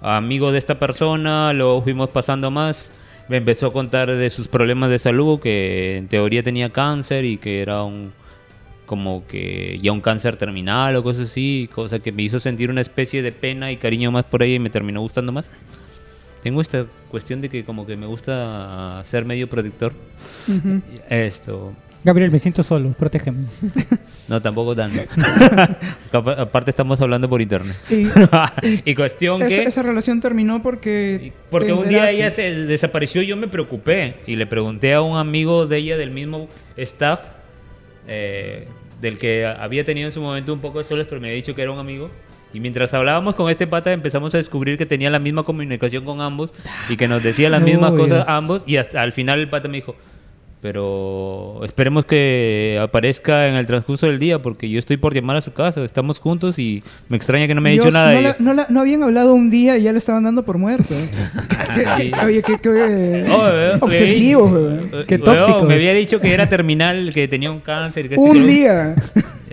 amigo 0.00 0.52
de 0.52 0.58
esta 0.58 0.78
persona, 0.78 1.52
luego 1.52 1.82
fuimos 1.82 2.10
pasando 2.10 2.50
más, 2.50 2.92
me 3.28 3.38
empezó 3.38 3.68
a 3.68 3.72
contar 3.72 4.10
de 4.10 4.30
sus 4.30 4.48
problemas 4.48 4.90
de 4.90 4.98
salud, 4.98 5.40
que 5.40 5.96
en 5.98 6.08
teoría 6.08 6.42
tenía 6.42 6.70
cáncer 6.70 7.24
y 7.24 7.38
que 7.38 7.62
era 7.62 7.82
un 7.82 8.12
como 8.86 9.26
que 9.26 9.76
ya 9.82 9.92
un 9.92 10.00
cáncer 10.00 10.36
terminal 10.36 10.96
o 10.96 11.02
cosas 11.02 11.28
así, 11.28 11.68
cosa 11.74 11.98
que 11.98 12.10
me 12.10 12.22
hizo 12.22 12.40
sentir 12.40 12.70
una 12.70 12.80
especie 12.80 13.20
de 13.20 13.32
pena 13.32 13.70
y 13.70 13.76
cariño 13.76 14.10
más 14.10 14.24
por 14.24 14.42
ella 14.42 14.54
y 14.54 14.58
me 14.58 14.70
terminó 14.70 15.02
gustando 15.02 15.30
más. 15.30 15.52
Tengo 16.42 16.60
esta 16.60 16.86
cuestión 17.10 17.40
de 17.40 17.48
que 17.48 17.64
como 17.64 17.86
que 17.86 17.96
me 17.96 18.06
gusta 18.06 19.02
ser 19.06 19.24
medio 19.24 19.48
protector. 19.48 19.92
Esto, 21.08 21.74
Gabriel, 22.04 22.30
me 22.30 22.38
siento 22.38 22.62
solo. 22.62 22.92
Protégeme. 22.92 23.46
no, 24.28 24.40
tampoco 24.40 24.74
tanto. 24.74 25.00
Aparte 26.12 26.70
estamos 26.70 27.00
hablando 27.00 27.28
por 27.28 27.42
internet. 27.42 27.76
Y 27.90 28.06
y 28.90 28.94
cuestión 28.94 29.42
esa, 29.42 29.48
que... 29.48 29.62
esa 29.64 29.82
relación 29.82 30.20
terminó 30.20 30.62
porque... 30.62 31.32
Porque 31.50 31.72
un 31.72 31.88
día 31.88 32.10
ella 32.10 32.30
se 32.30 32.50
desapareció, 32.54 33.22
yo 33.22 33.36
me 33.36 33.48
preocupé 33.48 34.16
y 34.26 34.36
le 34.36 34.46
pregunté 34.46 34.94
a 34.94 35.02
un 35.02 35.16
amigo 35.16 35.66
de 35.66 35.78
ella 35.78 35.96
del 35.96 36.10
mismo 36.10 36.48
staff, 36.76 37.20
eh, 38.06 38.68
del 39.00 39.18
que 39.18 39.44
había 39.44 39.84
tenido 39.84 40.06
en 40.06 40.12
su 40.12 40.20
momento 40.20 40.52
un 40.52 40.60
poco 40.60 40.78
de 40.78 40.84
soles, 40.84 41.06
pero 41.08 41.20
me 41.20 41.28
había 41.28 41.36
dicho 41.36 41.54
que 41.54 41.62
era 41.62 41.72
un 41.72 41.78
amigo. 41.78 42.10
Y 42.54 42.60
mientras 42.60 42.94
hablábamos 42.94 43.34
con 43.34 43.50
este 43.50 43.66
pata 43.66 43.92
empezamos 43.92 44.34
a 44.34 44.38
descubrir 44.38 44.78
que 44.78 44.86
tenía 44.86 45.10
la 45.10 45.18
misma 45.18 45.42
comunicación 45.42 46.04
con 46.04 46.20
ambos 46.20 46.54
y 46.88 46.96
que 46.96 47.06
nos 47.08 47.22
decía 47.22 47.50
las 47.50 47.60
mismas 47.62 47.92
cosas 47.92 48.26
ambos 48.28 48.64
y 48.66 48.76
hasta 48.76 49.02
al 49.02 49.12
final 49.12 49.38
el 49.40 49.48
pata 49.50 49.68
me 49.68 49.76
dijo, 49.76 49.94
pero 50.60 51.60
esperemos 51.64 52.04
que 52.04 52.78
aparezca 52.82 53.46
en 53.48 53.54
el 53.54 53.66
transcurso 53.66 54.06
del 54.06 54.18
día 54.18 54.40
porque 54.42 54.68
yo 54.68 54.78
estoy 54.80 54.96
por 54.96 55.14
llamar 55.14 55.36
a 55.36 55.40
su 55.40 55.52
casa, 55.52 55.84
estamos 55.84 56.18
juntos 56.18 56.58
y 56.58 56.82
me 57.08 57.16
extraña 57.16 57.46
que 57.46 57.54
no 57.54 57.60
me 57.60 57.70
haya 57.70 57.80
dicho 57.82 57.90
nada. 57.92 58.12
No, 58.14 58.20
la- 58.22 58.36
no 58.40 58.54
la- 58.54 58.66
no 58.68 58.80
habían 58.80 59.02
hablado 59.04 59.34
un 59.34 59.50
día 59.50 59.78
y 59.78 59.82
ya 59.82 59.92
le 59.92 59.98
estaban 59.98 60.24
dando 60.24 60.44
por 60.44 60.58
muerto. 60.58 60.94
¿Qué, 61.74 62.10
qué- 62.10 62.12
oye, 62.24 62.38
eh, 62.38 63.24
eh, 63.26 63.78
eh, 65.08 65.18
tóxicos. 65.18 65.62
Me 65.64 65.74
había 65.74 65.92
dicho 65.94 66.18
que 66.20 66.32
era 66.34 66.48
terminal, 66.48 67.12
que 67.14 67.28
tenía 67.28 67.50
un 67.52 67.60
cáncer. 67.60 68.08
Que 68.08 68.16
Un 68.16 68.40
lo- 68.40 68.46
día. 68.46 68.96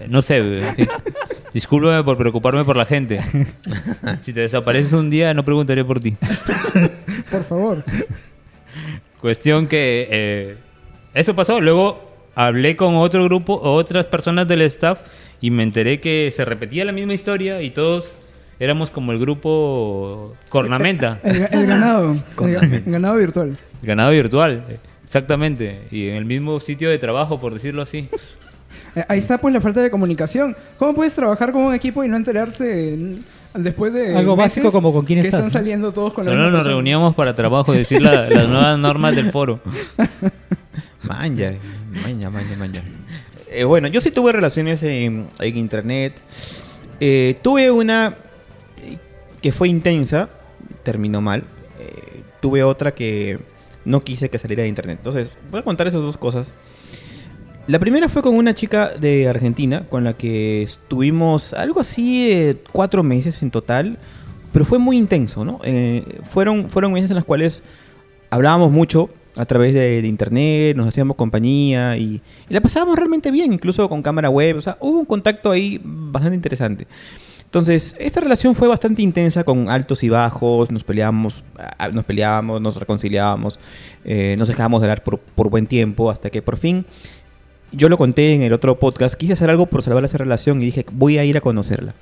No 0.09 0.21
sé, 0.21 0.41
weón. 0.41 0.63
Discúlpame 1.55 2.03
por 2.03 2.17
preocuparme 2.17 2.65
por 2.65 2.75
la 2.75 2.85
gente. 2.85 3.19
Si 4.23 4.33
te 4.33 4.41
desapareces 4.41 4.91
un 4.93 5.09
día, 5.09 5.33
no 5.33 5.43
preguntaré 5.45 5.83
por 5.85 5.99
ti. 6.01 6.15
Por 7.31 7.43
favor. 7.43 7.83
Cuestión 9.21 9.67
que 9.67 10.07
eh, 10.11 10.57
eso 11.13 11.33
pasó. 11.35 11.59
Luego 11.61 12.11
hablé 12.35 12.75
con 12.75 12.95
otro 12.95 13.23
grupo, 13.23 13.59
otras 13.61 14.05
personas 14.07 14.47
del 14.47 14.61
staff, 14.63 14.99
y 15.41 15.49
me 15.51 15.63
enteré 15.63 15.99
que 16.01 16.31
se 16.35 16.43
repetía 16.45 16.83
la 16.85 16.91
misma 16.91 17.13
historia 17.13 17.61
y 17.61 17.71
todos 17.71 18.15
éramos 18.59 18.91
como 18.91 19.11
el 19.11 19.19
grupo 19.19 20.35
Cornamenta, 20.49 21.19
El, 21.23 21.39
ga- 21.41 21.49
el 21.51 21.65
ganado. 21.67 22.15
El, 22.41 22.83
ganado 22.85 23.15
virtual. 23.17 23.57
ganado 23.81 24.11
virtual. 24.11 24.63
Exactamente. 25.03 25.87
Y 25.91 26.09
en 26.09 26.15
el 26.17 26.25
mismo 26.25 26.59
sitio 26.59 26.89
de 26.89 26.97
trabajo, 26.97 27.39
por 27.39 27.53
decirlo 27.53 27.81
así. 27.81 28.09
Ahí 29.07 29.19
está 29.19 29.37
pues 29.39 29.53
la 29.53 29.61
falta 29.61 29.81
de 29.81 29.89
comunicación. 29.91 30.55
¿Cómo 30.77 30.93
puedes 30.95 31.13
trabajar 31.15 31.51
con 31.51 31.63
un 31.63 31.73
equipo 31.73 32.03
y 32.03 32.07
no 32.07 32.17
enterarte 32.17 32.93
en- 32.93 33.23
después 33.53 33.93
de 33.93 34.15
Algo 34.15 34.35
meses 34.35 34.57
básico 34.57 34.71
como 34.71 34.91
con 34.91 35.05
quién 35.05 35.19
que 35.21 35.27
estás, 35.27 35.39
están 35.39 35.51
saliendo 35.51 35.91
todos 35.93 36.13
con 36.13 36.25
la 36.25 36.31
Solo 36.31 36.43
misma 36.43 36.57
nos 36.57 36.67
reuníamos 36.67 37.15
para 37.15 37.33
trabajo, 37.35 37.71
decir 37.73 38.01
la- 38.01 38.29
las 38.29 38.49
nuevas 38.49 38.77
normas 38.79 39.15
del 39.15 39.31
foro. 39.31 39.59
Manja, 41.03 41.53
manja, 42.03 42.29
manja, 42.29 42.55
manja. 42.57 42.81
Eh, 43.49 43.63
bueno, 43.63 43.87
yo 43.87 44.01
sí 44.01 44.11
tuve 44.11 44.31
relaciones 44.31 44.81
en, 44.83 45.27
en 45.39 45.57
internet. 45.57 46.13
Eh, 46.99 47.37
tuve 47.41 47.69
una 47.71 48.15
que 49.41 49.51
fue 49.51 49.69
intensa, 49.69 50.29
terminó 50.83 51.21
mal. 51.21 51.43
Eh, 51.79 52.21
tuve 52.41 52.63
otra 52.63 52.93
que 52.93 53.39
no 53.85 54.03
quise 54.03 54.29
que 54.29 54.39
saliera 54.39 54.63
de 54.63 54.69
internet. 54.69 54.97
Entonces, 54.99 55.37
voy 55.51 55.59
a 55.59 55.63
contar 55.63 55.87
esas 55.87 56.01
dos 56.01 56.17
cosas. 56.17 56.53
La 57.67 57.79
primera 57.79 58.07
fue 58.09 58.21
con 58.21 58.35
una 58.35 58.53
chica 58.53 58.89
de 58.89 59.27
Argentina 59.27 59.85
con 59.89 60.03
la 60.03 60.13
que 60.13 60.61
estuvimos 60.61 61.51
algo 61.53 61.79
así 61.79 62.29
de 62.29 62.59
cuatro 62.71 63.01
meses 63.01 63.41
en 63.41 63.49
total, 63.49 63.97
pero 64.53 64.65
fue 64.65 64.77
muy 64.77 64.97
intenso, 64.97 65.43
¿no? 65.43 65.59
Eh, 65.63 66.03
fueron, 66.23 66.69
fueron 66.69 66.93
meses 66.93 67.09
en 67.09 67.15
los 67.15 67.25
cuales 67.25 67.63
hablábamos 68.29 68.71
mucho 68.71 69.09
a 69.35 69.45
través 69.45 69.73
de, 69.73 69.99
internet, 70.05 70.77
nos 70.77 70.87
hacíamos 70.87 71.15
compañía 71.15 71.97
y, 71.97 72.21
la 72.49 72.61
pasábamos 72.61 72.97
realmente 72.99 73.31
bien, 73.31 73.51
incluso 73.51 73.89
con 73.89 74.03
cámara 74.03 74.29
web, 74.29 74.57
o 74.57 74.61
sea, 74.61 74.77
hubo 74.79 74.99
un 74.99 75.05
contacto 75.05 75.49
ahí 75.49 75.81
bastante 75.83 76.35
interesante. 76.35 76.85
Entonces, 77.45 77.95
esta 77.99 78.19
relación 78.19 78.53
fue 78.53 78.67
bastante 78.67 79.01
intensa, 79.01 79.43
con 79.43 79.69
altos 79.69 80.03
y 80.03 80.09
bajos, 80.09 80.69
nos 80.69 80.83
peleábamos, 80.83 81.43
ah, 81.57 81.89
nos 81.89 82.05
peleábamos, 82.05 82.61
nos 82.61 82.77
reconciliábamos, 82.77 83.59
eh, 84.03 84.35
nos 84.37 84.49
dejábamos 84.49 84.81
de 84.81 84.85
hablar 84.87 85.03
por 85.03 85.49
buen 85.49 85.65
tiempo, 85.65 86.11
hasta 86.11 86.29
que 86.29 86.41
por 86.41 86.57
fin, 86.57 86.85
yo 87.75 87.89
lo 87.89 87.97
conté 87.97 88.33
en 88.33 88.41
el 88.41 88.53
otro 88.53 88.79
podcast, 88.79 89.15
quise 89.15 89.33
hacer 89.33 89.49
algo 89.49 89.65
por 89.67 89.83
salvar 89.83 90.05
esa 90.05 90.17
relación 90.17 90.61
y 90.61 90.65
dije, 90.65 90.85
voy 90.91 91.17
a 91.17 91.25
ir 91.25 91.37
a 91.37 91.41
conocerla. 91.41 91.95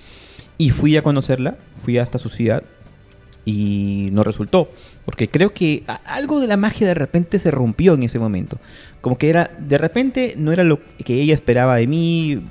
Y 0.58 0.70
fui 0.70 0.96
a 0.98 1.02
conocerla, 1.02 1.58
fui 1.84 1.98
hasta 1.98 2.20
su 2.20 2.30
ciudad 2.30 2.64
y 3.46 4.10
no 4.12 4.24
resultó. 4.24 4.70
Porque 5.06 5.30
creo 5.30 5.54
que 5.54 5.84
algo 6.06 6.40
de 6.40 6.48
la 6.48 6.58
magia 6.58 6.88
de 6.88 6.94
repente 6.94 7.40
se 7.40 7.52
rompió 7.52 7.94
en 7.94 8.04
ese 8.04 8.20
momento. 8.20 8.60
Como 9.02 9.18
que 9.18 9.30
era, 9.30 9.52
de 9.60 9.78
repente 9.78 10.36
no 10.38 10.52
era 10.52 10.64
lo 10.64 10.80
que 11.04 11.22
ella 11.22 11.34
esperaba 11.34 11.76
de 11.76 11.88
mí. 11.88 12.46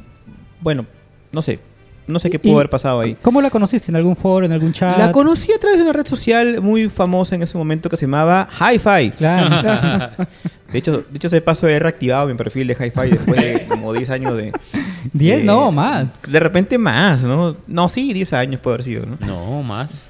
Bueno, 0.60 0.86
no 1.30 1.42
sé. 1.42 1.60
No 2.06 2.18
sé 2.18 2.30
qué 2.30 2.38
pudo 2.38 2.56
haber 2.56 2.68
pasado 2.70 3.00
ahí. 3.00 3.16
¿Cómo 3.22 3.40
la 3.40 3.48
conociste? 3.50 3.90
¿En 3.92 3.96
algún 3.96 4.16
foro, 4.16 4.44
en 4.44 4.52
algún 4.52 4.72
chat? 4.72 4.98
La 4.98 5.12
conocí 5.12 5.52
a 5.52 5.58
través 5.58 5.78
de 5.78 5.84
una 5.84 5.92
red 5.92 6.06
social 6.06 6.60
muy 6.60 6.88
famosa 6.90 7.34
en 7.36 7.42
ese 7.42 7.56
momento 7.56 7.88
que 7.88 7.96
se 7.96 8.06
llamaba 8.06 8.48
Hi-Fi. 8.60 9.10
Claro. 9.12 10.10
De 10.72 10.78
hecho, 10.78 11.04
de 11.10 11.16
hecho, 11.16 11.26
ese 11.26 11.42
paso 11.42 11.68
he 11.68 11.78
reactivado 11.78 12.26
mi 12.26 12.34
perfil 12.34 12.66
de 12.66 12.72
Hi-Fi 12.74 13.10
después 13.10 13.38
de 13.40 13.66
como 13.68 13.92
10 13.92 14.08
años 14.08 14.34
de... 14.36 14.52
¿Diez? 15.12 15.38
de- 15.40 15.44
No, 15.44 15.70
más. 15.70 16.22
De 16.26 16.40
repente 16.40 16.78
más, 16.78 17.22
¿no? 17.22 17.56
No, 17.66 17.88
sí, 17.90 18.12
10 18.14 18.32
años 18.32 18.60
puede 18.60 18.74
haber 18.76 18.84
sido, 18.84 19.04
¿no? 19.04 19.18
No, 19.20 19.62
más. 19.62 20.08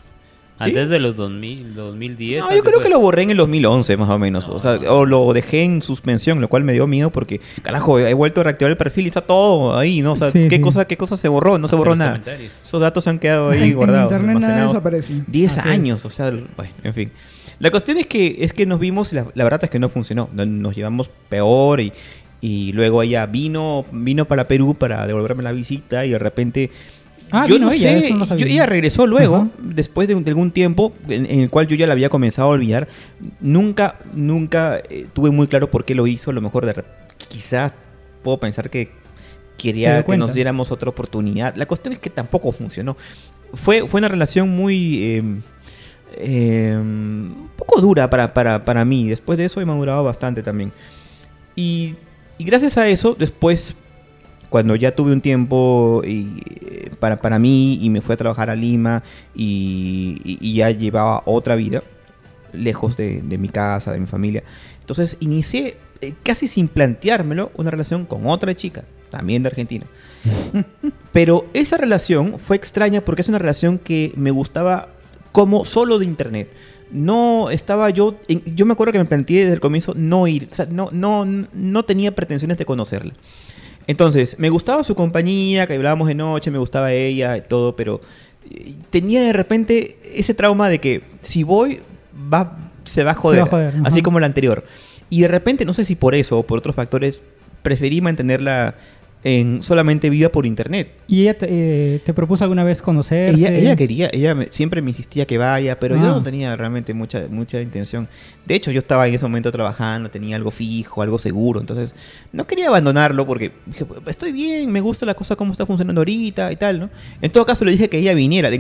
Antes 0.65 0.89
de 0.89 0.99
los 0.99 1.17
2000, 1.17 1.75
2010. 1.75 2.41
No, 2.43 2.55
yo 2.55 2.61
creo 2.63 2.75
fue- 2.75 2.83
que 2.85 2.89
lo 2.89 3.01
borré 3.01 3.23
en 3.23 3.31
el 3.31 3.37
2011 3.37 3.97
más 3.97 4.09
o 4.11 4.19
menos. 4.19 4.49
O 4.49 4.59
sea, 4.59 4.73
o 4.89 5.05
lo 5.07 5.33
dejé 5.33 5.63
en 5.65 5.83
suspensión, 5.83 6.41
lo 6.41 6.49
cual 6.49 6.65
me 6.65 6.73
dio 6.73 6.87
miedo 6.87 7.11
porque, 7.11 7.41
carajo, 7.63 7.99
he 7.99 8.15
vuelto 8.15 8.41
a 8.41 8.45
reactivar 8.45 8.71
el 8.71 8.77
perfil 8.77 9.05
y 9.05 9.09
está 9.09 9.21
todo 9.21 9.77
ahí, 9.77 10.01
¿no? 10.03 10.13
O 10.13 10.17
sea, 10.17 10.31
Sí, 10.31 10.49
¿qué, 10.49 10.57
sí. 10.57 10.61
Cosa, 10.63 10.87
¿qué 10.87 10.97
cosa 10.97 11.17
se 11.17 11.29
borró? 11.29 11.59
No 11.59 11.69
se 11.69 11.77
borró 11.77 11.97
nada. 11.97 12.23
Esos 12.65 12.81
datos 12.81 13.07
han 13.07 13.19
quedado 13.19 13.51
ahí 13.51 13.59
En- 13.63 13.69
en 13.71 13.75
guardados. 13.75 14.13
internet 14.13 14.39
nada 14.41 14.67
desaparece. 14.67 15.23
10 15.27 15.59
Así 15.59 15.69
es. 15.69 15.75
años, 15.75 16.05
o 16.05 16.11
sea, 16.11 16.31
bueno, 16.31 16.73
en 16.83 16.95
fin. 16.95 17.13
La 17.59 17.71
cuestión 17.71 17.99
es 17.99 18.07
que 18.07 18.39
es 18.41 18.53
que 18.53 18.67
nos 18.67 18.81
vimos 18.81 19.13
y 19.13 19.17
la, 19.17 19.27
la 19.35 19.45
verdad 19.45 19.61
es 19.65 19.71
que 19.71 19.79
no 19.79 19.89
funcionó. 19.89 20.29
No- 20.33 20.45
Nos 20.47 20.75
llevamos 20.75 21.11
peor 21.29 21.81
y, 21.81 21.93
y 22.41 22.73
luego 22.73 23.03
ella 23.05 23.25
vino 23.27 23.85
vino 23.93 24.25
para 24.25 24.49
Perú 24.49 24.75
para 24.75 25.07
devolverme 25.07 25.45
la 25.45 25.53
visita 25.53 26.05
y 26.05 26.11
de 26.11 26.19
repente 26.19 26.71
Ah, 27.33 27.47
yo 27.47 27.59
no 27.59 27.71
ella, 27.73 27.89
sé, 27.99 28.07
eso 28.09 28.17
no 28.17 28.27
sabía. 28.27 28.47
yo- 28.47 28.53
ella 28.53 28.67
regresó 28.67 29.07
luego, 29.07 29.37
Ajá. 29.37 29.49
después 29.63 30.07
de, 30.07 30.15
un- 30.15 30.23
de 30.23 30.31
algún 30.31 30.51
tiempo 30.51 30.93
en, 31.09 31.25
en 31.27 31.41
el 31.41 31.51
cual 31.51 31.67
yo 31.67 31.75
ya 31.77 31.87
la 31.87 31.95
había 31.95 32.09
comenzado 32.11 32.49
a 32.49 32.51
olvidar. 32.53 32.89
Nunca, 33.41 33.97
nunca 34.15 34.79
eh, 34.91 35.07
tuve 35.13 35.31
muy 35.31 35.47
claro 35.47 35.71
por 35.71 35.85
qué 35.85 35.95
lo 35.95 36.07
hizo. 36.07 36.31
A 36.31 36.35
lo 36.35 36.41
mejor 36.43 36.67
de, 36.67 36.85
quizás 37.29 37.73
puedo 38.23 38.39
pensar 38.39 38.69
que 38.71 38.91
quería 39.57 40.05
que 40.05 40.17
nos 40.17 40.35
diéramos 40.35 40.71
otra 40.71 40.91
oportunidad. 40.91 41.57
La 41.57 41.67
cuestión 41.67 41.95
es 41.95 42.01
que 42.01 42.11
tampoco 42.11 42.53
funcionó. 42.53 42.97
Fue, 43.55 43.89
fue 43.89 43.99
una 44.01 44.09
relación 44.09 44.49
muy... 44.51 45.03
eh, 45.03 45.23
eh, 46.17 46.77
un 46.79 47.49
poco 47.57 47.81
dura 47.81 48.11
para, 48.11 48.35
para, 48.35 48.65
para 48.65 48.85
mí. 48.85 49.09
Después 49.09 49.39
de 49.39 49.47
eso 49.47 49.61
he 49.61 49.65
madurado 49.65 50.05
bastante 50.05 50.43
también. 50.43 50.73
Y, 51.57 51.95
y 52.39 52.45
gracias 52.45 52.77
a 52.79 52.89
eso, 52.89 53.15
después, 53.19 53.77
cuando 54.53 54.77
ya 54.77 54.95
tuve 54.95 55.13
un 55.13 55.21
tiempo 55.23 56.03
y, 56.05 56.29
eh, 56.61 56.91
para, 57.01 57.17
para 57.17 57.39
mí 57.41 57.79
y 57.83 57.89
me 57.91 58.01
fui 58.03 58.13
a 58.13 58.17
trabajar 58.17 58.51
a 58.51 58.55
Lima 58.55 59.03
y, 59.35 60.21
y- 60.25 60.39
y 60.41 60.55
ya 60.55 60.71
llevaba 60.71 61.23
otra 61.25 61.57
vida, 61.57 61.83
lejos 62.53 62.97
de, 62.97 63.23
de 63.23 63.39
mi 63.39 63.49
casa, 63.49 63.93
de 63.93 63.99
mi 63.99 64.07
familia, 64.07 64.45
entonces 64.81 65.17
inicié 65.21 65.77
eh, 66.03 66.13
casi 66.23 66.49
sin 66.49 66.69
planteármelo, 66.69 67.51
una 67.57 67.71
relación 67.71 68.05
con 68.05 68.27
otra 68.27 68.55
chica, 68.55 68.85
también 69.11 69.43
de 69.43 69.49
Argentina. 69.49 69.87
Pero 71.13 71.47
esa 71.55 71.77
relación 71.79 72.39
fue 72.39 72.57
extraña 72.57 73.01
porque 73.05 73.23
es 73.23 73.29
una 73.29 73.39
relación 73.39 73.79
que 73.79 74.13
me 74.17 74.31
gustaba 74.31 74.89
como 75.33 75.65
solo 75.65 75.99
de 75.99 76.05
internet. 76.05 76.51
No 76.91 77.49
estaba 77.51 77.89
yo, 77.91 78.17
en- 78.29 78.43
yo 78.55 78.67
me 78.67 78.73
acuerdo 78.75 78.93
que 78.93 78.99
me 78.99 79.05
planteé 79.07 79.41
desde 79.41 79.55
el 79.55 79.61
comienzo 79.61 79.95
no 79.97 80.27
ir, 80.27 80.49
o 80.51 80.55
sea, 80.55 80.67
no, 80.67 80.89
no, 80.93 81.25
no 81.25 81.83
tenía 81.85 82.15
pretensiones 82.15 82.59
de 82.59 82.67
conocerla. 82.67 83.15
Entonces, 83.87 84.39
me 84.39 84.51
gustaba 84.51 84.85
su 84.85 84.95
compañía, 84.95 85.67
que 85.67 85.75
hablábamos 85.75 86.09
de 86.09 86.15
noche, 86.15 86.51
me 86.51 86.59
gustaba 86.59 86.93
ella 86.93 87.37
y 87.37 87.43
todo, 87.43 87.77
pero 87.77 88.01
eh, 88.51 88.75
tenía 88.91 89.23
de 89.23 89.33
repente 89.33 89.99
ese 90.15 90.35
trauma 90.35 90.69
de 90.69 90.79
que 90.79 91.03
si 91.21 91.43
voy, 91.43 91.81
va, 92.33 92.71
se 92.85 93.05
va 93.05 93.13
a 93.13 93.15
joder, 93.15 93.41
va 93.41 93.45
a 93.45 93.51
joder, 93.51 93.75
así 93.85 94.03
como 94.03 94.21
la 94.21 94.27
anterior. 94.27 94.65
Y 95.11 95.23
de 95.23 95.29
repente, 95.29 95.65
no 95.65 95.75
sé 95.75 95.85
si 95.85 95.95
por 95.95 96.15
eso 96.15 96.39
o 96.39 96.43
por 96.47 96.59
otros 96.59 96.75
factores, 96.75 97.23
preferí 97.63 98.01
mantenerla 98.01 98.75
en 99.25 99.63
solamente 99.63 100.11
viva 100.11 100.29
por 100.31 100.47
internet. 100.47 100.91
¿Y 101.07 101.23
ella 101.23 101.39
te, 101.39 101.47
eh, 101.49 102.01
te 102.05 102.13
propuso 102.13 102.43
alguna 102.45 102.65
vez 102.65 102.83
conocerse? 102.83 103.37
Ella, 103.37 103.51
ella 103.57 103.77
quería, 103.77 104.11
ella 104.13 104.35
me- 104.35 104.51
siempre 104.51 104.83
me 104.83 104.91
insistía 104.91 105.27
que 105.27 105.39
vaya, 105.39 105.79
pero 105.79 105.95
yo 105.97 106.03
Ah. 106.07 106.09
no 106.09 106.23
tenía 106.23 106.57
realmente 106.57 106.93
mucha, 106.93 107.27
mucha 107.31 107.61
intención. 107.61 108.09
De 108.47 108.57
hecho, 108.57 108.73
yo 108.73 108.81
estaba 108.81 109.07
en 109.07 109.15
ese 109.15 109.25
momento 109.25 109.53
trabajando, 109.53 110.11
tenía 110.11 110.35
algo 110.35 110.51
fijo, 110.51 111.03
algo 111.03 111.19
seguro, 111.19 111.61
entonces 111.61 111.95
no 112.33 112.45
quería 112.47 112.67
abandonarlo 112.69 113.25
porque 113.27 113.53
dije, 113.67 113.87
estoy 114.07 114.33
bien, 114.33 114.73
me 114.73 114.81
gusta 114.81 115.07
la 115.07 115.15
cosa 115.15 115.37
como 115.37 115.53
está 115.53 115.67
funcionando 115.67 116.01
ahorita 116.01 116.51
y 116.51 116.57
tal, 116.57 116.81
¿no? 116.81 116.91
En 117.21 117.31
todo 117.31 117.47
caso 117.47 117.65
le 117.65 117.71
dije 117.73 117.89
que 117.89 117.99
ella 117.99 118.15
viniera, 118.15 118.51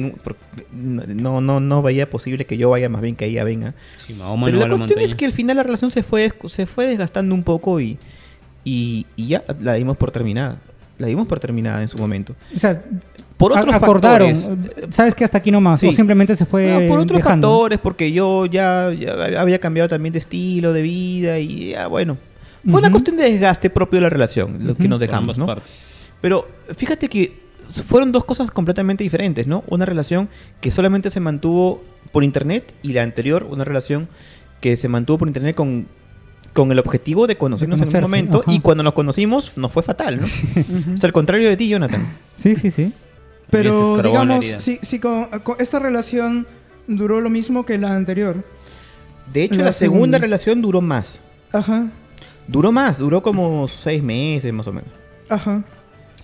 no, 0.73 1.41
no, 1.41 1.61
no 1.61 1.83
veía 1.83 2.09
posible 2.09 2.45
que 2.47 2.57
yo 2.57 2.71
vaya, 2.71 2.89
más 2.89 3.03
bien 3.03 3.17
que 3.17 3.27
ella 3.27 3.45
venga. 3.45 3.75
Sí, 4.07 4.15
Pero 4.17 4.23
no 4.37 4.47
la 4.59 4.65
a 4.65 4.69
la 4.69 4.77
cuestión 4.77 5.01
es 5.01 5.15
que 5.15 5.25
al 5.27 5.33
final 5.33 5.57
la 5.57 5.63
relación 5.63 5.91
se 5.91 6.03
fue, 6.03 6.31
se 6.47 6.67
fue 6.67 6.87
desgastando 6.87 7.35
un 7.35 7.43
poco 7.43 7.81
y, 7.81 7.99
y, 8.65 9.07
y 9.17 9.29
ya 9.29 9.45
la 9.61 9.75
dimos 9.75 9.97
por 9.97 10.11
terminada. 10.11 10.59
La 10.99 11.07
dimos 11.09 11.27
por 11.27 11.41
terminada 11.41 11.83
en 11.83 11.89
su 11.89 11.99
momento. 11.99 12.35
O 12.55 12.59
sea, 12.59 12.81
Por 13.37 13.53
otros 13.59 13.75
acordaron. 13.75 14.37
factores. 14.37 14.95
¿Sabes 14.95 15.15
que 15.15 15.25
hasta 15.25 15.39
aquí 15.39 15.51
nomás? 15.51 15.81
Sí. 15.81 15.89
O 15.89 15.93
simplemente 15.93 16.37
se 16.37 16.45
fue 16.47 16.69
No, 16.83 16.87
por 16.87 17.01
otros 17.01 17.19
dejando? 17.19 17.49
factores, 17.49 17.79
porque 17.81 18.13
yo 18.13 18.47
ya, 18.47 18.93
ya 18.93 19.41
había 19.41 19.59
cambiado 19.59 19.89
también 19.89 20.13
de 20.13 20.21
estilo, 20.21 20.73
de 20.73 20.83
vida 20.83 21.39
y 21.41 21.71
ya, 21.71 21.87
bueno. 21.89 22.19
Fue 22.69 22.79
una 22.79 22.91
cuestión 22.93 23.17
de 23.17 23.25
desgaste 23.25 23.71
propio 23.71 23.97
de 23.99 24.03
la 24.03 24.11
relación, 24.11 24.65
lo 24.65 24.77
que 24.77 24.87
nos 24.87 25.01
dejamos, 25.01 25.37
¿no? 25.39 25.47
partes. 25.47 25.91
Pero 26.21 26.47
fíjate 26.77 27.09
que 27.09 27.41
fueron 27.69 28.13
dos 28.13 28.25
cosas 28.25 28.53
completamente 28.53 29.03
diferentes, 29.03 29.49
¿no? 29.49 29.65
Una 29.67 29.85
relación 29.85 30.29
que 30.61 30.71
solamente 30.71 31.11
se 31.11 31.19
mantuvo 31.19 31.83
por 32.13 32.23
internet 32.23 32.73
y 32.83 32.93
la 32.93 33.03
anterior, 33.03 33.49
una 33.51 33.65
relación 33.65 34.09
que 34.61 34.77
se 34.77 34.87
mantuvo 34.87 35.19
por 35.19 35.27
internet 35.27 35.57
con, 35.57 35.89
con 36.53 36.71
el 36.73 36.79
objetivo 36.79 37.27
de 37.27 37.37
conocernos 37.39 37.81
en 37.81 37.95
un 37.97 38.01
momento 38.03 38.43
ajá. 38.43 38.53
y 38.53 38.61
cuando 38.61 38.83
nos 38.83 38.93
conocimos 38.93 39.57
nos 39.57 39.73
fue 39.73 39.83
fatal, 39.83 40.19
¿no? 40.19 40.25
o 40.95 40.97
sea, 40.99 41.07
al 41.09 41.13
contrario 41.13 41.49
de 41.49 41.57
ti, 41.57 41.69
Jonathan. 41.69 42.07
Sí, 42.37 42.55
sí, 42.57 42.71
sí. 42.71 42.93
Pero 43.51 44.03
digamos, 44.03 44.45
si, 44.59 44.79
si 44.83 44.99
con, 44.99 45.27
con 45.43 45.57
esta 45.59 45.79
relación 45.79 46.47
duró 46.87 47.21
lo 47.21 47.31
mismo 47.31 47.65
que 47.67 47.77
la 47.79 47.95
anterior. 47.95 48.45
De 49.33 49.45
hecho, 49.45 49.61
La 49.61 49.67
la, 49.67 49.73
segunda 49.73 49.97
segunda. 49.97 50.19
relación 50.19 50.63
duró 50.63 50.81
más. 50.81 51.21
Ajá, 51.53 51.89
Duró 52.49 52.73
más, 52.73 52.99
duró 52.99 53.23
como 53.23 53.69
seis 53.69 54.03
meses 54.03 54.53
más 54.53 54.67
o 54.67 54.73
menos. 54.73 54.91
ajá. 55.29 55.63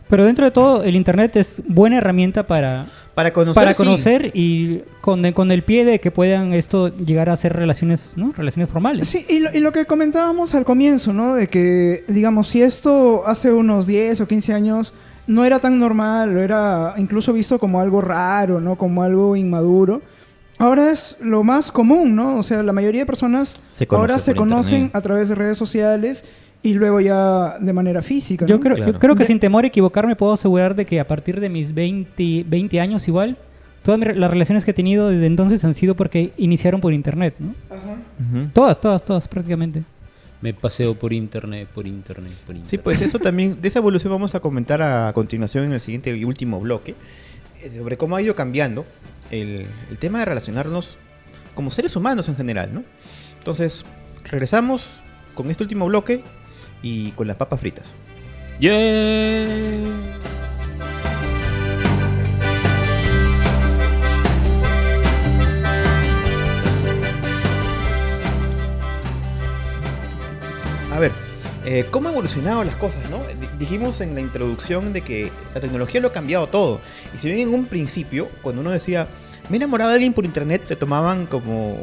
Pero 0.08 0.24
dentro 0.24 0.44
de 0.46 0.50
todo, 0.50 0.82
el 0.84 0.96
Internet 0.96 1.36
es 1.36 1.60
buena 1.68 1.98
herramienta 1.98 2.46
para, 2.46 2.86
Para 3.14 3.32
conocer, 3.32 3.60
para 3.60 3.74
sí. 3.74 3.76
conocer 3.76 4.30
y 4.34 4.80
con, 5.02 5.24
el- 5.26 5.34
con 5.34 5.50
el 5.50 5.62
pie 5.62 5.84
de 5.84 6.00
que 6.00 6.10
puedan 6.10 6.54
esto 6.54 6.88
llegar 6.96 7.28
a 7.28 7.36
ser 7.36 7.52
relaciones, 7.54 8.12
¿no? 8.16 8.32
Relaciones 8.36 8.70
formales. 8.70 9.06
Sí, 9.06 9.26
y 9.28 9.40
lo, 9.40 9.50
y 9.54 9.60
lo 9.60 9.70
que 9.72 9.84
comentábamos 9.84 10.54
al 10.54 10.64
comienzo, 10.64 11.12
¿no? 11.12 11.34
De 11.34 11.48
que, 11.48 12.04
digamos, 12.08 12.48
si 12.48 12.62
esto 12.62 13.22
hace 13.26 13.52
unos 13.52 13.86
10 13.86 14.22
o 14.22 14.26
15 14.28 14.54
años 14.54 14.94
no 15.26 15.44
era 15.44 15.58
tan 15.58 15.78
normal, 15.78 16.34
o 16.34 16.40
era 16.40 16.94
incluso 16.96 17.34
visto 17.34 17.58
como 17.58 17.78
algo 17.80 18.00
raro, 18.00 18.60
¿no? 18.62 18.76
Como 18.76 19.02
algo 19.02 19.36
inmaduro. 19.36 20.00
Ahora 20.56 20.90
es 20.90 21.16
lo 21.20 21.44
más 21.44 21.70
común, 21.70 22.16
¿no? 22.16 22.38
O 22.38 22.42
sea, 22.42 22.62
la 22.62 22.72
mayoría 22.72 23.02
de 23.02 23.06
personas 23.06 23.58
Se 23.68 23.86
ahora 23.90 24.18
se 24.18 24.34
conocen 24.34 24.74
internet. 24.84 24.96
a 24.96 25.00
través 25.02 25.28
de 25.28 25.34
redes 25.34 25.58
sociales 25.58 26.24
y 26.62 26.74
luego 26.74 27.00
ya 27.00 27.58
de 27.60 27.72
manera 27.72 28.02
física. 28.02 28.46
Yo 28.46 28.56
¿no? 28.56 28.60
creo, 28.60 28.76
Claro. 28.76 28.92
yo 28.92 28.98
creo 28.98 29.14
que 29.14 29.20
De- 29.20 29.26
sin 29.26 29.38
temor 29.40 29.64
a 29.64 29.68
equivocarme 29.68 30.16
puedo 30.16 30.32
asegurar 30.32 30.74
de 30.74 30.84
que 30.86 31.00
a 31.00 31.06
partir 31.06 31.40
de 31.40 31.48
mis 31.48 31.72
20, 31.74 32.44
20 32.48 32.80
años 32.80 33.06
igual, 33.08 33.36
todas 33.82 33.98
mis 34.00 34.16
las 34.16 34.30
relaciones 34.30 34.64
que 34.64 34.72
he 34.72 34.74
tenido 34.74 35.08
desde 35.08 35.26
entonces 35.26 35.64
han 35.64 35.74
sido 35.74 35.94
porque 35.94 36.32
iniciaron 36.36 36.80
por 36.80 36.92
internet, 36.92 37.34
¿no? 37.38 37.54
Ajá. 37.70 37.96
Ujú. 38.20 38.48
Todas, 38.52 38.80
todas, 38.80 39.04
todas 39.04 39.28
prácticamente. 39.28 39.82
Me 40.40 40.54
paseo 40.54 40.96
por 40.96 41.12
internet, 41.12 41.68
por 41.74 41.86
internet, 41.86 42.32
por 42.46 42.54
internet. 42.54 42.66
Sí, 42.66 42.78
pues 42.78 43.00
eso 43.00 43.18
también, 43.18 43.60
de 43.60 43.66
esa 43.68 43.80
evolución 43.80 44.12
vamos 44.12 44.34
a 44.36 44.40
comentar 44.40 44.80
a 44.82 45.12
continuación 45.12 45.64
en 45.64 45.72
el 45.72 45.80
siguiente 45.80 46.16
y 46.16 46.24
último 46.24 46.60
bloque, 46.60 46.94
eh, 47.62 47.70
sobre 47.76 47.96
cómo 47.96 48.14
ha 48.14 48.22
ido 48.22 48.36
cambiando 48.36 48.84
el, 49.32 49.66
el 49.90 49.98
tema 49.98 50.20
de 50.20 50.26
relacionarnos 50.26 50.96
como 51.54 51.72
seres 51.72 51.96
humanos 51.96 52.28
en 52.28 52.36
general, 52.36 52.70
¿no? 52.72 52.84
Entonces, 53.38 53.84
regresamos 54.30 55.00
con 55.34 55.50
este 55.50 55.64
último 55.64 55.86
bloque 55.86 56.22
y 56.82 57.10
con 57.12 57.26
las 57.26 57.36
papas 57.36 57.60
fritas. 57.60 57.86
Yeah. 58.58 58.74
A 70.92 70.98
ver, 70.98 71.12
eh, 71.64 71.86
¿cómo 71.90 72.08
han 72.08 72.14
evolucionado 72.14 72.64
las 72.64 72.76
cosas, 72.76 73.08
no? 73.10 73.18
Di- 73.40 73.48
Dijimos 73.58 74.00
en 74.00 74.14
la 74.14 74.20
introducción 74.20 74.92
de 74.92 75.02
que 75.02 75.30
la 75.54 75.60
tecnología 75.60 76.00
lo 76.00 76.08
ha 76.08 76.12
cambiado 76.12 76.46
todo. 76.48 76.80
Y 77.14 77.18
si 77.18 77.28
bien 77.28 77.48
en 77.48 77.54
un 77.54 77.66
principio, 77.66 78.28
cuando 78.42 78.62
uno 78.62 78.70
decía, 78.70 79.06
me 79.48 79.56
he 79.56 79.58
enamorado 79.58 79.90
de 79.90 79.96
alguien 79.96 80.12
por 80.12 80.24
internet, 80.24 80.64
te 80.66 80.76
tomaban 80.76 81.26
como... 81.26 81.78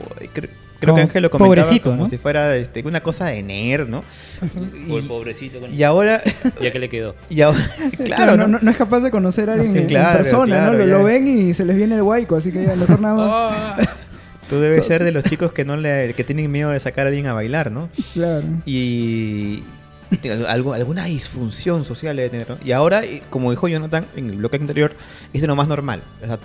cre- 0.86 0.92
Creo 0.92 0.94
Como 0.94 0.96
que 0.96 1.02
Ángel 1.02 1.24
lo 1.24 1.30
comentaba 1.32 1.62
pobrecito, 1.64 1.90
como 1.92 2.04
¿no? 2.04 2.10
si 2.10 2.18
fuera 2.18 2.56
este, 2.56 2.82
una 2.86 3.02
cosa 3.02 3.26
de 3.26 3.42
nerd, 3.44 3.88
¿no? 3.88 4.04
O 4.90 4.98
el 4.98 5.06
Y, 5.06 5.08
pobrecito. 5.08 5.60
con- 5.60 5.74
y 5.74 5.84
ahora... 5.84 6.22
Ya 6.62 6.72
que 6.72 6.80
le 6.80 6.90
quedó. 6.90 7.16
Y 7.30 7.42
ahora 7.42 7.70
Claro, 8.06 8.16
claro, 8.34 8.48
no, 8.48 8.60
¿no? 8.62 8.72
es 8.72 8.78
capaz 8.78 9.00
de 9.02 9.12
conocer 9.12 9.50
a 9.50 9.54
alguien 9.54 9.72
Sí, 9.72 9.78
en- 9.78 9.84
en, 9.84 9.90
claro, 9.90 10.18
persona, 10.18 10.56
claro, 10.56 10.74
¿no? 10.78 10.86
Lo, 10.86 10.98
lo 11.00 11.04
ven 11.04 11.28
y 11.28 11.54
se 11.54 11.66
les 11.66 11.76
viene 11.76 11.96
el 11.96 12.04
guayco, 12.04 12.36
así 12.36 12.52
que 12.52 12.64
ya 12.64 12.76
mejor 12.76 13.00
nada 13.00 13.16
más. 13.78 13.88
Tú 14.50 14.60
debes 14.60 14.86
ser 14.86 15.04
de 15.04 15.12
los 15.12 15.24
chicos 15.24 15.52
que 15.54 15.66
no 15.66 15.76
le, 15.76 16.14
que 16.14 16.24
tienen 16.24 16.52
miedo 16.52 16.70
de 16.70 16.80
sacar 16.80 17.08
a 17.08 17.10
alguien 17.10 17.26
a 17.26 17.34
bailar, 17.34 17.72
¿no? 17.72 17.90
Claro. 18.14 18.44
Y 18.66 19.64
alguna 20.48 21.06
disfunción 21.06 21.84
social 21.84 22.16
debe 22.16 22.30
tener, 22.30 22.50
¿no? 22.52 22.58
Y 22.64 22.72
ahora, 22.72 23.04
eh, 23.04 23.24
como 23.32 23.50
dijo 23.50 23.68
Jonathan 23.68 24.06
en 24.16 24.30
el 24.30 24.36
bloque 24.38 24.58
anterior, 24.58 24.94
es 25.34 25.42
de 25.42 25.48
lo 25.48 25.56
más 25.56 25.68
normal. 25.68 26.04
O 26.24 26.28
sea, 26.28 26.38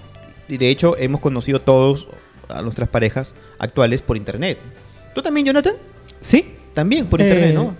y 0.49 0.57
de 0.57 0.70
hecho, 0.70 0.97
hemos 0.97 1.20
conocido 1.20 1.61
todos 1.61 2.09
a 2.53 2.62
nuestras 2.62 2.88
parejas 2.88 3.34
actuales 3.59 4.03
por 4.03 4.16
internet. 4.16 4.59
¿Tú 5.14 5.22
también, 5.22 5.46
Jonathan? 5.46 5.74
Sí, 6.20 6.55
También 6.74 7.07
por 7.07 7.20
Eh, 7.20 7.24
internet, 7.24 7.55
¿no? 7.55 7.74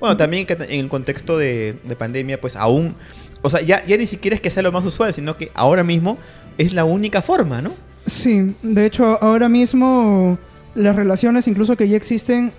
Bueno, 0.00 0.16
también 0.16 0.46
que 0.46 0.54
en 0.54 0.80
el 0.80 0.88
contexto 0.88 1.38
de, 1.38 1.76
de 1.84 1.96
pandemia, 1.96 2.40
pues 2.40 2.56
aún... 2.56 2.94
O 3.40 3.48
sea, 3.50 3.60
ya, 3.60 3.84
ya 3.84 3.96
ni 3.96 4.06
siquiera 4.06 4.34
es 4.34 4.40
que 4.40 4.50
sea 4.50 4.62
lo 4.62 4.72
más 4.72 4.84
usual, 4.84 5.12
sino 5.14 5.36
que 5.36 5.50
ahora 5.54 5.84
mismo 5.84 6.18
es 6.58 6.72
la 6.72 6.84
única 6.84 7.22
forma, 7.22 7.62
¿no? 7.62 7.72
Sí, 8.06 8.54
de 8.62 8.86
hecho, 8.86 9.18
ahora 9.22 9.48
mismo 9.48 10.38
las 10.74 10.96
relaciones, 10.96 11.46
incluso 11.46 11.76
que 11.76 11.88
ya 11.88 11.96
existen, 11.96 12.52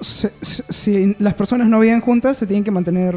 se- 0.00 0.32
se- 0.40 0.64
si 0.70 1.14
las 1.18 1.34
personas 1.34 1.68
no 1.68 1.78
viven 1.80 2.00
juntas, 2.00 2.36
se 2.38 2.46
tienen 2.46 2.64
que 2.64 2.70
mantener 2.70 3.16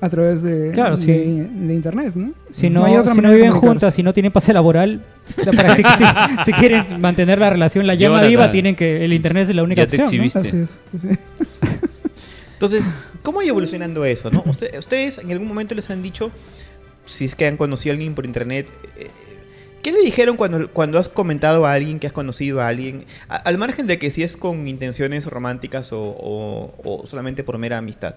a 0.00 0.08
través 0.08 0.42
de, 0.42 0.70
Claro, 0.72 0.96
de, 0.96 1.02
sí. 1.02 1.12
de 1.12 1.74
internet, 1.74 2.12
¿no? 2.14 2.32
si 2.50 2.70
no, 2.70 2.84
hay 2.84 2.96
otra 2.96 3.14
si 3.14 3.20
no 3.20 3.30
viven 3.30 3.50
juntas, 3.52 3.94
si 3.94 4.02
no 4.02 4.12
tienen 4.14 4.32
pase 4.32 4.52
laboral, 4.52 5.02
para 5.56 5.76
si, 5.76 5.82
si- 5.82 6.44
si 6.46 6.52
quieren 6.52 7.00
mantener 7.00 7.38
la 7.38 7.50
relación, 7.50 7.86
la 7.86 7.94
llama 7.94 8.22
viva, 8.22 8.50
tienen 8.50 8.74
que 8.76 8.96
el 8.96 9.12
internet 9.12 9.48
es 9.48 9.54
la 9.54 9.62
única 9.62 9.82
Ya 9.82 9.88
te 9.88 10.02
opción. 10.02 10.20
¿no? 10.20 10.24
exhibiste. 10.24 10.38
Así 10.38 10.56
es. 10.56 10.78
así 10.96 11.08
es. 11.12 11.18
Entonces, 12.54 12.84
¿cómo 13.22 13.40
ha 13.40 13.44
evolucionando 13.44 14.04
eso? 14.04 14.30
¿no? 14.30 14.42
Usted- 14.46 14.76
¿Ustedes 14.78 15.18
en 15.18 15.30
algún 15.32 15.48
momento 15.48 15.74
les 15.74 15.88
han 15.90 16.02
dicho, 16.02 16.30
si 17.06 17.24
es 17.24 17.34
que 17.34 17.46
han 17.46 17.56
conocido 17.56 17.92
a 17.92 17.94
alguien 17.94 18.14
por 18.14 18.26
internet, 18.26 18.66
eh, 18.98 19.08
¿qué 19.82 19.92
le 19.92 20.00
dijeron 20.02 20.36
cuando, 20.36 20.70
cuando 20.70 20.98
has 20.98 21.08
comentado 21.08 21.64
a 21.66 21.72
alguien 21.72 21.98
que 21.98 22.06
has 22.06 22.12
conocido 22.12 22.60
a 22.60 22.68
alguien? 22.68 23.04
A- 23.28 23.36
al 23.36 23.56
margen 23.58 23.86
de 23.86 23.98
que 23.98 24.10
si 24.10 24.22
es 24.22 24.36
con 24.36 24.68
intenciones 24.68 25.26
románticas 25.26 25.92
o, 25.92 26.00
o- 26.02 26.74
o 26.84 27.06
solamente 27.06 27.44
por 27.44 27.56
mera 27.58 27.78
amistad. 27.78 28.16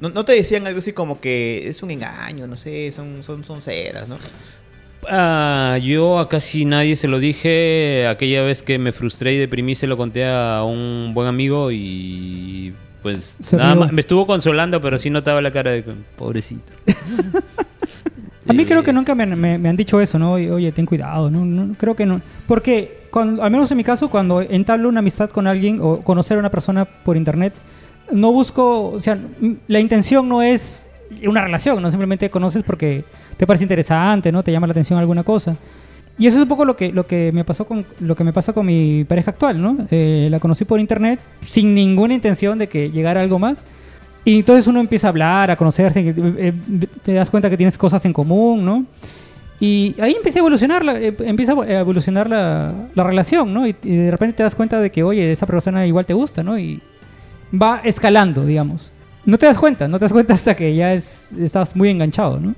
¿No, 0.00 0.08
no 0.10 0.24
te 0.24 0.32
decían 0.32 0.66
algo 0.66 0.78
así 0.78 0.92
como 0.92 1.20
que 1.20 1.68
es 1.68 1.82
un 1.82 1.90
engaño, 1.90 2.46
no 2.46 2.56
sé, 2.56 2.90
son, 2.92 3.22
son, 3.22 3.44
son 3.44 3.60
ceras, 3.62 4.08
¿no? 4.08 4.16
Ah, 5.08 5.78
yo 5.82 6.18
a 6.18 6.28
casi 6.28 6.64
nadie 6.64 6.94
se 6.96 7.08
lo 7.08 7.18
dije. 7.18 8.06
Aquella 8.06 8.42
vez 8.42 8.62
que 8.62 8.78
me 8.78 8.92
frustré 8.92 9.34
y 9.34 9.38
deprimí 9.38 9.74
se 9.74 9.86
lo 9.86 9.96
conté 9.96 10.26
a 10.26 10.62
un 10.64 11.12
buen 11.14 11.26
amigo 11.26 11.70
y 11.72 12.74
pues 13.02 13.36
Se 13.40 13.56
nada 13.56 13.74
más. 13.74 13.92
Me 13.92 14.00
estuvo 14.02 14.26
consolando, 14.26 14.80
pero 14.80 14.98
sí 14.98 15.08
notaba 15.10 15.40
la 15.40 15.50
cara 15.50 15.70
de 15.72 15.82
pobrecito. 16.16 16.72
A 18.48 18.52
mí 18.52 18.62
Eh, 18.62 18.66
creo 18.66 18.82
que 18.82 18.92
nunca 18.92 19.14
me, 19.14 19.26
me- 19.26 19.58
me 19.58 19.68
han 19.68 19.76
dicho 19.76 20.00
eso, 20.00 20.18
¿no? 20.18 20.32
Oye, 20.32 20.50
oye, 20.50 20.72
ten 20.72 20.84
cuidado, 20.86 21.30
¿no? 21.30 21.44
No, 21.44 21.74
Creo 21.78 21.94
que 21.94 22.04
no. 22.04 22.20
Porque, 22.48 23.02
cuando, 23.10 23.42
al 23.44 23.50
menos 23.50 23.70
en 23.70 23.76
mi 23.76 23.84
caso, 23.84 24.10
cuando 24.10 24.40
entablo 24.40 24.88
una 24.88 24.98
amistad 25.00 25.30
con 25.30 25.46
alguien 25.46 25.78
o 25.80 26.00
conocer 26.00 26.36
a 26.36 26.40
una 26.40 26.50
persona 26.50 26.84
por 26.84 27.16
internet, 27.16 27.52
no 28.12 28.32
busco, 28.32 28.90
o 28.90 29.00
sea, 29.00 29.18
la 29.66 29.80
intención 29.80 30.28
no 30.28 30.42
es 30.42 30.84
una 31.26 31.42
relación, 31.42 31.82
no 31.82 31.90
simplemente 31.90 32.30
conoces 32.30 32.62
porque 32.62 33.04
te 33.36 33.46
parece 33.46 33.64
interesante, 33.64 34.30
¿no? 34.30 34.42
Te 34.42 34.52
llama 34.52 34.66
la 34.66 34.72
atención 34.72 34.98
alguna 34.98 35.22
cosa. 35.22 35.56
Y 36.18 36.26
eso 36.26 36.36
es 36.36 36.42
un 36.42 36.48
poco 36.48 36.64
lo 36.64 36.76
que, 36.76 36.92
lo 36.92 37.06
que 37.06 37.30
me 37.32 37.44
pasó 37.44 37.66
con 37.66 37.86
lo 37.98 38.14
que 38.14 38.24
me 38.24 38.32
pasa 38.32 38.52
con 38.52 38.66
mi 38.66 39.04
pareja 39.04 39.30
actual, 39.30 39.60
¿no? 39.60 39.86
Eh, 39.90 40.28
la 40.30 40.38
conocí 40.38 40.64
por 40.66 40.78
internet 40.78 41.18
sin 41.46 41.74
ninguna 41.74 42.12
intención 42.12 42.58
de 42.58 42.68
que 42.68 42.90
llegara 42.90 43.20
algo 43.20 43.38
más. 43.38 43.64
Y 44.24 44.36
entonces 44.36 44.66
uno 44.66 44.80
empieza 44.80 45.06
a 45.06 45.10
hablar, 45.10 45.50
a 45.50 45.56
conocerse, 45.56 46.00
eh, 46.00 46.14
eh, 46.16 46.52
te 47.02 47.14
das 47.14 47.30
cuenta 47.30 47.48
que 47.48 47.56
tienes 47.56 47.78
cosas 47.78 48.04
en 48.04 48.12
común, 48.12 48.64
¿no? 48.64 48.84
Y 49.58 49.94
ahí 50.00 50.14
empieza 50.14 50.38
a 50.38 50.40
evolucionar, 50.40 50.84
la, 50.84 51.00
eh, 51.00 51.14
empieza 51.20 51.52
a 51.52 51.80
evolucionar 51.80 52.28
la, 52.28 52.72
la 52.94 53.02
relación, 53.02 53.52
¿no? 53.52 53.66
Y, 53.66 53.74
y 53.82 53.96
de 53.96 54.10
repente 54.10 54.36
te 54.36 54.42
das 54.42 54.54
cuenta 54.54 54.78
de 54.78 54.90
que, 54.90 55.02
oye, 55.02 55.32
esa 55.32 55.46
persona 55.46 55.86
igual 55.86 56.04
te 56.04 56.14
gusta, 56.14 56.42
¿no? 56.42 56.58
Y 56.58 56.80
va 57.52 57.80
escalando, 57.84 58.44
digamos. 58.44 58.92
No 59.24 59.36
te 59.38 59.46
das 59.46 59.58
cuenta, 59.58 59.86
no 59.88 59.98
te 59.98 60.04
das 60.06 60.12
cuenta 60.12 60.34
hasta 60.34 60.54
que 60.54 60.74
ya 60.74 60.92
es, 60.94 61.30
estás 61.38 61.76
muy 61.76 61.88
enganchado, 61.90 62.38
¿no? 62.38 62.54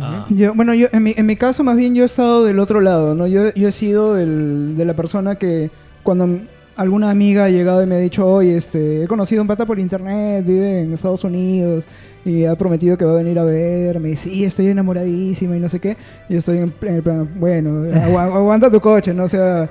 Ah. 0.00 0.26
Yo, 0.28 0.54
bueno, 0.54 0.74
yo, 0.74 0.88
en, 0.92 1.02
mi, 1.02 1.14
en 1.16 1.24
mi 1.26 1.36
caso 1.36 1.62
más 1.62 1.76
bien 1.76 1.94
yo 1.94 2.02
he 2.02 2.06
estado 2.06 2.44
del 2.44 2.58
otro 2.58 2.80
lado, 2.80 3.14
¿no? 3.14 3.26
Yo, 3.28 3.52
yo 3.54 3.68
he 3.68 3.72
sido 3.72 4.14
del- 4.14 4.76
de 4.76 4.84
la 4.84 4.94
persona 4.94 5.36
que 5.36 5.70
cuando 6.02 6.40
alguna 6.76 7.10
amiga 7.10 7.44
ha 7.44 7.48
llegado 7.48 7.80
y 7.84 7.86
me 7.86 7.94
ha 7.94 7.98
dicho, 7.98 8.26
oye, 8.26 8.56
este, 8.56 9.04
he 9.04 9.06
conocido 9.06 9.40
un 9.42 9.46
pata 9.46 9.64
por 9.64 9.78
internet, 9.78 10.44
vive 10.44 10.80
en 10.82 10.92
Estados 10.92 11.22
Unidos 11.22 11.84
y 12.24 12.44
ha 12.44 12.56
prometido 12.56 12.98
que 12.98 13.04
va 13.04 13.12
a 13.12 13.16
venir 13.22 13.38
a 13.38 13.44
verme, 13.44 14.10
y 14.10 14.16
sí, 14.16 14.44
estoy 14.44 14.66
enamoradísima 14.68 15.56
y 15.56 15.60
no 15.60 15.68
sé 15.68 15.78
qué, 15.78 15.96
yo 16.28 16.38
estoy 16.38 16.58
en, 16.58 16.72
el 16.88 17.02
plan, 17.02 17.30
bueno, 17.36 17.84
agu- 17.84 18.18
aguanta 18.34 18.68
tu 18.72 18.80
coche, 18.80 19.14
¿no? 19.14 19.24
O 19.24 19.28
sea, 19.28 19.68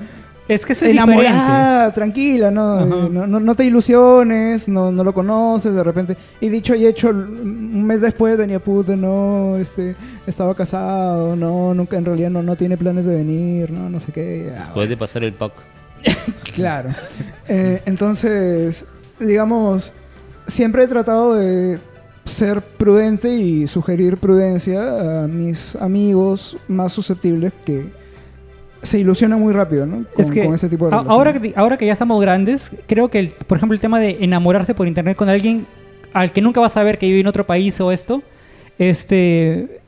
Es 0.48 0.66
que 0.66 0.74
eso 0.74 0.86
es 0.86 0.92
diferente. 0.92 1.26
enamorada, 1.26 1.94
tranquila. 1.94 2.50
Eh, 2.50 2.52
no, 2.52 3.10
no, 3.10 3.40
no 3.40 3.56
te 3.56 3.66
ilusiones, 3.66 4.68
no, 4.68 4.92
no 4.92 5.04
lo 5.04 5.14
conoces 5.14 5.74
de 5.74 5.84
repente. 5.84 6.18
Y 6.42 6.50
dicho 6.50 6.76
y 6.76 6.86
hecho, 6.86 7.10
un 7.10 7.86
mes 7.86 8.02
después 8.02 8.38
venía 8.38 8.60
puto, 8.60 8.96
no, 8.96 9.58
este, 9.58 9.96
estaba 10.28 10.54
casado, 10.54 11.36
no, 11.36 11.74
nunca, 11.74 11.98
en 11.98 12.06
realidad 12.06 12.30
no, 12.30 12.44
no 12.44 12.56
tiene 12.56 12.78
planes 12.78 13.06
de 13.06 13.16
venir, 13.16 13.72
no, 13.72 13.90
no 13.90 14.00
sé 14.00 14.12
qué. 14.12 14.54
Ah, 14.58 14.72
Puedes 14.74 14.98
pasar 14.98 15.24
el 15.24 15.34
pack. 15.34 15.54
Claro. 16.56 16.90
Eh, 17.48 17.82
entonces, 17.86 18.86
digamos, 19.20 19.92
siempre 20.46 20.84
he 20.84 20.88
tratado 20.88 21.36
de 21.36 21.80
ser 22.26 22.62
prudente 22.62 23.34
y 23.34 23.68
sugerir 23.68 24.18
prudencia 24.18 25.24
a 25.24 25.28
mis 25.28 25.76
amigos 25.76 26.56
más 26.68 26.94
susceptibles 26.94 27.52
que 27.66 27.92
se 28.84 29.00
ilusionan 29.00 29.40
muy 29.40 29.52
rápido, 29.54 29.86
¿no? 29.88 30.06
Con, 30.14 30.24
es 30.26 30.30
que, 30.30 30.44
con 30.46 30.54
ese 30.54 30.70
tipo 30.70 30.88
de 30.90 30.96
ahora, 30.96 31.34
que 31.34 31.54
ahora 31.56 31.78
que 31.78 31.86
ya 31.88 31.94
estamos 31.94 32.22
grandes, 32.22 32.70
creo 32.86 33.10
que, 33.10 33.18
el- 33.20 33.30
por 33.48 33.58
ejemplo, 33.58 33.74
el 33.74 33.82
tema 33.82 34.00
de 34.00 34.18
enamorarse 34.22 34.76
por 34.76 34.88
internet 34.88 35.18
con 35.18 35.30
alguien 35.30 35.66
al 36.14 36.32
que 36.32 36.42
nunca 36.42 36.60
vas 36.62 36.78
a 36.78 36.84
ver 36.84 37.00
que 37.00 37.08
vive 37.08 37.22
en 37.22 37.28
otro 37.28 37.48
país 37.48 37.80
o 37.82 37.92
esto, 37.92 38.22
este, 38.78 39.80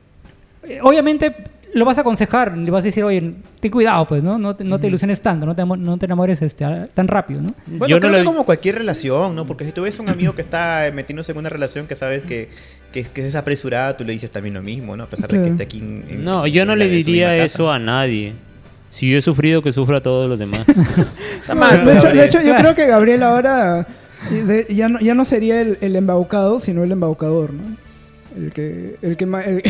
obviamente 0.81 1.35
lo 1.73 1.83
vas 1.83 1.97
a 1.97 2.01
aconsejar, 2.01 2.57
le 2.57 2.71
vas 2.71 2.83
a 2.83 2.85
decir, 2.85 3.03
oye, 3.03 3.33
ten 3.59 3.69
cuidado, 3.69 4.07
pues, 4.07 4.23
¿no? 4.23 4.37
No 4.39 4.55
te, 4.55 4.63
no 4.63 4.79
te 4.79 4.87
ilusiones 4.87 5.21
tanto, 5.21 5.45
no 5.45 5.53
te, 5.53 5.61
amo- 5.61 5.75
no 5.75 5.97
te 5.97 6.05
enamores 6.05 6.41
este, 6.41 6.63
a- 6.63 6.87
tan 6.87 7.07
rápido, 7.09 7.41
¿no? 7.41 7.49
Bueno, 7.67 7.87
Yo 7.87 7.95
no 7.97 7.99
creo 7.99 8.11
lo 8.13 8.17
que 8.19 8.23
como 8.23 8.45
cualquier 8.45 8.75
relación, 8.77 9.35
¿no? 9.35 9.45
Porque 9.45 9.65
si 9.65 9.73
tú 9.73 9.81
ves 9.81 9.99
a 9.99 10.01
un 10.01 10.07
amigo 10.09 10.33
que 10.33 10.41
está 10.41 10.89
metiéndose 10.93 11.33
en 11.33 11.37
una 11.37 11.49
relación 11.49 11.85
que 11.85 11.95
sabes 11.95 12.23
que, 12.23 12.47
que, 12.93 13.03
que 13.03 13.27
es 13.27 13.35
apresurada, 13.35 13.97
tú 13.97 14.05
le 14.05 14.13
dices 14.13 14.31
también 14.31 14.53
lo 14.55 14.61
mismo, 14.61 14.95
¿no? 14.95 15.03
A 15.03 15.07
pesar 15.07 15.27
de 15.29 15.33
que 15.33 15.39
Claro. 15.41 15.51
esté 15.51 15.63
aquí 15.65 15.79
en, 15.79 16.05
en- 16.09 16.23
No, 16.23 16.47
yo 16.47 16.65
no 16.65 16.73
en 16.73 16.79
le 16.79 16.85
la- 16.87 16.93
en 16.93 17.01
su 17.01 17.05
diría 17.07 17.27
misma 17.31 17.43
casa. 17.43 17.45
eso 17.55 17.71
a 17.71 17.77
nadie. 17.79 18.33
Si 18.89 19.09
yo 19.11 19.17
he 19.17 19.21
sufrido, 19.21 19.61
que 19.61 19.73
sufra 19.73 19.97
a 19.97 20.01
todos 20.03 20.29
los 20.29 20.39
demás. 20.39 20.65
Mal, 21.55 21.85
de, 21.85 21.97
hecho, 21.97 22.07
de 22.07 22.25
hecho, 22.25 22.41
yo 22.41 22.55
creo 22.55 22.75
que 22.75 22.87
Gabriel 22.87 23.23
ahora 23.23 23.85
de- 24.29 24.67
ya, 24.73 24.87
no, 24.89 24.99
ya 24.99 25.13
no 25.13 25.25
sería 25.25 25.59
el, 25.61 25.77
el 25.81 25.95
embaucado, 25.95 26.59
sino 26.59 26.83
el 26.83 26.91
embaucador, 26.91 27.53
¿no? 27.53 27.75
El 28.37 28.51
que, 28.53 28.95
el 29.01 29.15
que, 29.17 29.23
el, 29.25 29.63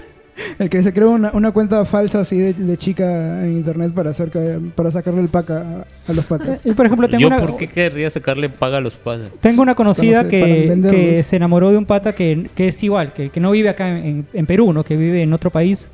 el 0.58 0.70
que 0.70 0.82
se 0.82 0.92
creó 0.92 1.10
una, 1.10 1.30
una 1.32 1.52
cuenta 1.52 1.84
falsa 1.84 2.20
así 2.20 2.38
de, 2.38 2.52
de 2.54 2.76
chica 2.76 3.44
en 3.44 3.56
internet 3.56 3.92
para, 3.92 4.10
hacer 4.10 4.30
para 4.74 4.90
sacarle 4.90 5.20
el 5.22 5.28
pack 5.28 5.50
a, 5.50 5.86
a 6.08 6.12
los 6.12 6.24
patas. 6.24 6.62
Y, 6.64 6.72
por 6.72 6.86
ejemplo, 6.86 7.08
tengo 7.08 7.22
yo, 7.22 7.26
una, 7.28 7.40
¿por 7.40 7.56
qué 7.56 7.68
querría 7.68 8.10
sacarle 8.10 8.48
paga 8.48 8.78
a 8.78 8.80
los 8.80 8.96
padres? 8.96 9.30
tengo 9.40 9.62
una 9.62 9.74
conocida 9.74 10.28
que, 10.28 10.80
que 10.90 11.22
se 11.22 11.36
enamoró 11.36 11.70
de 11.70 11.78
un 11.78 11.84
pata 11.86 12.14
que, 12.14 12.48
que 12.54 12.68
es 12.68 12.82
igual, 12.82 13.12
que, 13.12 13.28
que 13.30 13.40
no 13.40 13.50
vive 13.50 13.68
acá 13.68 13.88
en, 13.98 14.26
en 14.32 14.46
Perú, 14.46 14.72
¿no? 14.72 14.82
Que 14.84 14.96
vive 14.96 15.22
en 15.22 15.32
otro 15.32 15.50
país. 15.50 15.88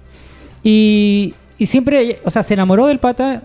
Y, 0.62 1.34
y 1.58 1.66
siempre, 1.66 2.20
o 2.24 2.30
sea, 2.30 2.42
se 2.42 2.54
enamoró 2.54 2.86
del 2.86 2.98
pata 2.98 3.42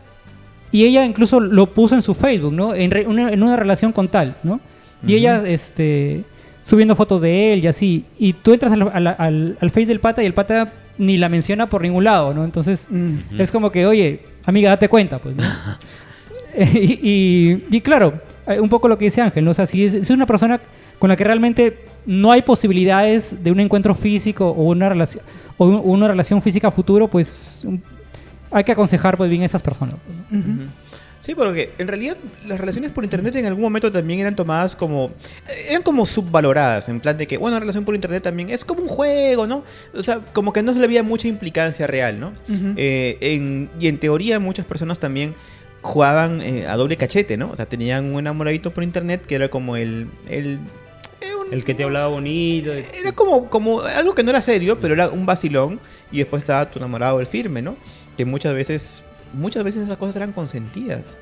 y 0.71 0.85
ella 0.85 1.05
incluso 1.05 1.39
lo 1.39 1.67
puso 1.73 1.95
en 1.95 2.01
su 2.01 2.13
Facebook, 2.13 2.53
¿no? 2.53 2.73
En, 2.75 2.91
re- 2.91 3.05
una, 3.07 3.31
en 3.31 3.41
una 3.43 3.55
relación 3.55 3.91
con 3.91 4.07
tal, 4.07 4.35
¿no? 4.43 4.59
Y 5.05 5.13
ella, 5.13 5.43
este, 5.45 6.23
subiendo 6.61 6.95
fotos 6.95 7.21
de 7.21 7.53
él 7.53 7.63
y 7.63 7.67
así. 7.67 8.05
Y 8.17 8.33
tú 8.33 8.53
entras 8.53 8.71
al, 8.73 8.81
al, 8.93 9.07
al, 9.07 9.57
al 9.59 9.69
Face 9.69 9.85
del 9.85 9.99
pata 9.99 10.23
y 10.23 10.25
el 10.25 10.33
pata 10.33 10.73
ni 10.97 11.17
la 11.17 11.29
menciona 11.29 11.69
por 11.69 11.81
ningún 11.83 12.03
lado, 12.03 12.33
¿no? 12.33 12.43
Entonces, 12.43 12.87
Mm. 12.89 13.39
es 13.39 13.51
como 13.51 13.71
que, 13.71 13.85
oye, 13.85 14.21
amiga, 14.45 14.71
date 14.71 14.89
cuenta, 14.89 15.19
pues, 15.19 15.35
¿no? 15.35 15.43
y, 16.73 16.99
y- 17.09 17.65
y 17.69 17.81
claro, 17.81 18.19
un 18.59 18.69
poco 18.69 18.87
lo 18.87 18.97
que 18.97 19.05
dice 19.05 19.21
Ángel, 19.21 19.45
¿no? 19.45 19.51
O 19.51 19.53
sea, 19.53 19.65
si 19.67 19.85
es, 19.85 19.93
es 19.93 20.09
una 20.09 20.25
persona 20.25 20.59
con 20.99 21.09
la 21.09 21.15
que 21.15 21.23
realmente 21.23 21.85
no 22.05 22.31
hay 22.31 22.41
posibilidades 22.41 23.43
de 23.43 23.51
un 23.51 23.59
encuentro 23.59 23.93
físico 23.93 24.47
o 24.49 24.63
una 24.63 24.89
relación 24.89 25.23
o 25.57 25.67
un- 25.67 25.81
una 25.83 26.07
relación 26.07 26.41
física 26.41 26.69
a 26.69 26.71
futuro, 26.71 27.07
pues 27.07 27.65
hay 28.51 28.63
que 28.63 28.71
aconsejar 28.71 29.17
pues 29.17 29.29
bien 29.29 29.41
a 29.43 29.45
esas 29.45 29.61
personas. 29.61 29.95
¿no? 30.31 30.39
Ujú. 30.39 30.51
Sí, 31.19 31.33
porque 31.35 31.71
en 31.77 31.87
realidad 31.87 32.15
las 32.45 32.59
relaciones 32.59 32.91
por 32.91 33.03
internet 33.03 33.35
en 33.35 33.45
algún 33.47 33.63
momento 33.63 33.91
también 33.91 34.19
eran 34.21 34.35
tomadas 34.35 34.75
como. 34.75 35.11
eran 35.69 35.81
como 35.81 36.05
subvaloradas, 36.05 36.87
en 36.89 36.99
plan 37.01 37.17
de 37.17 37.27
que, 37.27 37.37
bueno, 37.37 37.55
una 37.55 37.59
relación 37.59 37.83
por 37.83 37.95
internet 37.95 38.23
también 38.23 38.49
es 38.49 38.63
como 38.63 38.81
un 38.83 38.87
juego, 38.87 39.45
¿no? 39.47 39.63
O 39.93 40.03
sea, 40.03 40.19
como 40.31 40.53
que 40.53 40.61
no 40.63 40.73
se 40.73 40.79
le 40.79 40.85
había 40.85 41.03
mucha 41.03 41.27
implicancia 41.27 41.87
real, 41.87 42.19
¿no? 42.19 42.27
Ujú. 42.47 42.73
Eh, 42.77 43.17
en- 43.19 43.69
y 43.79 43.87
en 43.87 43.97
teoría 43.97 44.39
muchas 44.39 44.65
personas 44.65 44.99
también 44.99 45.33
jugaban 45.81 46.41
eh, 46.41 46.67
a 46.67 46.75
doble 46.77 46.95
cachete, 46.97 47.35
¿no? 47.35 47.49
O 47.51 47.55
sea, 47.55 47.65
tenían 47.65 48.05
un 48.13 48.19
enamoradito 48.19 48.71
por 48.73 48.83
internet 48.83 49.25
que 49.25 49.35
era 49.35 49.49
como 49.49 49.75
el. 49.75 50.07
el 50.29 50.59
eh, 51.19 51.31
El 51.51 51.63
que 51.63 51.73
te 51.73 51.83
hablaba 51.83 52.07
bonito. 52.07 52.71
era 52.71 53.11
como, 53.13 53.49
como 53.49 53.81
algo 53.81 54.13
que 54.15 54.23
no 54.23 54.29
era 54.29 54.41
serio, 54.41 54.79
pero 54.79 54.93
era 54.93 55.09
un 55.09 55.25
vacilón. 55.25 55.79
Y 56.11 56.19
después 56.19 56.43
estaba 56.43 56.69
tu 56.71 56.79
enamorado 56.79 57.19
el 57.19 57.25
firme, 57.27 57.61
¿no? 57.61 57.75
Que 58.17 58.25
muchas 58.25 58.53
veces, 58.53 59.03
muchas 59.33 59.63
veces 59.63 59.83
esas 59.83 59.97
cosas 59.97 60.15
eran 60.17 60.31
consentidas. 60.33 61.17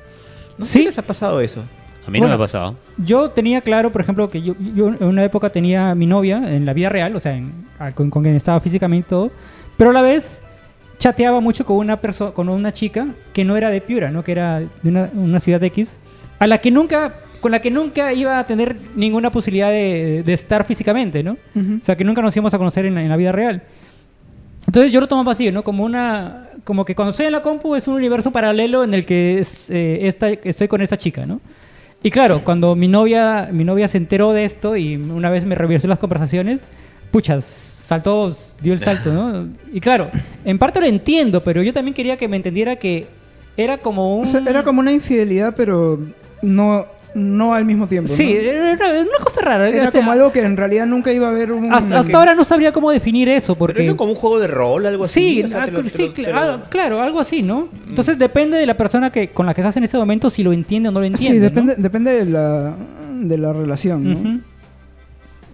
No 0.58 0.64
sé 0.64 0.72
Sí. 0.72 0.78
si 0.80 0.84
les 0.86 0.98
ha 0.98 1.02
pasado 1.02 1.40
eso. 1.40 1.62
A 2.06 2.10
mí 2.10 2.20
no 2.20 2.28
me 2.28 2.34
ha 2.34 2.38
pasado. 2.38 2.76
Yo 2.98 3.30
tenía 3.30 3.60
claro, 3.60 3.90
por 3.92 4.00
ejemplo, 4.00 4.30
que 4.30 4.40
yo, 4.40 4.54
yo 4.74 4.88
en 4.88 5.04
una 5.04 5.24
época 5.24 5.50
tenía 5.50 5.90
a 5.90 5.94
mi 5.96 6.06
novia 6.06 6.38
en 6.54 6.64
la 6.64 6.72
vida 6.72 6.88
real, 6.88 7.14
o 7.16 7.20
sea, 7.20 7.34
en- 7.34 7.66
con, 7.94 8.10
con 8.10 8.22
quien 8.22 8.36
estaba 8.36 8.60
físicamente 8.60 9.08
y 9.08 9.10
todo, 9.10 9.30
pero 9.76 9.90
a 9.90 9.92
la 9.92 10.02
vez 10.02 10.40
chateaba 10.98 11.40
mucho 11.40 11.66
con 11.66 11.76
una 11.78 12.00
persona, 12.00 12.30
con 12.30 12.48
una 12.48 12.72
chica 12.72 13.08
que 13.32 13.44
no 13.44 13.56
era 13.56 13.70
de 13.70 13.80
Piura, 13.80 14.10
¿no? 14.12 14.22
Que 14.22 14.32
era 14.32 14.60
de 14.60 14.68
una, 14.88 15.10
una 15.14 15.40
ciudad 15.40 15.62
X, 15.64 15.98
a 16.38 16.46
la 16.46 16.58
que 16.58 16.70
nunca, 16.70 17.16
con 17.40 17.50
la 17.50 17.60
que 17.60 17.70
nunca 17.72 18.12
iba 18.12 18.38
a 18.38 18.46
tener 18.46 18.76
ninguna 18.94 19.30
posibilidad 19.32 19.70
de, 19.70 20.22
de 20.24 20.32
estar 20.32 20.64
físicamente, 20.64 21.22
¿no? 21.24 21.36
Ujú. 21.56 21.78
O 21.80 21.84
sea, 21.84 21.96
que 21.96 22.04
nunca 22.04 22.22
nos 22.22 22.34
íbamos 22.36 22.54
a 22.54 22.58
conocer 22.58 22.86
en, 22.86 22.96
en 22.98 23.08
la 23.08 23.16
vida 23.16 23.32
real. 23.32 23.62
Entonces 24.66 24.92
yo 24.92 25.00
lo 25.00 25.08
tomaba 25.08 25.32
así, 25.32 25.50
¿no? 25.50 25.64
Como 25.64 25.84
una... 25.84 26.45
Como 26.66 26.84
que 26.84 26.94
cuando 26.96 27.12
estoy 27.12 27.26
en 27.26 27.32
la 27.32 27.42
compu 27.42 27.76
es 27.76 27.86
un 27.86 27.94
universo 27.94 28.32
paralelo 28.32 28.82
en 28.82 28.92
el 28.92 29.06
que 29.06 29.38
es, 29.38 29.70
eh, 29.70 30.00
esta- 30.08 30.30
estoy 30.30 30.66
con 30.66 30.82
esta 30.82 30.96
chica, 30.98 31.24
¿no? 31.24 31.40
Y 32.02 32.10
claro, 32.10 32.42
cuando 32.44 32.74
mi 32.74 32.88
novia, 32.88 33.48
mi 33.52 33.62
novia 33.62 33.86
se 33.86 33.98
enteró 33.98 34.32
de 34.32 34.44
esto 34.44 34.76
y 34.76 34.96
una 34.96 35.30
vez 35.30 35.44
me 35.44 35.54
revisó 35.54 35.86
las 35.86 36.00
conversaciones, 36.00 36.62
puchas, 37.12 37.44
saltó, 37.44 38.32
dio 38.60 38.72
el 38.72 38.80
salto, 38.80 39.12
¿no? 39.12 39.48
Y 39.72 39.78
claro, 39.80 40.10
en 40.44 40.58
parte 40.58 40.80
lo 40.80 40.86
entiendo, 40.86 41.44
pero 41.44 41.62
yo 41.62 41.72
también 41.72 41.94
quería 41.94 42.16
que 42.16 42.26
me 42.26 42.36
entendiera 42.36 42.74
que 42.74 43.06
era 43.56 43.78
como 43.78 44.16
un... 44.16 44.24
O 44.24 44.26
sea, 44.26 44.40
era 44.46 44.64
como 44.64 44.80
una 44.80 44.90
infidelidad, 44.92 45.54
pero 45.56 46.00
no, 46.42 46.84
no 47.16 47.54
al 47.54 47.64
mismo 47.64 47.88
tiempo. 47.88 48.12
Sí, 48.12 48.24
¿no? 48.24 48.30
era 48.40 48.72
era 48.72 49.00
una 49.02 49.24
cosa 49.24 49.40
rara. 49.40 49.68
Era 49.68 49.88
o 49.88 49.90
sea, 49.90 50.00
como 50.00 50.12
algo 50.12 50.30
que 50.30 50.42
en 50.42 50.56
realidad 50.56 50.86
nunca 50.86 51.10
iba 51.12 51.26
a 51.26 51.30
haber 51.30 51.50
un... 51.50 51.72
Hasta, 51.72 52.00
hasta 52.00 52.18
ahora 52.18 52.34
no 52.34 52.44
sabría 52.44 52.72
cómo 52.72 52.90
definir 52.90 53.28
eso, 53.30 53.54
Pero 53.54 53.58
porque... 53.58 53.82
eso 53.82 53.92
es 53.92 53.96
como 53.96 54.10
un 54.12 54.16
juego 54.16 54.38
de 54.38 54.46
rol, 54.48 54.84
algo 54.84 55.04
así. 55.04 55.36
Sí, 55.36 55.42
o 55.44 55.48
sea, 55.48 55.62
ah, 55.62 55.66
lo- 55.66 55.88
sí, 55.88 56.12
lo- 56.18 56.30
lo- 56.32 56.38
ah, 56.38 56.64
claro, 56.68 57.00
algo 57.00 57.18
así, 57.18 57.42
¿no? 57.42 57.68
Entonces 57.88 58.18
depende 58.18 58.58
de 58.58 58.66
la 58.66 58.76
persona 58.76 59.10
que 59.10 59.30
con 59.30 59.46
la 59.46 59.54
que 59.54 59.62
estás 59.62 59.76
en 59.78 59.84
ese 59.84 59.96
momento 59.96 60.28
si 60.28 60.42
lo 60.42 60.52
entiende 60.52 60.90
o 60.90 60.92
no 60.92 61.00
lo 61.00 61.06
entiende. 61.06 61.38
Sí, 61.38 61.40
¿no? 61.40 61.44
depende, 61.48 61.74
depende 61.78 62.12
de 62.12 62.26
la, 62.26 62.76
de 63.22 63.38
la 63.38 63.52
relación, 63.54 64.04
¿no? 64.22 64.40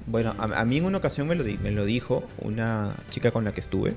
Bueno, 0.06 0.34
a, 0.36 0.60
a 0.60 0.64
mí 0.64 0.78
en 0.78 0.84
una 0.84 0.98
ocasión 0.98 1.28
me 1.28 1.34
lo, 1.36 1.44
di- 1.44 1.58
me 1.62 1.70
lo 1.70 1.84
dijo 1.84 2.24
una 2.40 2.94
chica 3.10 3.30
con 3.30 3.44
la 3.44 3.52
que 3.52 3.60
estuve, 3.60 3.94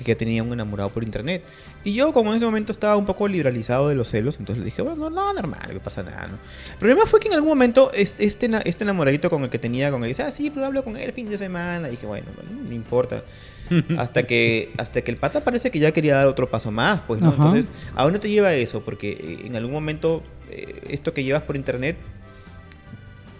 que, 0.00 0.04
que 0.04 0.16
tenía 0.16 0.42
un 0.42 0.52
enamorado 0.52 0.90
por 0.90 1.04
internet. 1.04 1.42
Y 1.84 1.92
yo, 1.94 2.12
como 2.12 2.30
en 2.30 2.36
ese 2.36 2.44
momento 2.44 2.72
estaba 2.72 2.96
un 2.96 3.06
poco 3.06 3.28
liberalizado 3.28 3.88
de 3.88 3.94
los 3.94 4.08
celos, 4.08 4.36
entonces 4.38 4.58
le 4.60 4.64
dije, 4.66 4.82
bueno, 4.82 5.10
no, 5.10 5.32
normal, 5.32 5.70
no 5.72 5.80
pasa 5.80 6.02
nada, 6.02 6.26
¿no? 6.26 6.38
El 6.72 6.78
problema 6.78 7.06
fue 7.06 7.20
que 7.20 7.28
en 7.28 7.34
algún 7.34 7.48
momento 7.50 7.90
este, 7.94 8.24
este, 8.24 8.46
ena- 8.46 8.62
enamoradito 8.64 9.30
con 9.30 9.42
el 9.44 9.50
que 9.50 9.58
tenía, 9.58 9.90
con 9.90 10.00
el 10.02 10.06
que 10.06 10.08
dice, 10.08 10.22
ah, 10.22 10.30
sí, 10.30 10.50
pero 10.50 10.66
hablo 10.66 10.82
con 10.82 10.96
él 10.96 11.02
el 11.02 11.12
fin 11.12 11.28
de 11.28 11.38
semana. 11.38 11.88
Y 11.88 11.92
dije, 11.92 12.06
bueno, 12.06 12.26
no 12.68 12.74
importa. 12.74 13.22
hasta 13.98 14.24
que 14.24 14.72
hasta 14.78 15.00
que 15.02 15.12
el 15.12 15.16
pata 15.16 15.44
parece 15.44 15.70
que 15.70 15.78
ya 15.78 15.92
quería 15.92 16.16
dar 16.16 16.26
otro 16.26 16.50
paso 16.50 16.72
más, 16.72 17.02
pues, 17.02 17.20
¿no? 17.20 17.28
Ajá. 17.28 17.36
Entonces, 17.44 17.70
¿a 17.94 18.02
dónde 18.02 18.18
te 18.18 18.28
lleva 18.28 18.52
eso? 18.52 18.80
Porque 18.80 19.10
eh, 19.12 19.46
en 19.46 19.54
algún 19.54 19.72
momento 19.72 20.24
eh, 20.50 20.80
esto 20.88 21.14
que 21.14 21.22
llevas 21.22 21.42
por 21.44 21.54
internet 21.54 21.96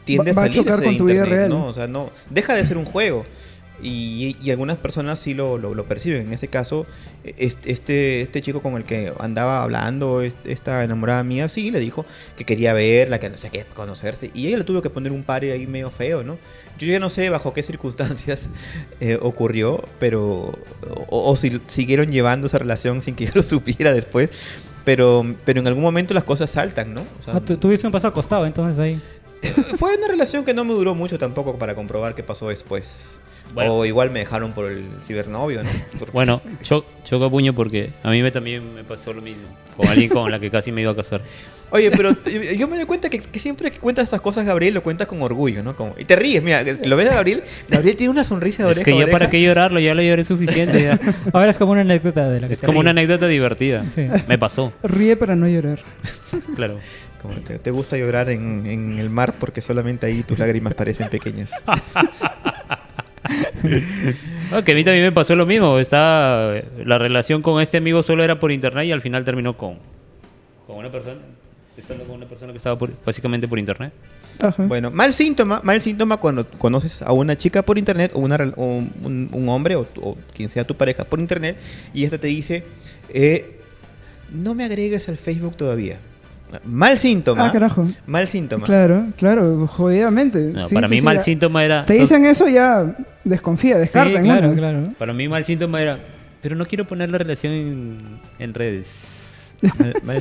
tiende 0.04 0.32
Va- 0.32 0.42
a 0.42 0.42
va 0.42 0.42
a 0.42 0.52
salirse 0.52 0.60
chocar 0.62 0.78
de 0.80 0.86
con 0.86 0.96
tu 0.96 1.04
vida 1.04 1.14
internet, 1.24 1.38
real. 1.38 1.48
¿no? 1.50 1.66
O 1.66 1.74
sea, 1.74 1.86
no, 1.86 2.10
deja 2.30 2.54
de 2.54 2.64
ser 2.64 2.76
un 2.78 2.84
juego. 2.84 3.26
Y, 3.82 4.36
y 4.42 4.50
algunas 4.50 4.76
personas 4.78 5.18
sí 5.18 5.34
lo, 5.34 5.58
lo, 5.58 5.74
lo 5.74 5.84
perciben. 5.84 6.22
En 6.28 6.32
ese 6.32 6.48
caso, 6.48 6.86
este, 7.24 7.72
este, 7.72 8.20
este 8.22 8.42
chico 8.42 8.60
con 8.60 8.74
el 8.76 8.84
que 8.84 9.12
andaba 9.20 9.62
hablando, 9.62 10.22
est- 10.22 10.36
esta 10.44 10.84
enamorada 10.84 11.22
mía, 11.24 11.48
sí, 11.48 11.70
le 11.70 11.80
dijo 11.80 12.04
que 12.36 12.44
quería 12.44 12.72
verla, 12.72 13.18
que 13.20 13.30
no 13.30 13.36
sé 13.36 13.50
qué, 13.50 13.64
conocerse. 13.74 14.30
Y 14.34 14.46
ella 14.48 14.58
le 14.58 14.64
tuvo 14.64 14.82
que 14.82 14.90
poner 14.90 15.12
un 15.12 15.22
pare 15.24 15.52
ahí 15.52 15.66
medio 15.66 15.90
feo, 15.90 16.22
¿no? 16.22 16.38
Yo 16.78 16.86
ya 16.88 16.98
no 17.00 17.08
sé 17.10 17.30
bajo 17.30 17.52
qué 17.54 17.62
circunstancias 17.62 18.48
eh, 19.00 19.18
ocurrió, 19.20 19.84
pero... 19.98 20.52
O, 21.08 21.30
o 21.30 21.36
si 21.36 21.60
siguieron 21.66 22.10
llevando 22.12 22.46
esa 22.46 22.58
relación 22.58 23.00
sin 23.02 23.14
que 23.14 23.26
yo 23.26 23.32
lo 23.34 23.42
supiera 23.44 23.92
después. 23.92 24.30
Pero, 24.84 25.34
pero 25.44 25.60
en 25.60 25.66
algún 25.66 25.82
momento 25.82 26.14
las 26.14 26.24
cosas 26.24 26.50
saltan, 26.50 26.94
¿no? 26.94 27.02
O 27.18 27.22
sea, 27.22 27.34
Ah, 27.36 27.40
tu- 27.40 27.56
tuviste 27.58 27.86
un 27.86 27.92
paso 27.92 28.08
acostado, 28.08 28.46
entonces 28.46 28.78
ahí. 28.78 29.00
fue 29.78 29.94
una 29.96 30.08
relación 30.08 30.44
que 30.44 30.52
no 30.54 30.64
me 30.64 30.72
duró 30.74 30.94
mucho 30.94 31.18
tampoco 31.18 31.56
para 31.56 31.74
comprobar 31.74 32.14
qué 32.14 32.22
pasó 32.22 32.48
después. 32.48 33.20
Bueno. 33.54 33.74
O 33.74 33.84
igual 33.84 34.10
me 34.10 34.20
dejaron 34.20 34.52
por 34.52 34.70
el 34.70 34.84
cibernovio, 35.02 35.62
¿no? 35.62 35.70
Porque- 35.98 36.12
Bueno, 36.12 36.40
cho 36.62 36.84
choca 37.04 37.28
puño 37.28 37.54
porque 37.54 37.90
a 38.02 38.10
mí 38.10 38.22
me, 38.22 38.30
también 38.30 38.74
me 38.74 38.84
pasó 38.84 39.12
lo 39.12 39.22
mismo. 39.22 39.44
Con 39.76 39.88
alguien 39.88 40.08
con 40.10 40.30
la 40.30 40.38
que 40.38 40.50
casi 40.50 40.70
me 40.72 40.82
iba 40.82 40.92
a 40.92 40.96
casar. 40.96 41.22
Oye, 41.72 41.90
pero 41.92 42.16
yo 42.56 42.66
me 42.66 42.76
doy 42.76 42.84
cuenta 42.84 43.08
que, 43.08 43.20
que 43.20 43.38
siempre 43.38 43.70
que 43.70 43.78
cuentas 43.78 44.02
estas 44.04 44.20
cosas, 44.20 44.44
Gabriel 44.44 44.74
lo 44.74 44.82
cuentas 44.82 45.06
con 45.06 45.22
orgullo, 45.22 45.62
¿no? 45.62 45.74
Como- 45.76 45.94
y 45.98 46.04
te 46.04 46.16
ríes, 46.16 46.42
mira, 46.42 46.64
que 46.64 46.74
si 46.76 46.86
lo 46.88 46.96
ves 46.96 47.08
a 47.10 47.14
Gabriel, 47.14 47.42
Gabriel 47.68 47.96
tiene 47.96 48.10
una 48.10 48.24
sonrisa 48.24 48.64
de 48.64 48.70
Es 48.72 48.76
oreja 48.78 48.84
que 48.84 48.90
a 48.90 48.94
ya 48.94 49.02
oreja. 49.04 49.18
para 49.18 49.30
qué 49.30 49.40
llorarlo, 49.42 49.78
ya 49.80 49.94
lo 49.94 50.02
lloré 50.02 50.24
suficiente. 50.24 50.82
ya. 50.82 50.98
Ahora 51.32 51.50
es 51.50 51.58
como 51.58 51.72
una 51.72 51.82
anécdota 51.82 52.28
de 52.28 52.40
la 52.40 52.46
que 52.48 52.54
Es 52.54 52.60
te 52.60 52.66
como 52.66 52.80
una 52.80 52.90
ríes. 52.92 52.98
anécdota 53.04 53.26
divertida. 53.28 53.84
Sí. 53.86 54.06
Me 54.26 54.36
pasó, 54.36 54.72
Ríe 54.82 55.16
para 55.16 55.36
no 55.36 55.46
llorar. 55.48 55.78
claro. 56.56 56.78
Como 57.22 57.34
te, 57.34 57.58
te 57.58 57.70
gusta 57.70 57.98
llorar 57.98 58.30
en, 58.30 58.66
en 58.66 58.98
el 58.98 59.10
mar 59.10 59.34
porque 59.38 59.60
solamente 59.60 60.06
ahí 60.06 60.22
tus 60.22 60.38
lágrimas 60.38 60.72
parecen 60.74 61.08
pequeñas. 61.10 61.52
Que 64.64 64.72
a 64.72 64.74
mí 64.74 64.82
también 64.84 65.04
me 65.04 65.12
pasó 65.12 65.34
lo 65.36 65.46
mismo. 65.46 65.78
Estaba, 65.78 66.54
la 66.84 66.98
relación 66.98 67.40
con 67.42 67.62
este 67.62 67.76
amigo 67.78 68.02
solo 68.02 68.24
era 68.24 68.38
por 68.40 68.50
internet 68.52 68.86
y 68.86 68.92
al 68.92 69.00
final 69.00 69.24
terminó 69.24 69.56
con, 69.56 69.76
con 70.66 70.78
una 70.78 70.90
persona. 70.90 71.18
Estando 71.76 72.04
con 72.04 72.16
una 72.16 72.26
persona 72.26 72.52
que 72.52 72.58
estaba 72.58 72.76
por- 72.76 72.90
básicamente 73.06 73.46
por 73.48 73.58
internet. 73.58 73.92
Ajá. 74.40 74.64
Bueno, 74.64 74.90
mal 74.90 75.12
síntoma, 75.14 75.60
mal 75.62 75.80
síntoma 75.80 76.16
cuando 76.16 76.46
conoces 76.48 77.00
a 77.02 77.12
una 77.12 77.36
chica 77.36 77.62
por 77.62 77.78
internet 77.78 78.10
o, 78.14 78.18
una, 78.20 78.36
rel- 78.38 78.54
o 78.56 78.64
un, 78.64 79.28
un 79.32 79.48
hombre 79.48 79.76
o, 79.76 79.86
o 80.02 80.16
quien 80.34 80.48
sea 80.48 80.64
tu 80.66 80.74
pareja 80.76 81.04
por 81.04 81.20
internet 81.20 81.56
y 81.94 82.04
esta 82.04 82.18
te 82.18 82.26
dice, 82.28 82.64
eh, 83.10 83.60
no 84.32 84.54
me 84.54 84.64
agregues 84.64 85.08
al 85.08 85.16
Facebook 85.16 85.56
todavía. 85.56 85.98
Mal 86.64 86.98
síntoma. 86.98 87.46
Ah, 87.46 87.52
carajo. 87.52 87.86
Mal 88.06 88.28
síntoma. 88.28 88.64
Claro, 88.66 89.06
claro, 89.16 89.66
jodidamente. 89.66 90.38
No, 90.52 90.66
Sí, 90.68 90.74
para 90.74 90.88
sí, 90.88 90.94
mí 90.94 90.98
sí, 91.00 91.04
mal 91.04 91.22
síntoma 91.22 91.64
era... 91.64 91.84
Te 91.84 91.94
dicen 91.94 92.24
eso 92.24 92.48
ya 92.48 92.94
desconfía, 93.24 93.78
descarta. 93.78 94.20
Claro, 94.20 94.48
una. 94.48 94.56
claro. 94.56 94.82
Para 94.98 95.12
mí 95.12 95.28
mal 95.28 95.44
síntoma 95.44 95.80
era... 95.80 95.98
Pero 96.42 96.56
no 96.56 96.64
quiero 96.66 96.86
poner 96.86 97.10
la 97.10 97.18
relación 97.18 97.52
en, 97.52 97.98
en 98.38 98.54
redes. 98.54 99.18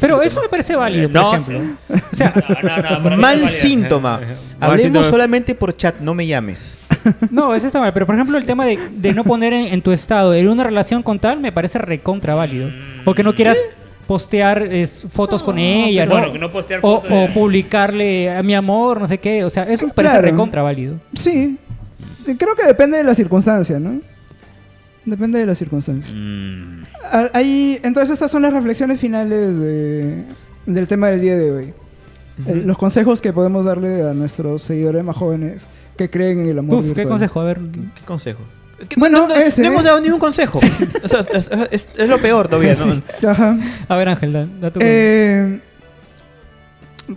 Pero 0.01 0.21
eso 0.21 0.41
me 0.41 0.49
parece 0.49 0.75
válido, 0.75 1.07
por 1.09 1.21
No, 1.21 1.35
ejemplo. 1.35 1.61
sí. 1.61 2.01
O 2.11 2.15
sea, 2.15 2.33
No, 2.35 2.61
no, 2.61 2.75
no, 2.77 2.83
para 2.83 2.99
mí 2.99 3.09
no 3.11 3.17
Mal 3.17 3.47
síntoma. 3.49 4.19
Hablemos 4.59 4.83
síntoma. 4.83 5.09
solamente 5.09 5.55
por 5.55 5.77
chat, 5.77 5.99
no 6.01 6.13
me 6.13 6.27
llames. 6.27 6.81
no, 7.31 7.55
eso 7.55 7.67
está 7.67 7.79
mal. 7.79 7.93
Pero 7.93 8.05
por 8.05 8.15
ejemplo, 8.15 8.37
el 8.37 8.45
tema 8.45 8.65
de, 8.65 8.77
de 8.97 9.13
no 9.13 9.23
poner 9.23 9.53
en, 9.53 9.73
en 9.73 9.81
tu 9.81 9.93
estado 9.93 10.33
en 10.33 10.49
una 10.49 10.65
relación 10.65 11.01
con 11.03 11.19
tal 11.19 11.39
me 11.39 11.53
parece 11.53 11.77
recontra 11.79 12.35
válido. 12.35 12.69
O 13.05 13.13
que 13.15 13.23
no 13.23 13.33
quieras 13.33 13.57
postear 14.09 14.63
es, 14.63 15.05
fotos 15.07 15.43
con 15.43 15.59
ella, 15.59 16.03
¿no? 16.07 16.17
bueno, 16.17 16.35
no 16.39 16.51
postear 16.51 16.79
o, 16.81 16.95
fotos 17.01 17.11
o 17.11 17.15
de- 17.15 17.27
publicarle 17.29 18.31
a 18.35 18.41
mi 18.41 18.55
amor, 18.55 18.99
no 18.99 19.07
sé 19.07 19.19
qué. 19.19 19.43
O 19.43 19.51
sea, 19.51 19.63
eso 19.65 19.85
me 19.85 19.93
parece 19.93 20.13
Claro. 20.15 20.27
recontra 20.31 20.63
válido. 20.63 20.95
Sí. 21.13 21.59
Eh, 22.27 22.35
Creo 22.35 22.55
que 22.55 22.65
depende 22.65 22.97
de 22.97 23.03
la 23.03 23.13
circunstancia, 23.13 23.77
¿no? 23.79 24.01
Depende 25.05 25.37
de 25.37 25.45
la 25.45 25.53
circunstancia. 25.53 26.11
Mm, 26.13 26.83
Ah, 27.11 27.29
Ahí, 27.33 27.79
entonces 27.83 28.11
estas 28.13 28.31
son 28.31 28.41
las 28.41 28.51
reflexiones 28.51 28.99
finales 28.99 29.57
de- 29.59 30.23
del 30.65 30.87
tema 30.87 31.07
del 31.09 31.21
día 31.21 31.37
de 31.37 31.51
hoy. 31.51 31.73
El- 32.47 32.65
los 32.65 32.77
consejos 32.79 33.21
que 33.21 33.31
podemos 33.31 33.63
darle 33.65 34.01
a 34.01 34.13
nuestros 34.15 34.63
seguidores 34.63 35.03
más 35.03 35.15
jóvenes 35.15 35.67
que 35.97 36.09
creen 36.09 36.39
en 36.41 36.47
el 36.47 36.59
amor 36.59 36.75
Uf, 36.77 36.81
¿qué 36.81 36.87
virtual. 36.87 37.07
consejo? 37.09 37.41
A 37.41 37.43
ver. 37.45 37.59
¿Qué 37.95 38.01
consejo? 38.05 38.39
Bueno, 38.97 39.19
no, 39.21 39.27
no- 39.29 39.35
ese, 39.35 39.61
no 39.61 39.67
hemos 39.69 39.83
dado 39.83 39.99
ningún 40.01 40.19
consejo. 40.19 40.59
O 41.03 41.07
sea, 41.07 41.21
es, 41.33 41.49
es- 41.71 41.89
es 41.97 42.09
lo 42.09 42.17
peor 42.19 42.47
todavía, 42.47 42.75
¿no? 42.75 43.29
Ajá. 43.29 43.57
A 43.87 43.97
ver, 43.97 44.09
Ángel, 44.09 44.33
da, 44.33 44.45
da 44.59 44.71
tu 44.71 44.79
Eh, 44.81 45.59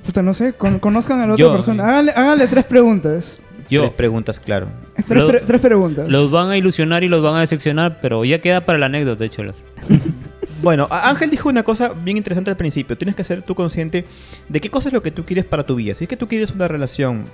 puta, 0.04 0.22
no 0.22 0.32
sé, 0.32 0.52
con- 0.54 0.78
conozcan 0.78 1.20
a 1.20 1.26
la 1.26 1.32
otra 1.34 1.44
Yo, 1.44 1.52
persona. 1.52 1.84
Háganle, 1.88 2.12
háganle 2.12 2.46
tres 2.48 2.64
preguntas. 2.64 3.38
yo, 3.68 3.82
Tres 3.82 3.92
preguntas, 3.94 4.40
claro. 4.40 4.68
Tres, 5.06 5.22
Lo- 5.22 5.26
pre- 5.28 5.40
tres 5.40 5.60
preguntas. 5.60 6.08
los 6.08 6.30
van 6.30 6.50
a 6.50 6.56
ilusionar 6.56 7.02
y 7.04 7.08
los 7.08 7.22
van 7.22 7.36
a 7.36 7.40
decepcionar, 7.40 7.98
pero 8.02 8.24
ya 8.24 8.40
queda 8.40 8.62
para 8.64 8.78
la 8.78 8.86
anécdota, 8.86 9.28
cholas. 9.28 9.64
Bueno, 10.62 10.86
Ángel 10.92 11.28
dijo 11.28 11.48
una 11.48 11.64
cosa 11.64 11.88
bien 12.04 12.16
interesante 12.16 12.48
al 12.48 12.56
principio. 12.56 12.96
Tienes 12.96 13.16
que 13.16 13.24
ser 13.24 13.42
tú 13.42 13.52
consciente 13.56 14.04
de 14.48 14.60
qué 14.60 14.70
cosa 14.70 14.90
es 14.90 14.92
lo 14.92 15.02
que 15.02 15.10
tú 15.10 15.24
quieres 15.24 15.44
para 15.44 15.64
tu 15.66 15.74
vida. 15.74 15.92
Si 15.92 16.04
es 16.04 16.08
que 16.08 16.16
tú 16.16 16.28
quieres 16.28 16.52
una 16.52 16.68
relación, 16.68 17.24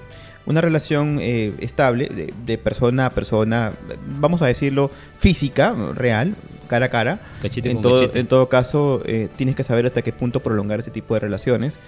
una 0.48 0.60
relación 0.60 1.18
eh, 1.20 1.52
estable, 1.60 2.08
de, 2.08 2.34
de 2.46 2.58
persona 2.58 3.06
a 3.06 3.10
persona, 3.10 3.74
vamos 4.18 4.40
a 4.42 4.46
decirlo, 4.46 4.90
física, 5.18 5.74
real, 5.94 6.34
cara 6.68 6.86
a 6.86 6.88
cara. 6.88 7.20
Cachete 7.42 7.68
En 7.70 7.76
con 7.76 7.82
todo, 7.82 8.00
cachete. 8.00 8.18
en 8.20 8.26
todo 8.26 8.48
caso, 8.48 9.02
eh, 9.04 9.28
tienes 9.36 9.56
que 9.56 9.62
saber 9.64 9.86
hasta 9.86 10.02
qué 10.02 10.12
punto 10.12 10.40
prolongar 10.40 10.80
ese 10.80 10.90
tipo 10.90 11.14
de 11.14 11.20
relaciones. 11.20 11.78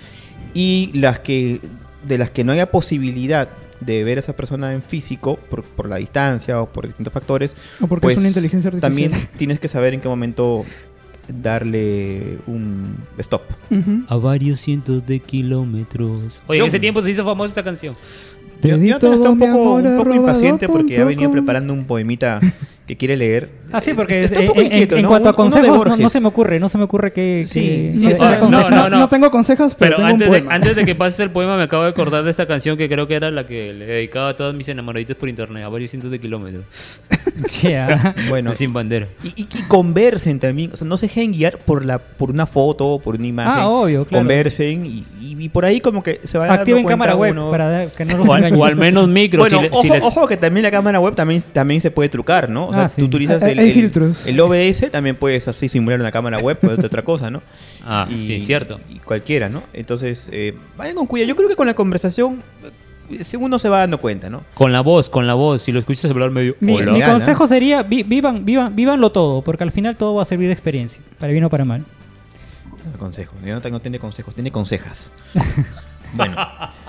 Y 0.52 0.90
las 0.94 1.20
que, 1.20 1.61
de 2.06 2.18
las 2.18 2.30
que 2.30 2.44
no 2.44 2.52
haya 2.52 2.70
posibilidad 2.70 3.48
de 3.80 4.04
ver 4.04 4.18
a 4.18 4.20
esa 4.20 4.36
persona 4.36 4.74
en 4.74 4.82
físico, 4.82 5.36
por, 5.48 5.64
por 5.64 5.88
la 5.88 5.96
distancia 5.96 6.61
o 6.61 6.66
por 6.70 6.86
distintos 6.86 7.14
factores, 7.14 7.56
o 7.80 7.86
porque 7.86 8.02
pues, 8.02 8.14
es 8.16 8.18
una 8.18 8.28
inteligencia 8.28 8.68
artificial. 8.68 9.11
también 9.11 9.28
tienes 9.38 9.58
que 9.58 9.68
saber 9.68 9.94
en 9.94 10.02
qué 10.02 10.08
momento 10.08 10.66
darle 11.28 12.38
un 12.46 12.96
stop. 13.18 13.42
Ujú. 13.70 14.02
A 14.08 14.16
varios 14.16 14.61
cientos 14.61 15.06
de 15.06 15.20
kilómetros. 15.20 16.42
Oye, 16.46 16.61
en 16.61 16.66
ese 16.66 16.80
tiempo 16.80 17.00
se 17.00 17.11
hizo 17.11 17.24
famosa 17.24 17.52
esa 17.52 17.62
canción. 17.62 17.96
Yo, 18.62 18.76
está 18.76 18.98
todo 18.98 19.32
un 19.32 19.38
poco, 19.38 19.74
un 19.74 19.96
poco 19.96 20.14
impaciente 20.14 20.68
porque 20.68 21.00
ha 21.00 21.04
venido 21.04 21.30
preparando 21.30 21.72
un 21.72 21.84
poemita 21.84 22.40
que 22.91 22.97
quiere 22.97 23.16
leer. 23.16 23.51
Ah, 23.72 23.80
sí, 23.80 23.91
Eh, 23.91 23.95
porque 23.95 24.24
está 24.24 24.41
un 24.41 24.45
eh, 24.47 24.49
poco 24.49 24.61
en- 24.62 24.66
inquieto, 24.66 24.97
en, 24.97 25.03
¿no? 25.03 25.09
cuanto 25.09 25.28
a 25.28 25.32
Uno 25.32 25.45
de 25.45 25.51
consejos, 25.61 25.86
no, 25.86 25.97
no 25.97 26.09
se 26.09 26.20
me 26.20 26.26
ocurre, 26.26 26.59
no 26.59 26.68
se 26.68 26.76
me 26.76 26.82
ocurre 26.84 27.12
que... 27.12 27.45
Sí, 27.47 27.61
que- 27.61 27.93
sí, 27.95 28.07
que 28.09 28.14
o 28.14 28.18
No, 28.18 28.30
no, 28.32 28.41
consejo. 28.41 28.70
no, 28.70 28.76
no, 28.76 28.91
no, 28.91 28.99
no. 28.99 29.09
tengo 29.09 29.30
consejos, 29.30 29.76
pero, 29.76 29.91
Pero 29.95 29.97
tengo 29.99 30.09
antes 30.09 30.26
un 30.28 30.32
de, 30.34 30.41
poema. 30.41 30.55
antes 30.57 30.74
de 30.74 30.84
que 30.84 30.95
pases 30.97 31.20
el 31.20 31.30
poema, 31.30 31.57
me 31.57 31.62
acabo 31.62 31.84
de 31.84 31.91
acordar 31.91 32.24
de 32.24 32.32
esta 32.32 32.47
canción 32.47 32.76
que 32.76 32.88
creo 32.88 33.07
que 33.07 33.14
era 33.14 33.30
la 33.30 33.47
que 33.47 33.72
le 33.72 33.86
dedicaba 33.86 34.30
a 34.30 34.36
todos 34.36 34.55
mis 34.55 34.68
enamoraditos 34.68 35.14
por 35.16 35.28
internet, 35.28 35.62
a 35.62 35.68
varios 35.68 35.91
cientos 35.93 36.11
de 36.11 36.18
kilómetros. 36.18 36.64
Ya. 37.62 38.14
Bueno, 38.28 38.51
De 38.51 38.57
sin 38.57 38.72
bandera. 38.72 39.07
y, 39.22 39.28
y- 39.43 39.49
y 39.55 39.62
conversen 39.68 40.41
también. 40.41 40.70
O 40.72 40.76
sea, 40.76 40.86
no 40.86 40.97
se 40.97 41.07
dejen 41.07 41.32
guiar 41.32 41.59
por, 41.59 41.84
la, 41.84 41.99
por 41.99 42.30
una 42.30 42.47
foto, 42.47 42.99
por 43.03 43.14
una 43.16 43.26
imagen. 43.26 43.53
Ah, 43.57 43.68
obvio, 43.68 44.05
claro. 44.05 44.20
Conversen 44.22 44.84
y, 44.86 45.07
y- 45.20 45.36
y 45.38 45.49
por 45.49 45.64
ahí 45.64 45.80
como 45.80 46.03
que 46.03 46.20
se 46.24 46.38
va 46.38 46.47
a 46.47 46.55
Activen 46.55 46.84
cámara 46.84 47.14
web 47.14 47.34
para 47.51 47.68
dar- 47.70 47.93
que 47.93 48.05
no 48.05 48.18
los 48.18 48.28
O 48.28 48.34
al, 48.34 48.55
o 48.55 48.64
al 48.64 48.76
menos 48.76 49.09
micro. 49.09 49.41
Bueno, 49.43 49.59
si 49.59 49.62
le- 49.62 49.70
ojo, 49.70 49.82
si 49.82 49.88
les- 49.91 50.05
ojo 50.05 50.26
que 50.26 50.36
también 50.36 50.64
la 50.64 50.70
cámara 50.70 51.01
web 51.01 51.14
también, 51.14 51.43
también 51.53 51.80
se 51.80 51.91
puede 51.91 52.09
trucar, 52.09 52.49
¿no? 52.51 52.66
O 52.68 52.74
sea, 52.74 52.80
Ah, 52.85 52.89
sí. 52.89 53.01
tú 53.01 53.07
utilizas 53.07 53.43
Hay- 53.43 53.53
el, 53.53 53.59
hay 53.61 53.68
el- 53.68 53.74
filtros. 53.74 54.26
el 54.26 54.41
OBS, 54.41 54.91
también 54.91 55.16
puedes 55.16 55.47
así 55.49 55.68
simular 55.68 56.01
una 56.01 56.11
cámara 56.11 56.39
web, 56.39 56.59
pues 56.61 56.78
otra 56.78 57.03
cosa, 57.03 57.31
¿no? 57.31 57.43
Ah, 57.85 58.07
sí, 58.09 58.41
cierto. 58.41 58.81
Y 58.89 58.99
cualquiera, 58.99 59.49
¿no? 59.49 59.62
Entonces, 59.72 60.28
eh, 60.33 60.55
vayan 60.76 60.95
con 60.97 61.07
cuidado. 61.07 61.28
Yo 61.28 61.37
creo 61.37 61.49
que 61.49 61.57
con 61.57 61.66
la 61.66 61.74
conversación, 61.74 62.43
eh, 63.11 63.37
uno 63.39 63.59
se 63.59 63.68
va 63.68 63.78
dando 63.81 63.99
cuenta, 63.99 64.28
¿no? 64.31 64.43
Con 64.55 64.70
la 64.72 64.81
voz, 64.83 65.09
con 65.09 65.26
la 65.26 65.35
voz. 65.35 65.62
Si 65.62 65.72
lo 65.72 65.78
escuchas 65.81 66.11
hablar 66.11 66.31
medio... 66.31 66.55
Mi, 66.61 66.74
Hola. 66.74 66.93
mi 66.93 67.01
Gana. 67.01 67.14
consejo 67.14 67.47
sería 67.49 67.83
vi- 67.83 68.03
vivan, 68.05 68.45
vivan, 68.45 68.76
vivanlo 68.76 69.11
todo, 69.12 69.43
porque 69.43 69.64
al 69.64 69.72
final 69.72 69.97
todo 69.97 70.14
va 70.14 70.22
a 70.22 70.26
servir 70.26 70.47
de 70.49 70.53
experiencia, 70.53 71.01
para 71.18 71.33
bien 71.33 71.43
o 71.45 71.51
para 71.51 71.64
mal. 71.64 71.85
Consejos. 72.99 73.35
Jonathan 73.45 73.72
no 73.72 73.81
tiene 73.81 73.99
consejos, 73.99 74.35
tiene 74.35 74.51
consejas. 74.51 75.12
bueno, 76.14 76.37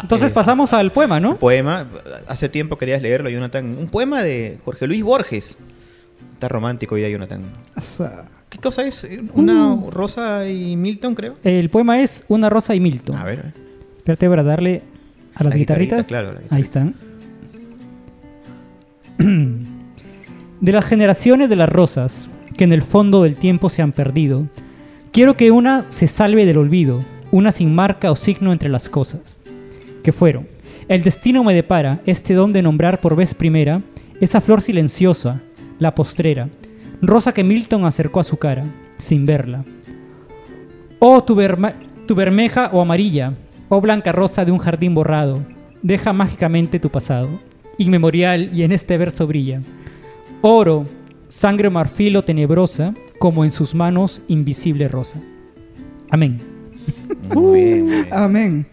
Entonces 0.02 0.30
Eh, 0.30 0.34
pasamos 0.34 0.74
al 0.74 0.92
poema, 0.92 1.20
¿no? 1.20 1.36
poema. 1.38 1.86
Hace 2.28 2.50
tiempo 2.50 2.78
querías 2.78 3.02
leerlo, 3.02 3.30
Jonathan. 3.30 3.78
Un 3.78 3.88
poema 3.89 4.24
de 4.24 4.58
Jorge 4.64 4.88
Luis 4.88 5.04
Borges. 5.04 5.58
Está 6.34 6.47
romántico 6.47 6.95
hoy 6.95 7.01
día, 7.01 7.09
Jonathan. 7.09 7.41
Asa. 7.76 8.26
¿Qué 8.49 8.57
cosa 8.57 8.86
es? 8.86 9.07
Una 9.34 9.74
Uh. 9.74 9.91
Rosa 9.91 10.47
y 10.49 10.76
Milton, 10.76 11.15
creo. 11.15 11.36
El 11.43 11.69
poema 11.69 11.99
es 12.01 12.24
Una 12.28 12.49
rosa 12.49 12.76
y 12.76 12.80
Milton. 12.80 13.15
A 13.15 13.24
ver, 13.24 13.39
a 13.39 13.43
ver. 13.43 13.53
Espérate 13.97 14.28
para 14.30 14.43
darle 14.43 14.82
a 15.36 15.43
las 15.43 15.53
La 15.53 15.57
guitarrita, 15.59 15.97
guitarritas. 15.97 16.07
claro, 16.07 16.34
la. 16.34 16.41
Ahí 16.49 16.61
están. 16.61 16.95
De 20.61 20.72
las 20.72 20.86
generaciones 20.86 21.49
de 21.49 21.55
las 21.55 21.69
rosas 21.69 22.30
que 22.57 22.63
en 22.65 22.74
el 22.74 22.82
fondo 22.82 23.24
del 23.24 23.36
tiempo 23.36 23.69
se 23.69 23.82
han 23.82 23.91
perdido, 23.91 24.47
quiero 25.11 25.36
que 25.36 25.49
una 25.51 25.86
se 25.89 26.07
salve 26.07 26.45
del 26.45 26.57
olvido, 26.57 27.03
una 27.32 27.51
sin 27.51 27.74
marca 27.74 28.11
o 28.11 28.15
signo 28.15 28.51
entre 28.51 28.69
las 28.69 28.89
cosas. 28.89 29.41
Que 30.03 30.11
fueron, 30.11 30.47
el 30.88 31.01
destino 31.01 31.43
me 31.43 31.53
depara 31.55 32.01
este 32.05 32.34
don 32.36 32.53
de 32.53 32.61
nombrar 32.61 33.01
por 33.01 33.15
vez 33.15 33.34
primera 33.34 33.82
esa 34.19 34.39
flor 34.41 34.61
silenciosa, 34.61 35.41
la 35.82 35.96
postrera, 35.96 36.48
rosa 37.02 37.34
que 37.34 37.44
Milton 37.44 37.86
acercó 37.86 38.20
a 38.20 38.24
su 38.24 38.38
cara, 38.38 38.64
sin 38.98 39.26
verla. 39.26 39.66
Oh, 41.00 41.24
tu, 41.24 41.34
berma- 41.36 41.74
tu 42.06 42.14
bermeja 42.14 42.70
o 42.72 42.82
amarilla, 42.82 43.34
oh 43.68 43.82
blanca 43.82 44.12
rosa 44.12 44.46
de 44.46 44.52
un 44.52 44.60
jardín 44.60 44.94
borrado, 44.94 45.42
deja 45.82 46.14
mágicamente 46.14 46.80
tu 46.80 46.90
pasado, 46.92 47.28
inmemorial 47.80 48.52
y 48.54 48.62
en 48.62 48.72
este 48.72 48.96
verso 49.00 49.26
brilla. 49.26 49.62
Oro, 50.42 50.86
sangre 51.28 51.72
marfilo 51.72 52.22
tenebrosa, 52.24 52.94
como 53.18 53.44
en 53.44 53.52
sus 53.52 53.74
manos 53.74 54.22
invisible 54.28 54.88
rosa. 54.88 55.20
Amén. 56.12 56.40
Muy 57.34 57.60
bien, 57.64 57.84
muy 57.86 57.92
bien. 57.94 58.08
Amén. 58.12 58.68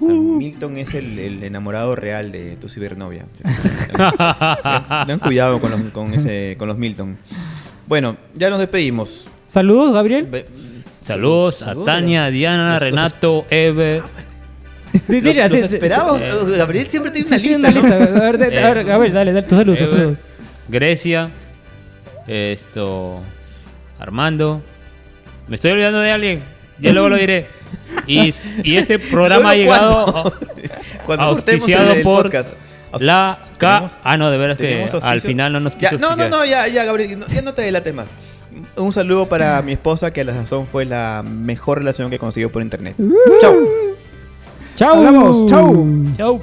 O 0.00 0.04
sea, 0.06 0.14
Milton 0.14 0.76
es 0.78 0.94
el, 0.94 1.18
el 1.18 1.42
enamorado 1.44 1.94
real 1.96 2.32
de 2.32 2.56
tu 2.56 2.68
cibernovia. 2.68 3.24
Ten 5.06 5.18
cuidado 5.18 5.60
con 5.60 5.70
los, 5.70 5.80
con, 5.92 6.14
ese, 6.14 6.56
con 6.58 6.68
los 6.68 6.78
Milton. 6.78 7.16
Bueno, 7.86 8.16
ya 8.34 8.50
nos 8.50 8.58
despedimos. 8.58 9.28
Saludos, 9.46 9.92
Gabriel. 9.92 10.28
Saludos 11.02 11.62
a 11.62 11.66
saludos. 11.66 11.86
Tania, 11.86 12.26
Diana, 12.30 12.74
Los- 12.74 12.82
los- 12.82 12.82
Renato, 12.90 13.46
Eve. 13.50 14.02
Los, 15.08 15.36
los 15.36 15.72
esperamos. 15.72 16.20
sí. 16.20 16.56
Gabriel 16.56 16.90
siempre 16.90 17.12
tiene 17.12 17.28
una 17.28 17.38
sí, 17.38 17.48
lista, 17.56 17.70
¿no? 17.70 17.80
A 17.80 18.20
ver, 18.20 18.38
de- 18.38 18.58
a 18.58 18.68
ver, 18.74 18.78
Eh, 18.78 18.84
Gabriel, 18.84 19.14
dale, 19.14 19.32
dale, 19.32 19.46
tus 19.46 19.58
saludos, 19.58 19.78
saludos. 19.88 20.18
Grecia, 20.68 21.30
esto, 22.26 23.20
Armando. 23.98 24.62
Me 25.48 25.56
estoy 25.56 25.72
olvidando 25.72 26.00
de 26.00 26.10
alguien. 26.12 26.42
Ya 26.78 26.92
luego 26.92 27.08
lo 27.08 27.16
diré. 27.16 27.46
Y, 28.06 28.34
y 28.64 28.76
este 28.76 28.98
programa 28.98 29.50
ha 29.50 29.54
llegado. 29.54 30.32
Cuando 31.06 31.24
auspiciado 31.28 31.92
el- 31.92 32.02
por 32.02 32.24
podcast. 32.24 32.52
La 32.98 33.38
K. 33.58 33.74
¿Tenemos- 33.78 33.92
Ah, 34.02 34.16
no, 34.16 34.30
de 34.30 34.38
veras 34.38 34.56
que 34.56 34.64
¿tenemos 34.66 34.94
al 35.02 35.20
final 35.20 35.52
no 35.52 35.60
nos 35.60 35.78
Ya, 35.78 35.90
quiso 35.90 36.00
no, 36.00 36.16
no, 36.16 36.28
no, 36.28 36.44
ya, 36.44 36.66
ya, 36.66 36.84
Gabriel, 36.84 37.20
no- 37.20 37.26
ya 37.28 37.40
no 37.42 37.54
te 37.54 37.62
delates 37.62 37.94
más. 37.94 38.08
Un 38.76 38.92
saludo 38.92 39.28
para 39.28 39.62
mi 39.62 39.72
esposa, 39.72 40.12
que 40.12 40.22
a 40.22 40.24
la 40.24 40.34
sazón 40.34 40.66
fue 40.66 40.84
la 40.84 41.22
mejor 41.24 41.78
relación 41.78 42.10
que 42.10 42.18
consiguió 42.18 42.50
por 42.50 42.62
internet. 42.62 42.96
Chao. 43.40 43.54
Chao. 44.74 44.94
Hablamos, 44.96 45.46
chau. 45.46 45.86
Chau. 46.16 46.40